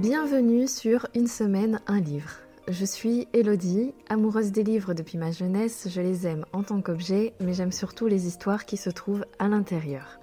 Bienvenue 0.00 0.68
sur 0.68 1.08
Une 1.16 1.26
semaine, 1.26 1.80
un 1.88 1.98
livre. 1.98 2.30
Je 2.68 2.84
suis 2.84 3.26
Elodie, 3.32 3.92
amoureuse 4.08 4.52
des 4.52 4.62
livres 4.62 4.94
depuis 4.94 5.18
ma 5.18 5.32
jeunesse, 5.32 5.88
je 5.90 6.00
les 6.00 6.24
aime 6.24 6.46
en 6.52 6.62
tant 6.62 6.80
qu'objet, 6.80 7.34
mais 7.40 7.52
j'aime 7.52 7.72
surtout 7.72 8.06
les 8.06 8.28
histoires 8.28 8.64
qui 8.64 8.76
se 8.76 8.90
trouvent 8.90 9.24
à 9.40 9.48
l'intérieur. 9.48 10.20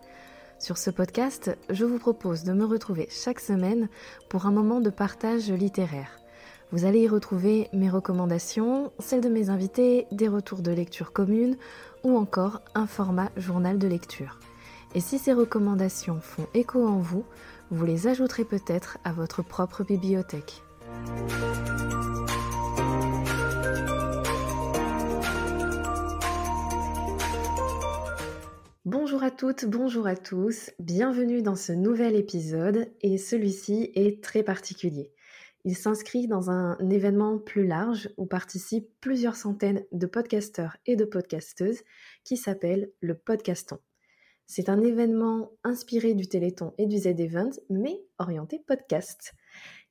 Sur 0.59 0.77
ce 0.77 0.91
podcast, 0.91 1.57
je 1.69 1.83
vous 1.83 1.99
propose 1.99 2.45
de 2.45 2.53
me 2.53 2.63
retrouver 2.63 3.09
chaque 3.11 3.41
semaine 3.41 3.89
pour 4.29 4.45
un 4.45 4.51
moment 4.51 4.79
de 4.79 4.89
partage 4.89 5.51
littéraire. 5.51 6.21
Vous 6.71 6.85
allez 6.85 7.01
y 7.01 7.09
retrouver 7.09 7.67
mes 7.73 7.89
recommandations, 7.89 8.93
celles 8.99 9.19
de 9.19 9.27
mes 9.27 9.49
invités, 9.49 10.07
des 10.09 10.29
retours 10.29 10.61
de 10.61 10.71
lecture 10.71 11.11
communes 11.11 11.57
ou 12.05 12.15
encore 12.15 12.61
un 12.75 12.87
format 12.87 13.29
journal 13.35 13.77
de 13.77 13.89
lecture. 13.89 14.39
Et 14.95 15.01
si 15.01 15.19
ces 15.19 15.33
recommandations 15.33 16.21
font 16.21 16.47
écho 16.53 16.87
en 16.87 16.99
vous, 16.99 17.25
vous 17.71 17.85
les 17.85 18.07
ajouterez 18.07 18.45
peut-être 18.45 18.97
à 19.03 19.11
votre 19.11 19.43
propre 19.43 19.83
bibliothèque. 19.83 20.61
Bonjour 28.85 29.23
à 29.23 29.31
toutes, 29.31 29.65
bonjour 29.65 30.05
à 30.05 30.15
tous, 30.15 30.71
bienvenue 30.79 31.41
dans 31.41 31.55
ce 31.55 31.71
nouvel 31.71 32.15
épisode 32.15 32.87
et 33.01 33.17
celui-ci 33.17 33.91
est 33.95 34.23
très 34.23 34.43
particulier. 34.43 35.11
Il 35.63 35.75
s'inscrit 35.75 36.27
dans 36.27 36.51
un 36.51 36.77
événement 36.91 37.39
plus 37.39 37.65
large 37.65 38.09
où 38.17 38.27
participent 38.27 38.91
plusieurs 39.01 39.35
centaines 39.35 39.83
de 39.91 40.05
podcasteurs 40.05 40.77
et 40.85 40.95
de 40.95 41.05
podcasteuses 41.05 41.81
qui 42.23 42.37
s'appelle 42.37 42.91
le 42.99 43.15
Podcaston. 43.15 43.79
C'est 44.47 44.69
un 44.69 44.83
événement 44.83 45.51
inspiré 45.63 46.13
du 46.13 46.27
Téléthon 46.27 46.73
et 46.77 46.85
du 46.85 46.97
Z-Event, 46.97 47.49
mais 47.69 48.05
orienté 48.19 48.63
podcast. 48.67 49.33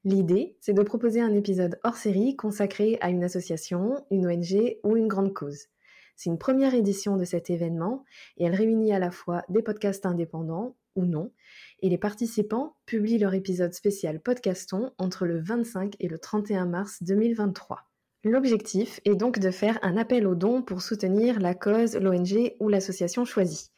L'idée, 0.05 0.57
c'est 0.61 0.75
de 0.75 0.83
proposer 0.83 1.21
un 1.21 1.35
épisode 1.35 1.81
hors 1.83 1.97
série 1.97 2.37
consacré 2.37 2.97
à 3.01 3.11
une 3.11 3.25
association, 3.25 4.05
une 4.13 4.27
ONG 4.29 4.77
ou 4.85 4.97
une 4.97 5.09
grande 5.09 5.35
cause. 5.35 5.67
C'est 6.15 6.31
une 6.31 6.39
première 6.39 6.75
édition 6.75 7.17
de 7.17 7.25
cet 7.25 7.51
événement 7.51 8.05
et 8.37 8.45
elle 8.45 8.55
réunit 8.55 8.93
à 8.93 9.01
la 9.01 9.11
fois 9.11 9.43
des 9.49 9.63
podcasts 9.63 10.07
indépendants 10.07 10.77
ou 10.95 11.05
non, 11.05 11.33
et 11.81 11.89
les 11.89 11.99
participants 11.99 12.77
publient 12.87 13.19
leur 13.19 13.35
épisode 13.35 13.75
spécial 13.75 14.21
Podcaston 14.21 14.93
entre 14.99 15.27
le 15.27 15.41
25 15.41 15.97
et 15.99 16.07
le 16.07 16.19
31 16.19 16.67
mars 16.67 17.03
2023. 17.03 17.81
L'objectif 18.23 19.01
est 19.05 19.17
donc 19.17 19.41
de 19.41 19.51
faire 19.51 19.81
un 19.83 19.97
appel 19.97 20.29
aux 20.29 20.37
dons 20.37 20.63
pour 20.63 20.81
soutenir 20.81 21.41
la 21.41 21.55
cause, 21.55 21.97
l'ONG 21.97 22.55
ou 22.61 22.69
l'association 22.69 23.25
choisie. 23.25 23.71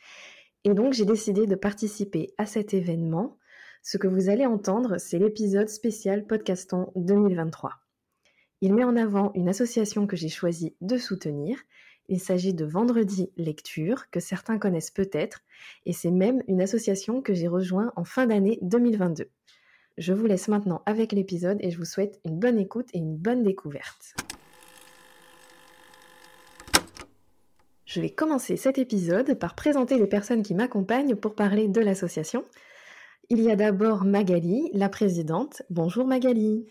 Et 0.66 0.74
donc 0.74 0.94
j'ai 0.94 1.04
décidé 1.04 1.46
de 1.46 1.54
participer 1.54 2.34
à 2.38 2.44
cet 2.44 2.74
événement. 2.74 3.38
Ce 3.84 3.98
que 3.98 4.08
vous 4.08 4.28
allez 4.28 4.46
entendre, 4.46 4.98
c'est 4.98 5.20
l'épisode 5.20 5.68
spécial 5.68 6.26
Podcaston 6.26 6.90
2023. 6.96 7.70
Il 8.62 8.74
met 8.74 8.82
en 8.82 8.96
avant 8.96 9.30
une 9.36 9.48
association 9.48 10.08
que 10.08 10.16
j'ai 10.16 10.28
choisi 10.28 10.74
de 10.80 10.96
soutenir. 10.96 11.56
Il 12.08 12.18
s'agit 12.18 12.52
de 12.52 12.64
Vendredi 12.64 13.30
Lecture, 13.36 14.10
que 14.10 14.18
certains 14.18 14.58
connaissent 14.58 14.90
peut-être, 14.90 15.44
et 15.84 15.92
c'est 15.92 16.10
même 16.10 16.42
une 16.48 16.60
association 16.60 17.22
que 17.22 17.32
j'ai 17.32 17.46
rejoint 17.46 17.92
en 17.94 18.02
fin 18.02 18.26
d'année 18.26 18.58
2022. 18.62 19.30
Je 19.98 20.12
vous 20.12 20.26
laisse 20.26 20.48
maintenant 20.48 20.82
avec 20.84 21.12
l'épisode 21.12 21.58
et 21.60 21.70
je 21.70 21.78
vous 21.78 21.84
souhaite 21.84 22.18
une 22.24 22.40
bonne 22.40 22.58
écoute 22.58 22.88
et 22.92 22.98
une 22.98 23.16
bonne 23.16 23.44
découverte. 23.44 24.16
Je 27.86 28.00
vais 28.00 28.10
commencer 28.10 28.56
cet 28.56 28.78
épisode 28.78 29.38
par 29.38 29.54
présenter 29.54 29.96
les 29.96 30.08
personnes 30.08 30.42
qui 30.42 30.54
m'accompagnent 30.54 31.14
pour 31.14 31.36
parler 31.36 31.68
de 31.68 31.80
l'association. 31.80 32.44
Il 33.30 33.40
y 33.40 33.50
a 33.50 33.54
d'abord 33.54 34.04
Magali, 34.04 34.68
la 34.74 34.88
présidente. 34.88 35.62
Bonjour 35.70 36.04
Magali. 36.04 36.66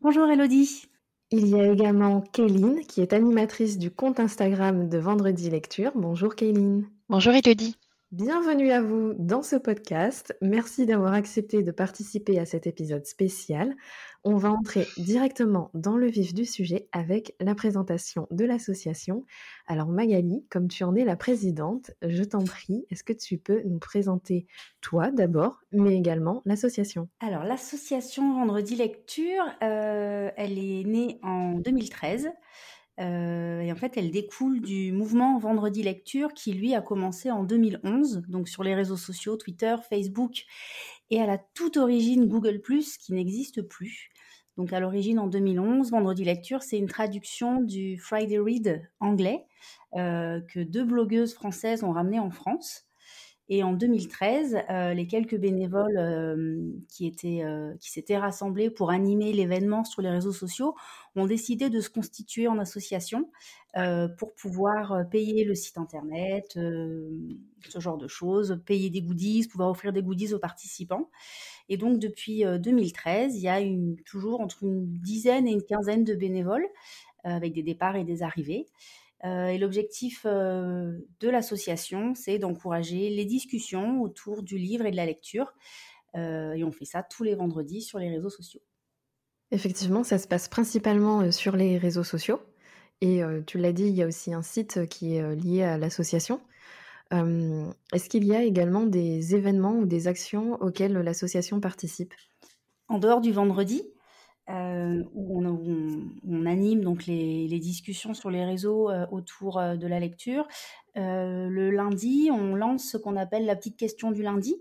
Bonjour 0.00 0.28
Elodie. 0.30 0.84
Il 1.32 1.48
y 1.48 1.60
a 1.60 1.72
également 1.72 2.20
Kéline, 2.20 2.86
qui 2.86 3.00
est 3.00 3.12
animatrice 3.12 3.78
du 3.78 3.90
compte 3.90 4.20
Instagram 4.20 4.88
de 4.88 4.98
Vendredi 4.98 5.50
Lecture. 5.50 5.90
Bonjour 5.96 6.36
Kéline. 6.36 6.88
Bonjour 7.08 7.32
Elodie. 7.32 7.74
Bienvenue 8.12 8.72
à 8.72 8.82
vous 8.82 9.14
dans 9.16 9.44
ce 9.44 9.54
podcast. 9.54 10.36
Merci 10.42 10.84
d'avoir 10.84 11.12
accepté 11.12 11.62
de 11.62 11.70
participer 11.70 12.40
à 12.40 12.44
cet 12.44 12.66
épisode 12.66 13.06
spécial. 13.06 13.76
On 14.24 14.34
va 14.34 14.50
entrer 14.50 14.88
directement 14.96 15.70
dans 15.74 15.96
le 15.96 16.08
vif 16.08 16.34
du 16.34 16.44
sujet 16.44 16.88
avec 16.90 17.36
la 17.38 17.54
présentation 17.54 18.26
de 18.32 18.44
l'association. 18.44 19.26
Alors 19.68 19.86
Magali, 19.86 20.44
comme 20.50 20.66
tu 20.66 20.82
en 20.82 20.96
es 20.96 21.04
la 21.04 21.14
présidente, 21.14 21.92
je 22.02 22.24
t'en 22.24 22.42
prie, 22.42 22.84
est-ce 22.90 23.04
que 23.04 23.12
tu 23.12 23.38
peux 23.38 23.62
nous 23.64 23.78
présenter 23.78 24.48
toi 24.80 25.12
d'abord, 25.12 25.60
mais 25.70 25.94
également 25.94 26.42
l'association? 26.46 27.08
Alors 27.20 27.44
l'association 27.44 28.34
Vendredi 28.34 28.74
Lecture, 28.74 29.44
euh, 29.62 30.32
elle 30.36 30.58
est 30.58 30.82
née 30.82 31.20
en 31.22 31.52
2013. 31.60 32.28
Euh, 33.00 33.60
et 33.60 33.72
en 33.72 33.76
fait, 33.76 33.96
elle 33.96 34.10
découle 34.10 34.60
du 34.60 34.92
mouvement 34.92 35.38
Vendredi 35.38 35.82
Lecture 35.82 36.34
qui, 36.34 36.52
lui, 36.52 36.74
a 36.74 36.82
commencé 36.82 37.30
en 37.30 37.44
2011, 37.44 38.24
donc 38.28 38.48
sur 38.48 38.62
les 38.62 38.74
réseaux 38.74 38.96
sociaux, 38.96 39.36
Twitter, 39.36 39.74
Facebook, 39.88 40.44
et 41.10 41.20
à 41.20 41.26
la 41.26 41.38
toute 41.38 41.76
origine 41.76 42.26
Google⁇ 42.26 42.60
qui 42.98 43.12
n'existe 43.12 43.62
plus. 43.62 44.10
Donc 44.56 44.72
à 44.72 44.80
l'origine, 44.80 45.18
en 45.18 45.26
2011, 45.26 45.90
Vendredi 45.90 46.24
Lecture, 46.24 46.62
c'est 46.62 46.76
une 46.76 46.88
traduction 46.88 47.62
du 47.62 47.98
Friday 47.98 48.38
Read 48.38 48.86
anglais 49.00 49.46
euh, 49.96 50.40
que 50.52 50.60
deux 50.60 50.84
blogueuses 50.84 51.32
françaises 51.32 51.82
ont 51.82 51.92
ramené 51.92 52.20
en 52.20 52.30
France. 52.30 52.89
Et 53.52 53.64
en 53.64 53.72
2013, 53.72 54.58
euh, 54.70 54.94
les 54.94 55.08
quelques 55.08 55.36
bénévoles 55.36 55.98
euh, 55.98 56.62
qui, 56.88 57.08
étaient, 57.08 57.42
euh, 57.42 57.74
s'étaient 57.80 58.16
rassemblés 58.16 58.70
pour 58.70 58.92
animer 58.92 59.32
l'événement 59.32 59.82
sur 59.82 60.02
les 60.02 60.08
réseaux 60.08 60.32
sociaux 60.32 60.76
ont 61.16 61.26
décidé 61.26 61.68
de 61.68 61.80
se 61.80 61.90
constituer 61.90 62.46
en 62.46 62.58
association 62.58 63.28
pour 64.18 64.34
pouvoir 64.34 65.08
payer 65.10 65.44
le 65.44 65.54
site 65.54 65.78
internet, 65.78 66.54
ce 66.54 67.78
genre 67.78 67.98
de 67.98 68.08
choses, 68.08 68.60
payer 68.66 68.90
des 68.90 69.00
goodies, 69.00 69.46
pouvoir 69.46 69.70
offrir 69.70 69.92
des 69.92 70.02
goodies 70.02 70.34
aux 70.34 70.40
participants. 70.40 71.08
Et 71.68 71.76
donc 71.76 72.00
depuis 72.00 72.42
2013, 72.42 73.36
il 73.36 73.42
y 73.42 73.48
a 73.48 73.60
toujours 74.04 74.40
entre 74.40 74.64
une 74.64 74.86
dizaine 74.98 75.46
et 75.46 75.52
une 75.52 75.62
quinzaine 75.62 76.02
de 76.02 76.14
bénévoles 76.14 76.66
avec 77.22 77.52
des 77.52 77.62
départs 77.62 77.94
et 77.94 78.02
des 78.02 78.24
arrivées. 78.24 78.66
Euh, 79.24 79.48
et 79.48 79.58
l'objectif 79.58 80.22
euh, 80.24 80.98
de 81.20 81.28
l'association, 81.28 82.14
c'est 82.14 82.38
d'encourager 82.38 83.10
les 83.10 83.24
discussions 83.24 84.00
autour 84.00 84.42
du 84.42 84.56
livre 84.56 84.86
et 84.86 84.90
de 84.90 84.96
la 84.96 85.06
lecture. 85.06 85.52
Euh, 86.16 86.52
et 86.54 86.64
on 86.64 86.72
fait 86.72 86.86
ça 86.86 87.02
tous 87.02 87.22
les 87.22 87.34
vendredis 87.34 87.82
sur 87.82 87.98
les 87.98 88.08
réseaux 88.08 88.30
sociaux. 88.30 88.62
Effectivement, 89.50 90.04
ça 90.04 90.18
se 90.18 90.26
passe 90.26 90.48
principalement 90.48 91.30
sur 91.32 91.56
les 91.56 91.76
réseaux 91.76 92.04
sociaux. 92.04 92.40
Et 93.02 93.22
tu 93.46 93.56
l'as 93.56 93.72
dit, 93.72 93.84
il 93.84 93.94
y 93.94 94.02
a 94.02 94.06
aussi 94.06 94.34
un 94.34 94.42
site 94.42 94.86
qui 94.88 95.14
est 95.14 95.34
lié 95.34 95.62
à 95.62 95.78
l'association. 95.78 96.40
Est-ce 97.10 98.08
qu'il 98.10 98.24
y 98.26 98.34
a 98.34 98.42
également 98.42 98.84
des 98.84 99.34
événements 99.34 99.78
ou 99.78 99.86
des 99.86 100.06
actions 100.06 100.60
auxquelles 100.60 100.92
l'association 100.92 101.60
participe? 101.60 102.12
En 102.88 102.98
dehors 102.98 103.22
du 103.22 103.32
vendredi, 103.32 103.82
euh, 104.50 105.04
où, 105.14 105.44
on, 105.44 106.46
anime 106.46 106.82
donc 106.82 107.06
les, 107.06 107.58
discussions 107.60 108.14
sur 108.14 108.30
les 108.30 108.44
réseaux 108.44 108.90
euh, 108.90 109.06
autour 109.12 109.58
euh, 109.58 109.76
de 109.76 109.86
la 109.86 110.00
lecture. 110.00 110.46
le 110.96 111.70
lundi, 111.70 112.30
on 112.32 112.56
lance 112.56 112.90
ce 112.90 112.96
qu'on 112.96 113.16
appelle 113.16 113.46
la 113.46 113.54
petite 113.54 113.76
question 113.76 114.10
du 114.10 114.22
lundi. 114.22 114.56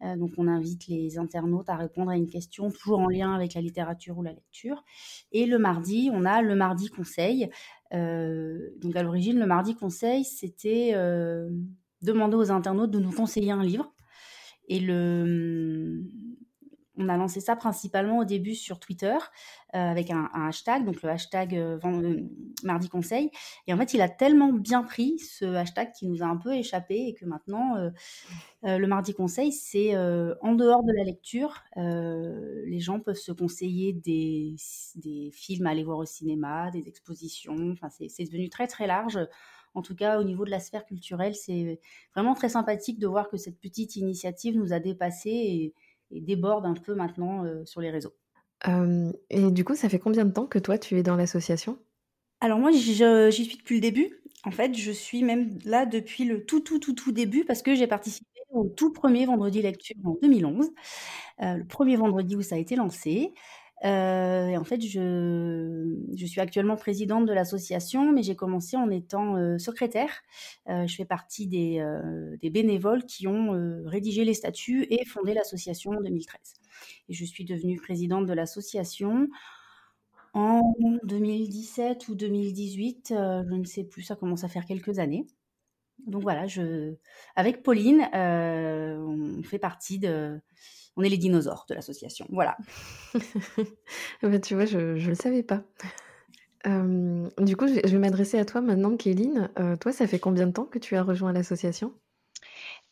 donc 0.00 0.30
on 0.38 0.48
invite 0.48 0.86
les 0.88 1.18
internautes 1.18 1.68
à 1.68 1.76
répondre 1.76 2.10
à 2.10 2.16
une 2.16 2.28
question 2.28 2.70
toujours 2.70 3.00
en 3.00 3.08
lien 3.08 3.34
avec 3.34 3.54
la 3.54 3.60
littérature 3.60 4.16
ou 4.16 4.22
la 4.22 4.32
lecture. 4.32 4.82
Et 5.32 5.44
le 5.44 5.58
mardi, 5.58 6.10
on 6.12 6.24
a 6.24 6.40
le 6.40 6.54
mardi 6.54 6.88
conseil. 6.88 7.50
donc 7.92 8.96
à 8.96 9.02
l'origine, 9.02 9.38
le 9.38 9.46
mardi 9.46 9.74
conseil, 9.74 10.24
c'était 10.24 10.94
demander 12.00 12.36
aux 12.36 12.50
internautes 12.50 12.90
de 12.90 13.00
nous 13.00 13.12
conseiller 13.12 13.52
un 13.52 13.62
livre. 13.62 13.92
Et 14.68 14.80
le, 14.80 16.04
on 16.96 17.08
a 17.08 17.16
lancé 17.16 17.40
ça 17.40 17.56
principalement 17.56 18.18
au 18.18 18.24
début 18.24 18.54
sur 18.54 18.80
Twitter 18.80 19.16
euh, 19.74 19.78
avec 19.78 20.10
un, 20.10 20.30
hashtag, 20.32 20.84
donc 20.84 21.02
le 21.02 21.10
hashtag 21.10 21.54
euh, 21.54 21.78
euh, 21.84 22.20
Mardi 22.62 22.88
Conseil. 22.88 23.30
Et 23.66 23.74
en 23.74 23.76
fait, 23.76 23.94
il 23.94 24.00
a 24.00 24.08
tellement 24.08 24.52
bien 24.52 24.82
pris 24.82 25.18
ce 25.18 25.44
hashtag 25.44 25.92
qui 25.92 26.06
nous 26.06 26.22
a 26.22 26.26
un 26.26 26.36
peu 26.36 26.54
échappé 26.54 27.08
et 27.08 27.14
que 27.14 27.24
maintenant, 27.24 27.74
le 28.62 28.86
Mardi 28.86 29.12
Conseil, 29.12 29.52
c'est 29.52 29.96
en 29.96 30.54
dehors 30.54 30.82
de 30.82 30.92
la 30.96 31.04
lecture. 31.04 31.62
les 31.76 32.80
gens 32.80 33.00
peuvent 33.00 33.16
se 33.16 33.32
conseiller 33.32 33.92
des, 33.92 34.56
films 35.32 35.66
à 35.66 35.70
aller 35.70 35.84
voir 35.84 35.98
au 35.98 36.04
cinéma, 36.04 36.70
des 36.70 36.88
expositions. 36.88 37.56
Enfin, 37.72 37.88
c'est 37.90 38.24
devenu 38.24 38.48
très 38.48 38.66
très 38.66 38.86
large. 38.86 39.18
En 39.74 39.82
tout 39.82 39.94
cas, 39.94 40.18
au 40.18 40.24
niveau 40.24 40.46
de 40.46 40.50
la 40.50 40.60
sphère 40.60 40.86
culturelle, 40.86 41.34
c'est 41.34 41.80
vraiment 42.14 42.34
très 42.34 42.48
sympathique 42.48 42.98
de 42.98 43.06
voir 43.06 43.28
que 43.28 43.36
cette 43.36 43.60
petite 43.60 43.96
initiative 43.96 44.56
nous 44.56 44.72
a 44.72 44.78
dépassé 44.78 45.28
et, 45.30 45.74
et 46.10 46.20
déborde 46.20 46.66
un 46.66 46.74
peu 46.74 46.94
maintenant 46.94 47.44
euh, 47.44 47.64
sur 47.64 47.80
les 47.80 47.90
réseaux. 47.90 48.14
Euh, 48.68 49.12
et 49.30 49.50
du 49.50 49.64
coup, 49.64 49.74
ça 49.74 49.88
fait 49.88 49.98
combien 49.98 50.24
de 50.24 50.32
temps 50.32 50.46
que 50.46 50.58
toi, 50.58 50.78
tu 50.78 50.98
es 50.98 51.02
dans 51.02 51.16
l'association? 51.16 51.78
Alors 52.40 52.58
moi, 52.58 52.70
j'y 52.70 52.94
suis 52.94 53.56
depuis 53.56 53.76
le 53.76 53.80
début. 53.80 54.22
En 54.44 54.50
fait, 54.50 54.74
je 54.74 54.92
suis 54.92 55.22
même 55.22 55.58
là 55.64 55.86
depuis 55.86 56.24
le 56.24 56.44
tout, 56.44 56.60
tout, 56.60 56.78
tout, 56.78 56.94
tout 56.94 57.12
début 57.12 57.44
parce 57.44 57.62
que 57.62 57.74
j'ai 57.74 57.86
participé 57.86 58.26
au 58.50 58.64
tout 58.64 58.92
premier 58.92 59.26
vendredi 59.26 59.60
lecture 59.60 59.96
en 60.04 60.16
2011, 60.22 60.70
euh, 61.42 61.54
le 61.54 61.66
premier 61.66 61.96
vendredi 61.96 62.36
où 62.36 62.42
ça 62.42 62.54
a 62.54 62.58
été 62.58 62.76
lancé. 62.76 63.34
Euh, 63.84 64.56
en 64.56 64.64
fait, 64.64 64.80
je, 64.80 65.96
je, 66.14 66.26
suis 66.26 66.40
actuellement 66.40 66.76
présidente 66.76 67.26
de 67.26 67.32
l'association, 67.32 68.10
mais 68.10 68.22
j'ai 68.22 68.34
commencé 68.34 68.76
en 68.76 68.88
étant 68.90 69.36
euh, 69.36 69.58
secrétaire. 69.58 70.22
Euh, 70.68 70.86
je 70.86 70.94
fais 70.96 71.04
partie 71.04 71.46
des, 71.46 71.84
des 72.40 72.50
bénévoles 72.50 73.04
qui 73.04 73.26
ont 73.28 73.52
rédigé 73.84 74.24
les 74.24 74.34
statuts 74.34 74.86
et 74.90 75.04
fondé 75.04 75.34
l'association 75.34 75.92
en 75.92 76.00
2013. 76.00 76.38
Et 77.08 77.12
je 77.12 77.24
suis 77.24 77.44
devenue 77.44 77.78
présidente 77.78 78.26
de 78.26 78.32
l'association 78.32 79.28
en 80.32 80.74
2017 81.04 82.08
ou 82.08 82.14
2018, 82.14 83.06
je 83.08 83.54
ne 83.54 83.64
sais 83.64 83.84
plus, 83.84 84.02
ça 84.02 84.16
commence 84.16 84.44
à 84.44 84.48
faire 84.48 84.66
quelques 84.66 84.98
années. 84.98 85.26
Donc 86.06 86.22
voilà, 86.22 86.46
je, 86.46 86.94
avec 87.36 87.62
Pauline, 87.62 88.06
on 88.12 89.42
fait 89.42 89.58
partie 89.58 89.98
de, 89.98 90.38
on 90.96 91.02
est 91.02 91.08
les 91.08 91.18
dinosaures 91.18 91.66
de 91.68 91.74
l'association. 91.74 92.26
Voilà. 92.30 92.56
bah, 94.22 94.38
tu 94.42 94.54
vois, 94.54 94.64
je 94.64 94.78
ne 94.78 95.08
le 95.08 95.14
savais 95.14 95.42
pas. 95.42 95.62
Euh, 96.66 97.28
du 97.38 97.56
coup, 97.56 97.68
je 97.68 97.74
vais, 97.74 97.98
m'adresser 97.98 98.38
à 98.38 98.44
toi 98.44 98.60
maintenant, 98.60 98.96
Kéline. 98.96 99.50
Euh, 99.58 99.76
toi, 99.76 99.92
ça 99.92 100.06
fait 100.06 100.18
combien 100.18 100.46
de 100.46 100.52
temps 100.52 100.64
que 100.64 100.78
tu 100.78 100.96
as 100.96 101.02
rejoint 101.02 101.32
l'association? 101.32 101.92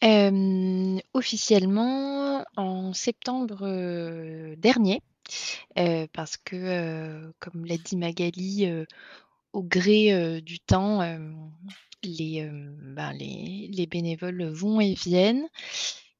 Euh, 0.05 0.99
Officiellement, 1.12 2.45
en 2.56 2.93
septembre 2.93 4.55
dernier, 4.56 5.03
parce 6.12 6.37
que, 6.37 7.33
comme 7.41 7.65
l'a 7.65 7.77
dit 7.77 7.97
Magali, 7.97 8.69
au 9.53 9.62
gré 9.62 10.41
du 10.41 10.61
temps, 10.61 11.01
les, 12.03 12.49
ben, 12.95 13.12
les, 13.12 13.71
les, 13.73 13.87
bénévoles 13.87 14.45
vont 14.45 14.81
et 14.81 14.95
viennent. 14.95 15.49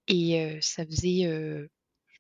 Et 0.09 0.59
ça 0.61 0.85
faisait, 0.87 1.69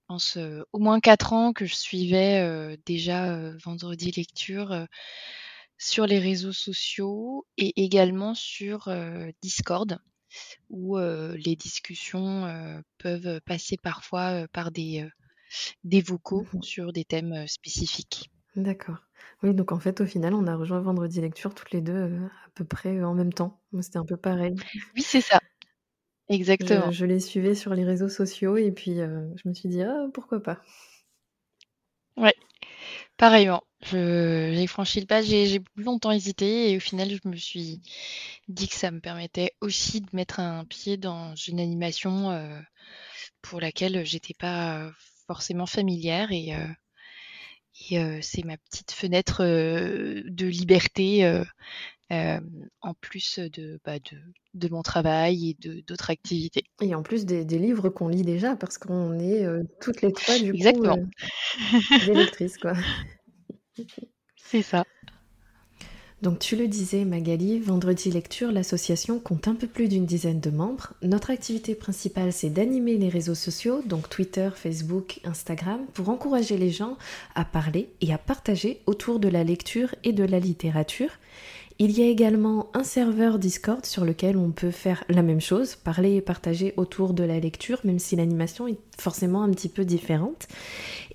je 0.04 0.14
pense, 0.14 0.38
au 0.72 0.78
moins 0.78 1.00
quatre 1.00 1.32
ans 1.32 1.54
que 1.54 1.64
je 1.64 1.74
suivais 1.74 2.76
déjà 2.84 3.50
Vendredi 3.64 4.10
Lecture 4.10 4.86
sur 5.78 6.06
les 6.06 6.18
réseaux 6.18 6.52
sociaux 6.52 7.46
et 7.56 7.82
également 7.82 8.34
sur 8.34 8.94
Discord, 9.40 9.98
où 10.68 10.98
les 10.98 11.56
discussions 11.56 12.82
peuvent 12.98 13.40
passer 13.46 13.78
parfois 13.82 14.46
par 14.52 14.70
des, 14.70 15.08
des 15.84 16.02
vocaux 16.02 16.46
mmh 16.52 16.62
sur 16.62 16.92
des 16.92 17.04
thèmes 17.04 17.46
spécifiques. 17.46 18.30
D'accord. 18.56 18.98
Oui, 19.42 19.54
donc 19.54 19.72
en 19.72 19.80
fait, 19.80 20.00
au 20.00 20.06
final, 20.06 20.34
on 20.34 20.46
a 20.46 20.54
rejoint 20.54 20.80
Vendredi 20.80 21.20
Lecture 21.20 21.54
toutes 21.54 21.72
les 21.72 21.80
deux 21.80 22.18
à 22.46 22.50
peu 22.54 22.64
près 22.64 23.02
en 23.02 23.14
même 23.14 23.32
temps. 23.32 23.60
c'était 23.80 23.98
un 23.98 24.04
peu 24.04 24.16
pareil. 24.16 24.54
Oui, 24.94 25.02
c'est 25.02 25.20
ça. 25.22 25.40
Exactement. 26.28 26.90
Je, 26.90 27.04
les 27.04 27.20
suivais 27.20 27.54
sur 27.54 27.74
les 27.74 27.84
réseaux 27.84 28.08
sociaux 28.08 28.56
et 28.56 28.72
puis 28.72 29.00
euh, 29.00 29.28
je 29.36 29.48
me 29.48 29.54
suis 29.54 29.68
dit 29.68 29.82
ah 29.82 30.06
pourquoi 30.12 30.42
pas. 30.42 30.60
Ouais, 32.16 32.34
pareillement. 33.16 33.62
J'ai 33.82 34.66
franchi 34.66 35.00
le 35.00 35.06
pas, 35.06 35.20
j'ai 35.20 35.60
longtemps 35.76 36.12
hésité 36.12 36.70
et 36.70 36.76
au 36.78 36.80
final 36.80 37.10
je 37.10 37.28
me 37.28 37.36
suis 37.36 37.82
dit 38.48 38.68
que 38.68 38.76
ça 38.76 38.90
me 38.90 39.00
permettait 39.00 39.52
aussi 39.60 40.00
de 40.00 40.08
mettre 40.14 40.40
un 40.40 40.64
pied 40.64 40.96
dans 40.96 41.34
une 41.34 41.60
animation 41.60 42.30
euh, 42.30 42.58
pour 43.42 43.60
laquelle 43.60 44.06
j'étais 44.06 44.32
pas 44.32 44.90
forcément 45.26 45.66
familière 45.66 46.32
et, 46.32 46.54
euh, 46.54 46.66
et 47.90 48.22
c'est 48.22 48.44
ma 48.44 48.56
petite 48.56 48.92
fenêtre 48.92 49.42
de 49.44 50.46
liberté 50.46 51.44
en 52.10 52.94
plus 53.00 53.38
de, 53.38 53.80
bah, 53.84 53.98
de, 53.98 54.18
de, 54.54 54.68
mon 54.68 54.82
travail 54.82 55.50
et 55.50 55.82
d'autres 55.82 56.10
activités. 56.10 56.64
Et 56.80 56.94
en 56.94 57.02
plus 57.02 57.24
des, 57.24 57.44
des 57.44 57.58
livres 57.58 57.88
qu'on 57.88 58.08
lit 58.08 58.22
déjà, 58.22 58.56
parce 58.56 58.78
qu'on 58.78 59.18
est 59.18 59.46
toutes 59.80 60.02
les 60.02 60.12
trois 60.12 60.38
du 60.38 60.50
Exactement. 60.50 60.96
coup 60.96 62.06
des 62.06 62.14
lectrices. 62.14 62.58
Quoi. 62.58 62.74
C'est 64.36 64.62
ça. 64.62 64.84
Donc 66.24 66.38
tu 66.38 66.56
le 66.56 66.68
disais 66.68 67.04
Magali, 67.04 67.58
Vendredi 67.58 68.10
Lecture, 68.10 68.50
l'association 68.50 69.18
compte 69.18 69.46
un 69.46 69.54
peu 69.54 69.66
plus 69.66 69.88
d'une 69.88 70.06
dizaine 70.06 70.40
de 70.40 70.48
membres. 70.48 70.94
Notre 71.02 71.30
activité 71.30 71.74
principale 71.74 72.32
c'est 72.32 72.48
d'animer 72.48 72.96
les 72.96 73.10
réseaux 73.10 73.34
sociaux, 73.34 73.82
donc 73.84 74.08
Twitter, 74.08 74.48
Facebook, 74.54 75.20
Instagram, 75.24 75.80
pour 75.92 76.08
encourager 76.08 76.56
les 76.56 76.70
gens 76.70 76.96
à 77.34 77.44
parler 77.44 77.90
et 78.00 78.10
à 78.10 78.16
partager 78.16 78.80
autour 78.86 79.18
de 79.18 79.28
la 79.28 79.44
lecture 79.44 79.94
et 80.02 80.14
de 80.14 80.24
la 80.24 80.40
littérature. 80.40 81.10
Il 81.80 81.90
y 81.90 82.02
a 82.02 82.06
également 82.06 82.70
un 82.72 82.84
serveur 82.84 83.40
Discord 83.40 83.84
sur 83.84 84.04
lequel 84.04 84.36
on 84.36 84.52
peut 84.52 84.70
faire 84.70 85.02
la 85.08 85.22
même 85.22 85.40
chose, 85.40 85.74
parler 85.74 86.14
et 86.14 86.20
partager 86.20 86.72
autour 86.76 87.14
de 87.14 87.24
la 87.24 87.40
lecture, 87.40 87.80
même 87.82 87.98
si 87.98 88.14
l'animation 88.14 88.68
est 88.68 88.78
forcément 88.98 89.42
un 89.42 89.50
petit 89.50 89.68
peu 89.68 89.84
différente. 89.84 90.46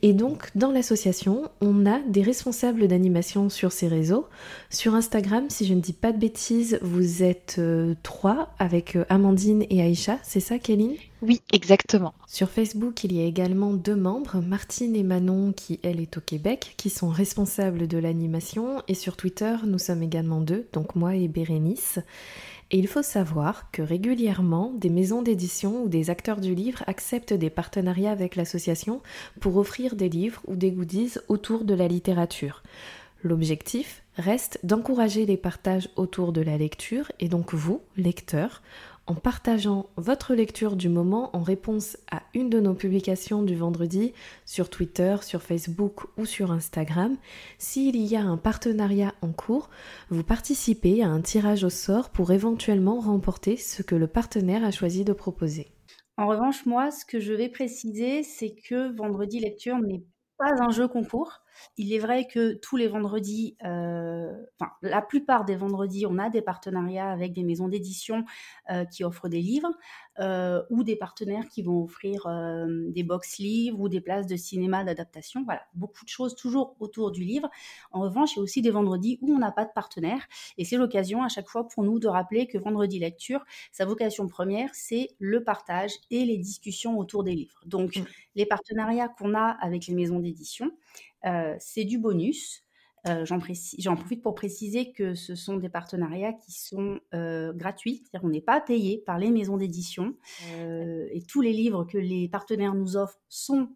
Et 0.01 0.13
donc, 0.13 0.49
dans 0.55 0.71
l'association, 0.71 1.49
on 1.59 1.85
a 1.85 1.99
des 1.99 2.21
responsables 2.21 2.87
d'animation 2.87 3.49
sur 3.49 3.71
ces 3.71 3.87
réseaux. 3.87 4.27
Sur 4.69 4.95
Instagram, 4.95 5.45
si 5.49 5.65
je 5.65 5.73
ne 5.73 5.81
dis 5.81 5.93
pas 5.93 6.13
de 6.13 6.17
bêtises, 6.17 6.79
vous 6.81 7.21
êtes 7.21 7.57
euh, 7.59 7.95
trois 8.01 8.53
avec 8.59 8.95
euh, 8.95 9.03
Amandine 9.09 9.65
et 9.69 9.81
Aïcha, 9.81 10.17
c'est 10.23 10.39
ça, 10.39 10.57
Kéline? 10.57 10.95
Oui, 11.21 11.41
exactement. 11.51 12.13
Sur 12.27 12.49
Facebook, 12.49 13.03
il 13.03 13.13
y 13.13 13.21
a 13.21 13.25
également 13.25 13.73
deux 13.73 13.95
membres, 13.95 14.41
Martine 14.41 14.95
et 14.95 15.03
Manon, 15.03 15.51
qui 15.51 15.79
elle 15.83 15.99
est 15.99 16.17
au 16.17 16.21
Québec, 16.21 16.75
qui 16.77 16.89
sont 16.89 17.09
responsables 17.09 17.87
de 17.87 17.97
l'animation. 17.97 18.81
Et 18.87 18.93
sur 18.93 19.17
Twitter, 19.17 19.55
nous 19.65 19.79
sommes 19.79 20.03
également 20.03 20.39
deux, 20.39 20.67
donc 20.71 20.95
moi 20.95 21.15
et 21.15 21.27
Bérénice. 21.27 21.99
Et 22.71 22.77
il 22.77 22.87
faut 22.87 23.01
savoir 23.01 23.71
que 23.71 23.81
régulièrement, 23.81 24.73
des 24.75 24.89
maisons 24.89 25.23
d'édition 25.23 25.83
ou 25.83 25.89
des 25.89 26.11
acteurs 26.11 26.39
du 26.39 26.53
livre 26.53 26.83
acceptent 26.85 27.33
des 27.33 27.49
partenariats 27.49 28.11
avec 28.11 28.35
l'association 28.35 29.01
pour 29.39 29.57
offrir 29.57 29.95
des 29.95 30.09
livres 30.09 30.41
ou 30.47 30.55
des 30.55 30.71
goodies 30.71 31.15
autour 31.29 31.63
de 31.63 31.73
la 31.73 31.87
littérature. 31.87 32.61
L'objectif 33.23 34.03
reste 34.17 34.59
d'encourager 34.63 35.25
les 35.25 35.35
partages 35.35 35.89
autour 35.95 36.31
de 36.31 36.41
la 36.41 36.57
lecture 36.57 37.11
et 37.19 37.27
donc 37.27 37.53
vous, 37.53 37.81
lecteurs, 37.97 38.61
en 39.09 39.15
partageant 39.15 39.89
votre 39.97 40.35
lecture 40.35 40.75
du 40.75 40.87
moment 40.87 41.35
en 41.35 41.41
réponse 41.41 41.97
à 42.11 42.21
une 42.35 42.51
de 42.51 42.59
nos 42.59 42.75
publications 42.75 43.41
du 43.41 43.55
vendredi 43.55 44.13
sur 44.45 44.69
Twitter, 44.69 45.15
sur 45.23 45.41
Facebook 45.41 46.03
ou 46.15 46.25
sur 46.25 46.51
Instagram. 46.51 47.17
S'il 47.57 47.95
y 47.95 48.15
a 48.15 48.21
un 48.21 48.37
partenariat 48.37 49.15
en 49.23 49.31
cours, 49.31 49.71
vous 50.11 50.23
participez 50.23 51.01
à 51.01 51.07
un 51.07 51.21
tirage 51.21 51.63
au 51.63 51.71
sort 51.71 52.11
pour 52.11 52.31
éventuellement 52.31 52.99
remporter 52.99 53.57
ce 53.57 53.81
que 53.81 53.95
le 53.95 54.05
partenaire 54.05 54.63
a 54.63 54.69
choisi 54.69 55.03
de 55.03 55.13
proposer. 55.13 55.67
En 56.17 56.27
revanche, 56.27 56.67
moi, 56.67 56.91
ce 56.91 57.03
que 57.03 57.19
je 57.19 57.33
vais 57.33 57.49
préciser, 57.49 58.21
c'est 58.21 58.53
que 58.53 58.95
vendredi 58.95 59.39
lecture 59.39 59.79
n'est 59.79 60.03
pas 60.37 60.53
un 60.61 60.69
jeu 60.69 60.87
concours. 60.87 61.41
Il 61.77 61.93
est 61.93 61.99
vrai 61.99 62.27
que 62.27 62.53
tous 62.53 62.77
les 62.77 62.87
vendredis, 62.87 63.55
euh, 63.63 64.33
enfin 64.59 64.71
la 64.81 65.01
plupart 65.01 65.45
des 65.45 65.55
vendredis, 65.55 66.05
on 66.05 66.17
a 66.17 66.29
des 66.29 66.41
partenariats 66.41 67.09
avec 67.09 67.33
des 67.33 67.43
maisons 67.43 67.67
d'édition 67.67 68.25
euh, 68.69 68.85
qui 68.85 69.03
offrent 69.03 69.29
des 69.29 69.41
livres 69.41 69.71
euh, 70.19 70.61
ou 70.69 70.83
des 70.83 70.95
partenaires 70.95 71.47
qui 71.49 71.61
vont 71.61 71.83
offrir 71.83 72.27
des 72.89 73.03
box 73.03 73.37
livres 73.37 73.79
ou 73.79 73.89
des 73.89 74.01
places 74.01 74.27
de 74.27 74.35
cinéma 74.35 74.83
d'adaptation. 74.83 75.43
Voilà, 75.43 75.61
beaucoup 75.73 76.03
de 76.03 76.09
choses 76.09 76.35
toujours 76.35 76.75
autour 76.79 77.11
du 77.11 77.23
livre. 77.23 77.49
En 77.91 78.01
revanche, 78.01 78.33
il 78.33 78.37
y 78.37 78.39
a 78.39 78.43
aussi 78.43 78.61
des 78.61 78.71
vendredis 78.71 79.17
où 79.21 79.33
on 79.33 79.39
n'a 79.39 79.51
pas 79.51 79.65
de 79.65 79.71
partenaire 79.73 80.27
et 80.57 80.65
c'est 80.65 80.77
l'occasion 80.77 81.23
à 81.23 81.29
chaque 81.29 81.47
fois 81.47 81.67
pour 81.67 81.83
nous 81.83 81.99
de 81.99 82.07
rappeler 82.07 82.47
que 82.47 82.57
vendredi 82.57 82.99
lecture, 82.99 83.45
sa 83.71 83.85
vocation 83.85 84.27
première, 84.27 84.69
c'est 84.73 85.09
le 85.19 85.43
partage 85.43 85.91
et 86.11 86.25
les 86.25 86.37
discussions 86.37 86.97
autour 86.97 87.23
des 87.23 87.33
livres. 87.33 87.61
Donc, 87.65 87.97
mmh. 87.97 88.03
les 88.35 88.45
partenariats 88.45 89.09
qu'on 89.09 89.33
a 89.33 89.57
avec 89.61 89.87
les 89.87 89.93
maisons 89.93 90.19
d'édition, 90.19 90.71
c'est 91.59 91.85
du 91.85 91.97
bonus. 91.97 92.63
Euh, 93.07 93.25
j'en 93.25 93.95
profite 93.95 94.21
pour 94.21 94.35
préciser 94.35 94.91
que 94.91 95.15
ce 95.15 95.33
sont 95.35 95.55
des 95.57 95.69
partenariats 95.69 96.33
qui 96.33 96.51
sont 96.51 96.99
euh, 97.13 97.53
gratuits, 97.53 98.03
c'est-à-dire 98.03 98.21
qu'on 98.21 98.33
n'est 98.33 98.41
pas 98.41 98.59
payé 98.59 99.01
par 99.05 99.17
les 99.17 99.31
maisons 99.31 99.55
d'édition 99.55 100.15
et 100.51 101.23
tous 101.27 101.41
les 101.41 101.53
livres 101.53 101.85
que 101.85 101.97
les 101.97 102.27
partenaires 102.27 102.75
nous 102.75 102.97
offrent 102.97 103.19
sont 103.29 103.69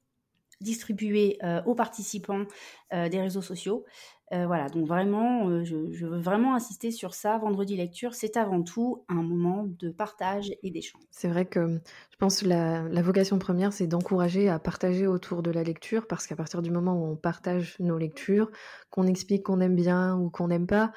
distribués 0.59 1.39
aux 1.65 1.75
participants 1.75 2.45
des 2.91 3.19
réseaux 3.21 3.41
sociaux. 3.41 3.85
Euh, 4.33 4.47
voilà, 4.47 4.67
donc 4.67 4.87
vraiment, 4.87 5.47
euh, 5.47 5.63
je, 5.63 5.75
veux 6.05 6.19
vraiment 6.19 6.55
insister 6.55 6.89
sur 6.89 7.13
ça. 7.13 7.37
Vendredi 7.37 7.75
lecture, 7.75 8.15
c'est 8.15 8.35
avant 8.35 8.63
tout 8.63 9.03
un 9.07 9.21
moment 9.21 9.65
de 9.65 9.89
partage 9.89 10.51
et 10.63 10.71
d'échange. 10.71 11.01
C'est 11.11 11.27
vrai 11.27 11.45
que 11.45 11.79
je 12.09 12.17
pense 12.17 12.41
que 12.41 12.47
la, 12.47 12.81
la 12.83 13.01
vocation 13.03 13.37
première, 13.37 13.73
c'est 13.73 13.85
d'encourager 13.85 14.49
à 14.49 14.57
partager 14.57 15.05
autour 15.05 15.43
de 15.43 15.51
la 15.51 15.63
lecture, 15.63 16.07
parce 16.07 16.25
qu'à 16.25 16.35
partir 16.35 16.63
du 16.63 16.71
moment 16.71 16.95
où 16.95 17.11
on 17.11 17.15
partage 17.15 17.75
nos 17.79 17.97
lectures, 17.97 18.49
qu'on 18.89 19.05
explique 19.05 19.43
qu'on 19.43 19.59
aime 19.59 19.75
bien 19.75 20.17
ou 20.17 20.31
qu'on 20.31 20.47
n'aime 20.47 20.67
pas, 20.67 20.91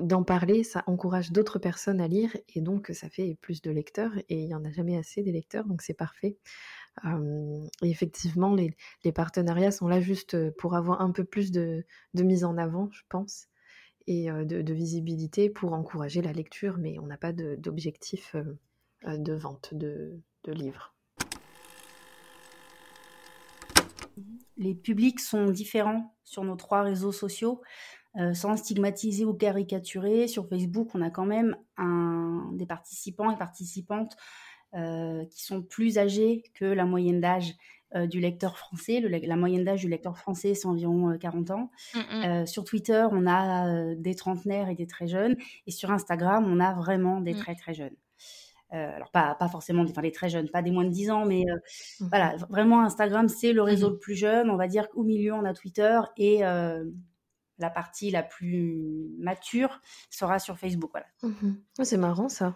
d'en 0.00 0.22
parler, 0.22 0.62
ça 0.62 0.84
encourage 0.86 1.32
d'autres 1.32 1.58
personnes 1.58 2.00
à 2.00 2.08
lire, 2.08 2.34
et 2.54 2.60
donc 2.60 2.90
ça 2.94 3.08
fait 3.08 3.36
plus 3.40 3.60
de 3.60 3.70
lecteurs, 3.70 4.12
et 4.28 4.40
il 4.40 4.46
n'y 4.46 4.54
en 4.54 4.64
a 4.64 4.70
jamais 4.70 4.96
assez 4.96 5.22
des 5.22 5.32
lecteurs, 5.32 5.64
donc 5.64 5.82
c'est 5.82 5.94
parfait 5.94 6.36
et 7.04 7.90
effectivement, 7.90 8.54
les, 8.54 9.12
partenariats 9.12 9.70
sont 9.70 9.88
là 9.88 10.00
juste 10.00 10.50
pour 10.56 10.74
avoir 10.74 11.00
un 11.00 11.10
peu 11.10 11.24
plus 11.24 11.50
de, 11.50 11.84
mise 12.14 12.44
en 12.44 12.56
avant, 12.56 12.88
je 12.92 13.02
pense, 13.08 13.48
et 14.06 14.28
de, 14.30 14.72
visibilité 14.72 15.50
pour 15.50 15.72
encourager 15.72 16.22
la 16.22 16.32
lecture, 16.32 16.78
mais 16.78 16.98
on 16.98 17.06
n'a 17.06 17.18
pas 17.18 17.32
d'objectif 17.32 18.36
de, 19.06 19.32
vente 19.34 19.74
de, 19.74 20.20
livres. 20.46 20.94
les 24.56 24.74
publics 24.74 25.20
sont 25.20 25.50
différents 25.50 26.16
sur 26.24 26.42
nos 26.42 26.56
trois 26.56 26.82
réseaux 26.82 27.12
sociaux. 27.12 27.62
Sans 28.32 28.56
stigmatiser 28.56 29.24
ou 29.24 29.32
caricaturer, 29.32 30.26
sur 30.26 30.48
Facebook, 30.48 30.88
on 30.94 31.02
a 31.02 31.10
quand 31.10 31.26
même 31.26 31.56
des 32.56 32.66
participants 32.66 33.30
et 33.30 33.36
participantes 33.36 34.16
qui 34.72 35.44
sont 35.44 35.62
plus 35.62 35.98
âgés 35.98 36.42
que 36.54 36.64
la 36.64 36.84
moyenne 36.84 37.20
d'âge 37.20 37.54
euh, 37.94 38.06
du 38.06 38.20
lecteur 38.20 38.58
français. 38.58 39.00
la 39.00 39.36
moyenne 39.36 39.64
d'âge 39.64 39.80
du 39.80 39.88
lecteur 39.88 40.18
français, 40.18 40.54
c'est 40.54 40.66
environ 40.66 41.16
40 41.16 41.50
ans. 41.52 41.70
Mm, 41.94 42.00
mm. 42.42 42.46
sur 42.46 42.64
Twitter, 42.64 43.06
on 43.12 43.26
a 43.26 43.94
des 43.94 44.14
trentenaires 44.14 44.68
et 44.68 44.74
des 44.74 44.86
très 44.86 45.06
jeunes. 45.06 45.36
Et 45.66 45.70
sur 45.70 45.90
Instagram, 45.90 46.44
on 46.46 46.60
a 46.60 46.74
vraiment 46.74 47.22
des 47.22 47.32
mm. 47.32 47.38
très 47.38 47.54
très 47.54 47.72
jeunes. 47.72 47.96
alors 48.70 49.10
pas, 49.10 49.34
pas 49.36 49.48
forcément 49.48 49.84
enfin, 49.88 50.02
les 50.02 50.12
très 50.12 50.28
jeunes, 50.28 50.50
pas 50.50 50.60
des 50.60 50.70
moins 50.70 50.84
de 50.84 50.90
10 50.90 51.10
ans, 51.10 51.24
mais 51.24 51.46
voilà, 52.00 52.36
vraiment 52.50 52.82
Instagram, 52.82 53.26
c'est 53.28 53.54
le 53.54 53.62
réseau 53.62 53.88
le 53.88 53.98
plus 53.98 54.16
jeune. 54.16 54.50
On 54.50 54.56
va 54.56 54.68
dire 54.68 54.90
qu'au 54.90 55.02
milieu, 55.02 55.32
on 55.32 55.46
a 55.46 55.54
Twitter 55.54 55.98
et 56.18 56.40
la 56.40 57.70
partie 57.70 58.10
la 58.10 58.22
plus 58.22 59.08
mature 59.18 59.80
sera 60.10 60.38
sur 60.38 60.58
Facebook. 60.58 60.90
Voilà. 60.92 61.06
Mmh 61.22 61.54
c'est 61.82 61.96
marrant 61.96 62.28
ça. 62.28 62.54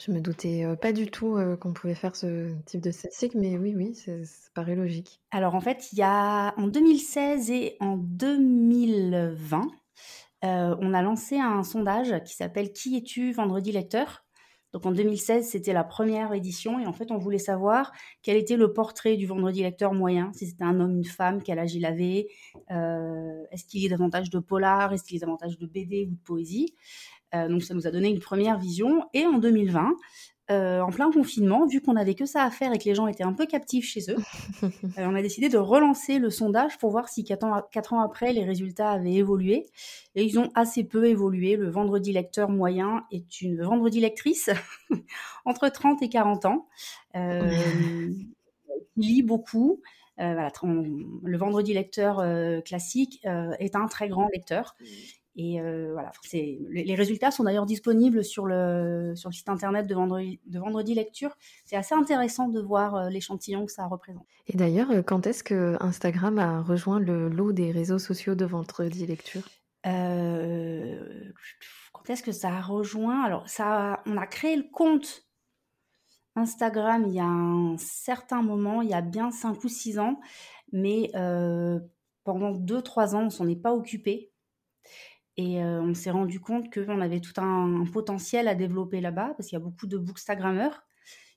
Je 0.00 0.12
me 0.12 0.20
doutais 0.20 0.64
euh, 0.64 0.76
pas 0.76 0.92
du 0.92 1.10
tout 1.10 1.36
euh, 1.36 1.56
qu'on 1.56 1.72
pouvait 1.72 1.94
faire 1.94 2.16
ce 2.16 2.54
type 2.64 2.80
de 2.80 2.90
statistique, 2.90 3.34
mais 3.34 3.56
oui, 3.56 3.74
oui, 3.76 3.94
ça 3.94 4.12
paraît 4.54 4.74
logique. 4.74 5.20
Alors 5.30 5.54
en 5.54 5.60
fait, 5.60 5.92
il 5.92 5.98
y 5.98 6.02
a 6.02 6.54
en 6.58 6.66
2016 6.66 7.50
et 7.50 7.76
en 7.80 7.96
2020, 7.96 9.62
euh, 10.44 10.76
on 10.80 10.94
a 10.94 11.02
lancé 11.02 11.38
un 11.38 11.62
sondage 11.62 12.14
qui 12.24 12.34
s'appelle 12.34 12.72
Qui 12.72 12.96
es-tu 12.96 13.32
vendredi 13.32 13.72
lecteur? 13.72 14.24
Donc 14.72 14.84
en 14.84 14.92
2016, 14.92 15.48
c'était 15.48 15.72
la 15.72 15.84
première 15.84 16.34
édition 16.34 16.78
et 16.78 16.86
en 16.86 16.92
fait, 16.92 17.10
on 17.10 17.16
voulait 17.16 17.38
savoir 17.38 17.92
quel 18.22 18.36
était 18.36 18.56
le 18.56 18.74
portrait 18.74 19.16
du 19.16 19.26
vendredi 19.26 19.62
lecteur 19.62 19.94
moyen, 19.94 20.32
si 20.34 20.46
c'était 20.46 20.64
un 20.64 20.78
homme, 20.80 20.98
une 20.98 21.04
femme, 21.04 21.42
quel 21.42 21.58
âge 21.58 21.74
il 21.74 21.86
avait, 21.86 22.28
est-ce 22.68 23.64
qu'il 23.64 23.80
y 23.80 23.86
a 23.86 23.88
davantage 23.88 24.28
de 24.28 24.38
polar, 24.38 24.92
est-ce 24.92 25.04
qu'il 25.04 25.16
y 25.16 25.22
a 25.22 25.24
davantage 25.24 25.56
de 25.56 25.66
BD 25.66 26.08
ou 26.10 26.16
de 26.16 26.20
poésie? 26.22 26.74
Euh, 27.34 27.48
donc 27.48 27.62
ça 27.62 27.74
nous 27.74 27.86
a 27.86 27.90
donné 27.90 28.08
une 28.08 28.20
première 28.20 28.58
vision. 28.58 29.04
Et 29.12 29.26
en 29.26 29.38
2020, 29.38 29.94
euh, 30.48 30.80
en 30.80 30.90
plein 30.90 31.10
confinement, 31.10 31.66
vu 31.66 31.80
qu'on 31.80 31.96
avait 31.96 32.14
que 32.14 32.24
ça 32.24 32.44
à 32.44 32.50
faire 32.52 32.72
et 32.72 32.78
que 32.78 32.84
les 32.84 32.94
gens 32.94 33.08
étaient 33.08 33.24
un 33.24 33.32
peu 33.32 33.46
captifs 33.46 33.86
chez 33.86 34.12
eux, 34.12 34.16
euh, 34.62 34.68
on 34.98 35.14
a 35.16 35.22
décidé 35.22 35.48
de 35.48 35.58
relancer 35.58 36.20
le 36.20 36.30
sondage 36.30 36.78
pour 36.78 36.92
voir 36.92 37.08
si 37.08 37.24
quatre 37.24 37.44
ans, 37.44 38.00
après, 38.00 38.32
les 38.32 38.44
résultats 38.44 38.90
avaient 38.90 39.14
évolué. 39.14 39.66
Et 40.14 40.24
ils 40.24 40.38
ont 40.38 40.50
assez 40.54 40.84
peu 40.84 41.06
évolué. 41.06 41.56
Le 41.56 41.68
vendredi 41.68 42.12
lecteur 42.12 42.48
moyen 42.48 43.04
est 43.10 43.40
une 43.40 43.62
vendredi 43.62 44.00
lectrice 44.00 44.50
entre 45.44 45.68
30 45.68 46.02
et 46.02 46.08
40 46.08 46.44
ans. 46.44 46.68
Euh, 47.16 47.50
il 48.96 49.08
lit 49.08 49.22
beaucoup. 49.22 49.82
voilà, 50.16 50.52
le 50.62 51.38
vendredi 51.38 51.74
lecteur 51.74 52.22
classique 52.64 53.20
est 53.24 53.74
un 53.74 53.86
très 53.88 54.08
grand 54.08 54.28
lecteur. 54.32 54.76
Et 55.38 55.60
euh, 55.60 55.90
voilà, 55.92 56.12
c'est, 56.22 56.58
les, 56.70 56.94
résultats 56.94 57.30
sont 57.30 57.44
d'ailleurs 57.44 57.66
disponibles 57.66 58.24
sur 58.24 58.46
le, 58.46 59.12
sur 59.16 59.28
le 59.28 59.34
site 59.34 59.50
internet 59.50 59.86
de 59.86 59.94
Vendredi, 59.94 60.40
de 60.46 60.58
Vendredi 60.58 60.94
Lecture. 60.94 61.36
C'est 61.66 61.76
assez 61.76 61.94
intéressant 61.94 62.48
de 62.48 62.58
voir 62.58 62.94
euh, 62.94 63.10
l'échantillon 63.10 63.66
que 63.66 63.72
ça 63.72 63.86
représente. 63.86 64.24
Et 64.46 64.56
d'ailleurs, 64.56 64.90
euh, 64.90 65.02
quand 65.02 65.26
est-ce 65.26 65.44
que 65.44 65.76
Instagram 65.80 66.38
a 66.38 66.62
rejoint 66.62 66.98
le 66.98 67.28
lot 67.28 67.52
des 67.52 67.70
réseaux 67.70 67.98
sociaux 67.98 68.34
de 68.34 68.46
Vendredi 68.46 69.04
Lecture? 69.06 69.42
Quand 69.84 69.90
est-ce 72.08 72.22
que 72.22 72.32
ça 72.32 72.48
a 72.48 72.60
rejoint? 72.62 73.22
Alors, 73.22 73.46
ça, 73.48 74.02
on 74.06 74.16
a 74.16 74.26
créé 74.26 74.56
le 74.56 74.64
compte 74.72 75.22
Instagram 76.34 77.04
il 77.06 77.14
y 77.14 77.20
a 77.20 77.24
un 77.24 77.76
certain 77.78 78.42
moment, 78.42 78.82
il 78.82 78.88
y 78.88 78.94
a 78.94 79.00
bien 79.00 79.30
5 79.30 79.62
ou 79.62 79.68
6 79.68 79.98
ans, 80.00 80.18
mais 80.72 81.12
pendant 82.24 82.52
2-3 82.52 83.14
ans, 83.14 83.26
on 83.26 83.30
s'en 83.30 83.46
est 83.46 83.54
pas 83.54 83.74
occupé 83.74 84.32
et 85.36 85.62
euh, 85.62 85.82
on 85.82 85.94
s'est 85.94 86.10
rendu 86.10 86.40
compte 86.40 86.72
qu'on 86.72 87.00
avait 87.00 87.20
tout 87.20 87.38
un, 87.40 87.84
potentiel 87.92 88.48
à 88.48 88.54
développer 88.54 89.00
là-bas, 89.00 89.34
parce 89.36 89.48
qu'il 89.48 89.58
y 89.58 89.60
a 89.60 89.64
beaucoup 89.64 89.86
de 89.86 89.98
bookstagrammeurs. 89.98 90.82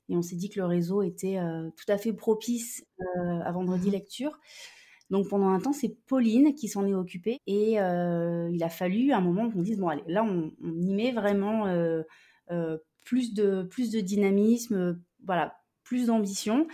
Et 0.08 0.16
on 0.16 0.22
s'est 0.22 0.36
dit 0.36 0.50
que 0.50 0.60
le 0.60 0.66
réseau 0.66 1.04
était 1.04 1.38
euh, 1.38 1.70
tout 1.76 1.92
à 1.92 1.98
fait 1.98 2.14
propice 2.14 2.84
euh, 3.02 3.40
à 3.42 3.52
vendredi 3.52 3.90
mmh 3.90 3.92
lecture. 3.92 4.40
Donc 5.10 5.28
pendant 5.28 5.50
un 5.50 5.60
temps, 5.60 5.74
c'est 5.74 5.98
Pauline 6.08 6.56
qui 6.56 6.68
s'en 6.68 6.86
est 6.88 6.94
occupée. 6.94 7.40
Et 7.48 7.74
il 7.74 8.64
a 8.64 8.70
fallu 8.70 9.12
un 9.12 9.22
moment 9.22 9.50
qu'on 9.50 9.62
dise, 9.62 9.80
bon 9.80 9.90
allez, 9.90 10.04
là 10.08 10.24
on, 10.24 10.52
on 10.64 10.80
y 10.80 10.94
met 10.94 11.12
vraiment 11.12 11.66
plus, 13.06 13.34
de, 13.34 13.64
plus 13.64 13.90
de 13.90 14.02
dynamisme, 14.02 15.02
voilà, 15.26 15.59
plus 15.90 16.06
d'ambition. 16.06 16.68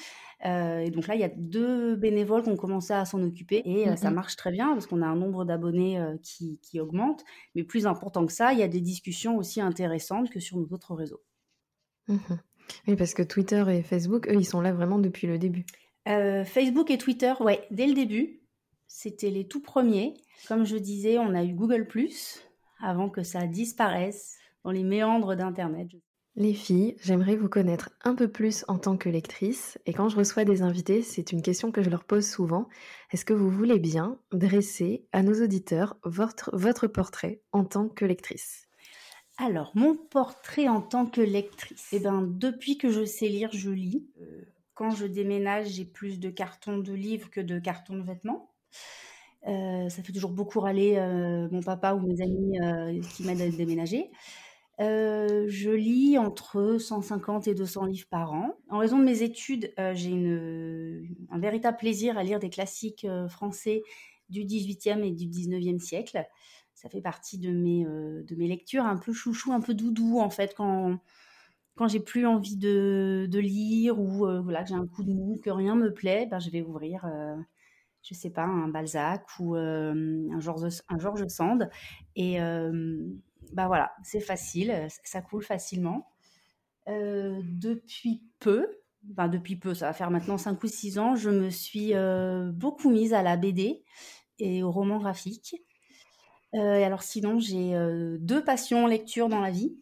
Euh, 0.46 0.80
et 0.80 0.92
donc 0.92 1.08
là, 1.08 1.16
il 1.16 1.22
y 1.22 1.24
a 1.24 1.30
deux 1.30 1.96
bénévoles 1.96 2.44
qui 2.44 2.50
ont 2.50 2.58
commencé 2.58 2.92
à 2.92 3.06
s'en 3.06 3.24
occuper 3.24 3.62
et 3.64 3.88
euh, 3.88 3.96
ça 3.96 4.12
marche 4.12 4.36
très 4.36 4.52
bien 4.52 4.74
parce 4.74 4.88
qu'on 4.88 5.02
a 5.02 5.08
un 5.08 5.16
nombre 5.16 5.46
d'abonnés 5.46 5.98
euh, 5.98 6.18
qui, 6.22 6.60
qui, 6.62 6.82
augmente. 6.82 7.24
Mais 7.56 7.64
plus 7.64 7.88
important 7.88 8.26
que 8.26 8.34
ça, 8.34 8.52
il 8.52 8.60
y 8.60 8.64
a 8.64 8.68
des 8.68 8.82
discussions 8.82 9.38
aussi 9.38 9.62
intéressantes 9.62 10.30
que 10.30 10.42
sur 10.42 10.58
nos 10.58 10.68
autres 10.68 10.94
réseaux. 10.94 11.24
Mmh 12.10 12.18
oui, 12.88 12.96
parce 12.96 13.14
que 13.14 13.22
Twitter 13.22 13.64
et 13.70 13.84
Facebook, 13.84 14.28
eux, 14.28 14.34
ils 14.34 14.46
sont 14.46 14.60
là 14.60 14.74
vraiment 14.74 14.98
depuis 14.98 15.28
le 15.28 15.38
début. 15.38 15.68
Facebook 16.08 16.90
et 16.90 16.98
Twitter, 16.98 17.32
ouais, 17.40 17.64
dès 17.70 17.86
le 17.86 17.94
début. 17.94 18.42
C'était 18.88 19.30
les 19.30 19.48
tout 19.48 19.62
premiers. 19.62 20.16
Comme 20.48 20.66
je 20.66 20.76
disais, 20.76 21.20
on 21.20 21.36
a 21.36 21.44
eu 21.44 21.54
Google⁇ 21.54 21.88
avant 22.82 23.10
que 23.10 23.22
ça 23.22 23.46
disparaisse 23.46 24.40
dans 24.64 24.72
les 24.72 24.84
méandres 24.84 25.36
d'Internet. 25.36 25.90
Les 26.38 26.54
filles, 26.54 26.98
j'aimerais 27.02 27.38
vous 27.38 27.48
connaître 27.48 27.92
un 28.04 28.14
peu 28.14 28.28
plus 28.28 28.66
en 28.68 28.78
tant 28.78 28.98
que 28.98 29.08
lectrice 29.08 29.80
et 29.86 29.94
quand 29.94 30.10
je 30.10 30.18
reçois 30.18 30.44
des 30.44 30.64
invités, 30.64 31.02
c'est 31.02 31.32
une 31.32 31.42
question 31.42 31.72
que 31.72 31.82
je 31.82 31.90
leur 31.90 32.04
pose 32.04 32.28
souvent. 32.28 32.68
Est-ce 33.12 33.24
que 33.24 33.34
vous 33.34 33.50
voulez 33.50 33.80
bien 33.80 34.20
dresser 34.34 35.06
à 35.14 35.24
nos 35.24 35.42
auditeurs 35.42 35.96
votre, 36.04 36.88
portrait 36.88 37.42
en 37.54 37.64
tant 37.64 37.88
que 37.88 38.04
lectrice? 38.04 38.68
Alors, 39.38 39.72
mon 39.76 39.96
portrait 39.96 40.68
en 40.68 40.82
tant 40.82 41.06
que 41.06 41.22
lectrice, 41.22 41.88
eh 41.94 42.00
ben, 42.00 42.22
depuis 42.22 42.78
que 42.78 42.90
je 42.90 43.06
sais 43.06 43.30
lire, 43.30 43.50
je 43.54 43.70
lis. 43.70 44.06
Euh, 44.22 44.42
quand 44.74 44.92
je 44.92 45.06
déménage, 45.06 45.70
j'ai 45.70 45.86
plus 45.86 46.20
de 46.20 46.30
cartons 46.30 46.80
de 46.80 46.92
livres 46.92 47.30
que 47.30 47.40
de 47.40 47.60
cartons 47.60 47.96
de 47.96 48.04
vêtements. 48.04 48.52
Euh, 49.48 49.88
ça 49.88 50.04
fait 50.04 50.12
toujours 50.12 50.32
beaucoup 50.32 50.60
râler 50.60 50.98
euh, 50.98 51.48
mon 51.50 51.62
papa 51.62 51.94
ou 51.94 52.06
mes 52.06 52.22
amis 52.22 53.00
qui 53.14 53.24
m'aident 53.24 53.42
à 53.42 53.50
déménager. 53.50 54.12
Euh, 54.82 55.46
je 55.48 55.70
lis 55.70 56.18
entre 56.18 56.78
150 56.78 57.48
et 57.48 57.56
200 57.56 57.86
livres 57.86 58.08
par 58.10 58.34
an. 58.34 58.58
En 58.70 58.80
raison 58.80 59.00
de 59.00 59.06
mes 59.06 59.22
études, 59.22 59.74
euh, 59.80 59.94
j'ai 59.96 60.12
un 61.32 61.40
véritable 61.40 61.78
plaisir 61.78 62.18
à 62.18 62.24
lire 62.24 62.40
des 62.40 62.50
classiques 62.50 63.06
euh, 63.06 63.30
français 63.30 63.84
du 64.30 64.42
18e 64.42 65.04
et 65.04 65.12
du 65.12 65.28
19e 65.28 65.80
siècle. 65.80 66.26
Ça 66.74 66.90
fait 66.90 67.02
partie 67.02 67.38
de 67.38 67.52
mes, 67.52 67.86
de 67.86 68.36
mes 68.36 68.48
lectures 68.48 68.84
un 68.86 68.98
peu 68.98 69.14
chouchou, 69.14 69.54
un 69.54 69.62
peu 69.62 69.74
doudou 69.74 70.20
en 70.20 70.30
fait 70.30 70.54
quand 70.56 71.00
quand 71.76 71.90
j'ai 71.90 72.00
plus 72.00 72.26
envie 72.26 72.56
de, 72.56 73.28
de 73.30 73.40
lire 73.40 74.00
ou 74.00 74.26
voilà 74.44 74.64
que 74.64 74.70
j'ai 74.70 74.76
un 74.76 74.88
coup 74.88 75.04
de 75.04 75.12
mou, 75.12 75.40
que 75.44 75.50
rien 75.50 75.76
me 75.76 75.94
plaît, 75.94 76.26
ben 76.30 76.40
je 76.40 76.50
vais 76.50 76.62
ouvrir 76.62 77.06
je 78.02 78.14
sais 78.14 78.30
pas, 78.30 78.44
un 78.44 78.68
Balzac 78.68 79.24
ou 79.40 79.56
un, 79.56 80.40
Georges, 80.40 80.82
un 80.90 80.98
Georges 81.00 81.28
Sand. 81.28 81.70
Et 82.16 82.40
bah 83.56 83.68
voilà, 83.68 83.94
c'est 84.04 84.20
facile, 84.20 84.70
euh, 84.70 84.88
ça 85.06 85.22
coule 85.22 85.42
facilement. 85.42 86.12
Euh, 86.90 87.42
depuis 87.46 88.22
peu, 88.40 88.68
enfin 89.12 89.30
depuis 89.30 89.56
peu, 89.56 89.74
ça 89.74 89.88
va 89.88 89.94
faire 89.94 90.12
maintenant 90.12 90.38
5 90.38 90.62
ou 90.62 90.68
6 90.68 91.00
ans, 91.00 91.16
je 91.16 91.30
me 91.30 91.50
suis 91.50 91.94
euh, 91.94 92.52
beaucoup 92.52 92.90
mise 92.90 93.14
à 93.14 93.24
la 93.24 93.38
BD 93.38 93.82
et 94.40 94.62
au 94.62 94.72
roman 94.72 95.00
graphique. 95.00 95.56
et 96.54 96.60
alors 96.60 97.02
sinon, 97.02 97.40
j'ai 97.40 97.74
deux 98.20 98.44
passions 98.44 98.88
lecture 98.88 99.30
dans 99.30 99.40
la 99.40 99.52
vie. 99.52 99.78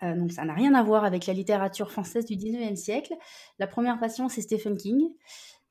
donc 0.00 0.32
ça 0.32 0.44
n'a 0.44 0.54
rien 0.54 0.74
à 0.74 0.82
voir 0.82 1.04
avec 1.04 1.26
la 1.26 1.34
littérature 1.34 1.90
française 1.90 2.24
du 2.24 2.36
19e 2.36 2.76
siècle. 2.76 3.14
La 3.58 3.66
première 3.66 4.00
passion, 4.00 4.30
c'est 4.30 4.40
Stephen 4.40 4.76
King. 4.78 5.10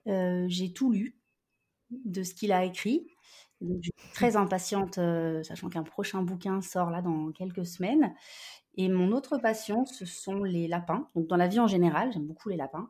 j'ai 0.06 0.74
tout 0.74 0.92
lu 0.92 1.18
de 1.90 2.22
ce 2.22 2.36
qu'il 2.36 2.52
a 2.52 2.64
écrit 2.64 3.08
je 3.62 3.90
suis 3.96 4.14
très 4.14 4.36
impatiente, 4.36 4.98
euh, 4.98 5.44
sachant 5.44 5.70
qu'un 5.70 5.84
prochain 5.84 6.22
bouquin 6.24 6.62
sort 6.62 6.90
là 6.90 7.02
dans 7.02 7.32
quelques 7.32 7.66
semaines. 7.66 8.14
Et 8.76 8.90
mon 8.90 9.12
autre 9.12 9.38
passion, 9.38 9.86
ce 9.86 10.06
sont 10.06 10.44
les 10.44 10.68
lapins. 10.68 11.10
Donc 11.16 11.28
dans 11.28 11.38
la 11.38 11.48
vie 11.48 11.60
en 11.60 11.68
général, 11.68 12.12
j'aime 12.14 12.26
beaucoup 12.28 12.50
les 12.50 12.58
lapins. 12.58 12.90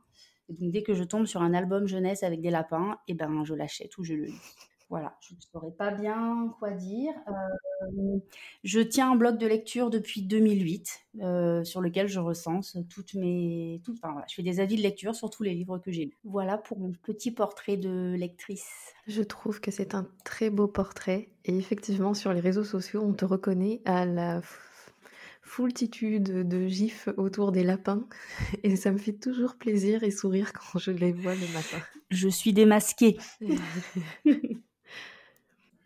Donc 0.50 0.72
dès 0.72 0.84
que 0.84 0.94
je 0.94 1.04
tombe 1.04 1.25
sur 1.25 1.42
un 1.42 1.54
album 1.54 1.88
jeunesse 1.88 2.24
avec 2.24 2.42
des 2.42 2.51
lapins, 2.51 2.98
eh 3.08 3.13
ben 3.13 3.44
je 3.46 3.54
l'achète 3.54 3.98
ou 3.98 4.04
je 4.04 4.13
le 4.13 4.25
lis. 4.25 4.71
Voilà, 4.92 5.16
je 5.22 5.34
ne 5.36 5.40
saurais 5.40 5.72
pas 5.72 5.92
bien 5.92 6.54
quoi 6.60 6.72
dire. 6.72 7.14
Euh, 7.30 8.20
je 8.66 8.82
tiens 8.82 9.14
un 9.14 9.16
blog 9.16 9.38
de 9.38 9.48
lecture 9.48 9.90
depuis 9.90 10.22
2008 10.22 11.08
euh, 11.22 11.64
sur 11.64 11.80
lequel 11.80 12.10
je 12.10 12.20
recense 12.20 12.78
toutes 12.90 13.14
mes. 13.14 13.82
Enfin, 13.90 14.12
voilà, 14.12 14.26
je 14.30 14.36
fais 14.36 14.44
des 14.44 14.60
avis 14.60 14.76
de 14.76 14.82
lecture 14.82 15.16
sur 15.16 15.30
tous 15.30 15.44
les 15.44 15.54
livres 15.54 15.78
que 15.78 15.94
j'ai 15.94 16.08
lus. 16.08 16.18
Voilà 16.26 16.58
pour 16.58 16.78
mon 16.78 16.92
petit 16.92 17.32
portrait 17.32 17.78
de 17.78 18.16
lectrice. 18.18 18.70
Je 19.08 19.22
trouve 19.22 19.62
que 19.62 19.72
c'est 19.72 19.96
un 19.96 20.10
très 20.26 20.50
beau 20.50 20.68
portrait. 20.68 21.30
Et 21.46 21.58
effectivement, 21.58 22.14
sur 22.14 22.34
les 22.34 22.42
réseaux 22.42 22.66
sociaux, 22.66 23.02
on 23.02 23.14
te 23.14 23.24
reconnaît 23.24 23.82
à 23.86 24.06
la 24.06 24.42
foultitude 25.42 26.50
de 26.50 26.68
gifs 26.68 27.08
autour 27.16 27.54
des 27.54 27.64
lapins. 27.64 28.06
Et 28.64 28.76
ça 28.76 28.92
me 28.92 28.98
fait 28.98 29.14
toujours 29.14 29.56
plaisir 29.56 30.04
et 30.04 30.12
sourire 30.12 30.52
quand 30.52 30.80
je 30.80 30.92
les 30.92 31.14
vois 31.14 31.36
le 31.36 31.48
matin. 31.54 31.78
je 32.10 32.28
suis 32.28 32.52
démasquée. 32.52 33.18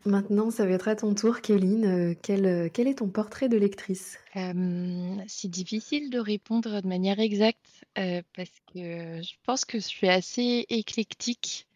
Maintenant, 0.06 0.52
ça 0.52 0.68
va 0.68 0.74
être 0.74 0.88
à 0.88 0.96
ton 0.96 1.16
tour, 1.16 1.42
Kéline. 1.42 1.86
Euh, 1.86 2.14
quel, 2.22 2.46
euh, 2.46 2.70
quel 2.72 2.88
est 2.88 3.00
ton 3.00 3.10
portrait 3.10 3.50
de 3.50 3.58
lectrice? 3.58 4.20
C'est 4.34 5.48
difficile 5.48 6.12
de 6.12 6.20
répondre 6.20 6.82
de 6.82 6.88
manière 6.88 7.20
exacte 7.20 7.84
parce 7.96 8.52
que 8.74 9.22
je 9.24 9.34
pense 9.46 9.66
que 9.66 9.80
je 9.80 9.86
suis 9.86 10.10
assez 10.10 10.66
éclectique. 10.70 11.68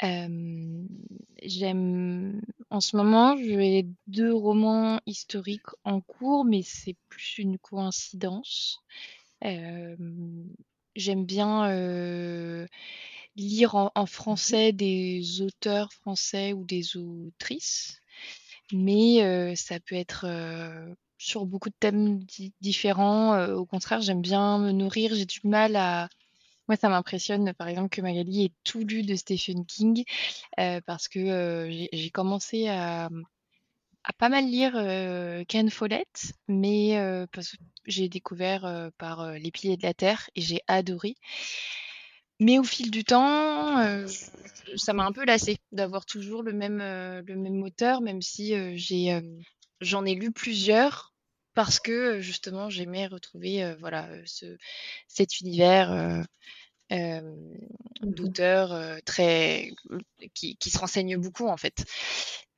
j'aime, 0.00 0.86
en 2.70 2.80
ce 2.80 2.96
moment, 2.96 3.36
j'ai 3.36 3.86
deux 4.06 4.32
romans 4.32 5.00
historiques 5.06 5.66
en 5.84 6.00
cours, 6.00 6.44
mais 6.44 6.62
c'est 6.62 6.96
plus 7.08 7.38
une 7.38 7.58
coïncidence. 7.58 8.80
j'aime 9.42 11.24
bien 11.24 12.66
lire 13.36 13.74
en, 13.74 13.90
mmh 13.96 14.06
français 14.06 14.72
des 14.72 15.42
auteurs 15.42 15.92
français 15.92 16.52
ou 16.52 16.64
des 16.64 16.96
autrices, 16.96 18.00
mais 18.72 19.54
ça 19.56 19.80
peut 19.80 19.96
être 19.96 20.26
sur 21.18 21.46
beaucoup 21.46 21.68
de 21.68 21.74
thèmes 21.78 22.24
différents. 22.60 23.46
au 23.52 23.66
contraire, 23.66 24.00
j'aime 24.00 24.22
bien 24.22 24.58
me 24.58 24.72
nourrir. 24.72 25.14
J'ai 25.14 25.26
du 25.26 25.40
mal 25.44 25.76
à 25.76 26.08
moi, 26.70 26.76
ça 26.76 26.88
m'impressionne, 26.88 27.52
par 27.54 27.66
exemple, 27.66 27.88
que 27.88 28.00
Magali 28.00 28.44
ait 28.44 28.52
tout 28.62 28.84
lu 28.84 29.02
de 29.02 29.16
Stephen 29.16 29.66
King, 29.66 30.04
parce 30.86 31.08
que 31.08 31.68
j'ai 31.92 32.10
commencé 32.10 32.68
à, 32.68 33.08
à, 34.04 34.12
pas 34.12 34.28
mal 34.28 34.46
lire 34.46 34.72
Ken 35.48 35.68
Follett, 35.68 36.32
mais 36.46 36.94
parce 37.32 37.50
que 37.50 37.56
j'ai 37.86 38.08
découvert 38.08 38.90
par 38.98 39.32
Les 39.32 39.50
Piliers 39.50 39.76
de 39.76 39.82
la 39.82 39.94
Terre 39.94 40.30
et 40.36 40.40
j'ai 40.42 40.60
adoré. 40.68 41.16
Mais 42.40 42.58
au 42.58 42.64
fil 42.64 42.90
du 42.90 43.04
temps, 43.04 43.78
euh, 43.80 44.06
ça 44.76 44.94
m'a 44.94 45.04
un 45.04 45.12
peu 45.12 45.26
lassé 45.26 45.58
d'avoir 45.72 46.06
toujours 46.06 46.42
le 46.42 46.54
même, 46.54 46.80
euh, 46.80 47.22
le 47.26 47.36
même 47.36 47.54
moteur, 47.54 48.00
même 48.00 48.22
si 48.22 48.54
euh, 48.54 48.72
j'ai, 48.74 49.20
j'en 49.82 50.06
ai 50.06 50.14
lu 50.14 50.32
plusieurs 50.32 51.14
parce 51.54 51.80
que 51.80 52.20
justement 52.20 52.70
j'aimais 52.70 53.06
retrouver 53.08 53.74
voilà 53.80 54.08
ce, 54.24 54.56
cet 55.08 55.40
univers 55.40 56.24
mmh 56.90 57.20
d'auteurs 58.02 59.00
très 59.04 59.70
qui, 60.34 60.56
qui, 60.56 60.70
se 60.70 60.78
renseignent 60.78 61.18
beaucoup 61.18 61.46
en 61.46 61.56
fait. 61.56 61.84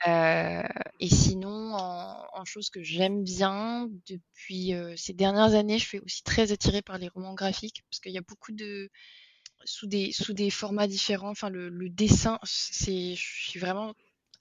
et 0.07 1.09
sinon, 1.09 1.75
en, 1.75 2.25
en 2.33 2.45
chose 2.45 2.71
que 2.71 2.83
j'aime 2.83 3.25
bien 3.25 3.89
depuis 4.07 4.73
ces 4.97 5.13
dernières 5.13 5.55
années, 5.55 5.79
je 5.79 5.87
suis 5.87 5.99
aussi 5.99 6.23
très 6.23 6.53
attirée 6.53 6.81
par 6.83 6.97
les 6.99 7.09
romans 7.09 7.35
graphiques 7.35 7.83
parce 7.91 8.01
qu'il 8.01 8.13
y 8.13 8.19
a 8.19 8.23
beaucoup 8.23 8.53
de 8.53 8.89
sous 9.65 9.87
des, 9.87 10.13
sous 10.13 10.33
des 10.33 10.51
formats 10.51 10.87
différents. 10.87 11.35
Le, 11.51 11.89
dessin, 11.89 12.39
c'est, 12.45 13.15
je 13.15 13.43
suis 13.51 13.59
vraiment 13.59 13.95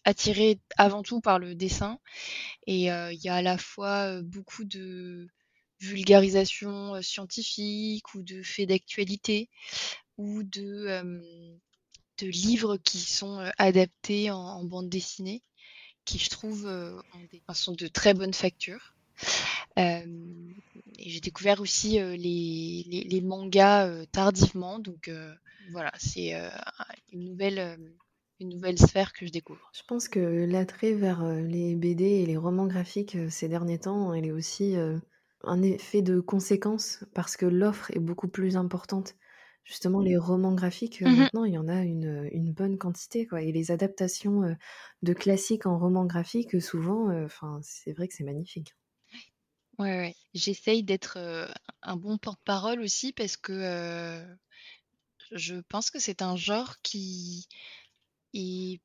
attirée 0.04 0.60
avant 0.78 1.04
tout 1.04 1.22
par 1.22 1.40
le 1.40 1.56
dessin. 1.56 2.00
Et 2.68 2.92
euh, 2.92 3.12
il 3.14 3.22
y 3.22 3.30
a 3.30 3.36
à 3.36 3.42
la 3.42 3.58
fois 3.58 4.08
euh, 4.08 4.22
beaucoup 4.22 4.64
de 4.64 5.28
vulgarisation 5.80 6.96
euh, 6.96 7.02
scientifique 7.02 8.14
ou 8.14 8.24
de 8.24 8.42
faits 8.44 8.70
d'actualité 8.70 9.50
ou 10.18 10.44
de, 10.44 11.04
de 12.20 12.28
livres 12.28 12.78
qui 12.78 13.00
sont 13.00 13.40
adaptés 13.58 14.30
en, 14.30 14.64
bande 14.64 14.90
dessinée 14.90 15.42
qui 16.06 16.20
je 16.20 16.30
trouve 16.30 16.70
sont 17.54 17.74
de 17.74 17.88
très 17.88 18.14
bonne 18.14 18.34
facture. 18.34 18.96
J'ai 19.78 21.20
découvert 21.20 21.62
aussi 21.62 22.00
les, 22.00 23.06
les, 23.10 23.22
mangas 23.22 24.06
tardivement, 24.12 24.80
donc 24.80 25.10
voilà, 25.72 25.92
c'est 25.98 26.34
une 27.12 27.26
nouvelle 27.26 27.80
une 28.40 28.50
nouvelle 28.50 28.80
sphère 28.80 29.14
que 29.14 29.26
je 29.28 29.32
découvre. 29.32 29.70
Je 29.74 29.84
pense 29.88 30.08
que 30.08 30.20
l'attrait 30.20 30.94
vers 30.94 31.24
les 31.24 31.76
BD 31.76 32.06
et 32.06 32.26
les 32.26 32.38
romans 32.38 32.66
graphiques 32.66 33.18
ces 33.30 33.48
derniers 33.48 33.80
temps, 33.80 34.14
elle 34.14 34.26
est 34.26 34.32
aussi 34.32 34.76
un 35.44 35.62
effet 35.62 36.02
de 36.02 36.20
conséquence 36.20 37.04
parce 37.14 37.38
que 37.38 37.46
l'offre 37.46 37.92
est 37.92 38.00
beaucoup 38.00 38.28
plus 38.28 38.58
importante. 38.58 39.16
Justement, 39.64 40.02
les 40.02 40.18
romans 40.18 40.56
graphiques, 40.56 41.02
mmh 41.02 41.16
maintenant, 41.16 41.44
il 41.46 41.54
y 41.54 41.58
en 41.58 41.68
a 41.68 41.84
une, 41.84 42.28
une, 42.32 42.52
bonne 42.52 42.80
quantité, 42.80 43.28
quoi. 43.28 43.44
Et 43.44 43.52
les 43.52 43.70
adaptations 43.70 44.56
de 45.04 45.14
classiques 45.14 45.68
en 45.68 45.78
romans 45.78 46.06
graphiques, 46.06 46.60
souvent, 46.60 47.12
enfin, 47.24 47.60
c'est 47.62 47.94
vrai 47.94 48.08
que 48.08 48.16
c'est 48.16 48.24
magnifique. 48.24 48.76
Ouais, 49.80 49.98
ouais. 49.98 50.16
J'essaye 50.34 50.84
d'être, 50.84 51.18
un 51.82 51.96
bon 51.96 52.18
porte-parole 52.18 52.82
aussi 52.82 53.14
parce 53.14 53.38
que, 53.38 54.24
je 55.32 55.56
pense 55.70 55.90
que 55.92 56.00
c'est 56.00 56.22
un 56.22 56.36
genre 56.36 56.76
qui 56.82 57.48
est 58.34 58.80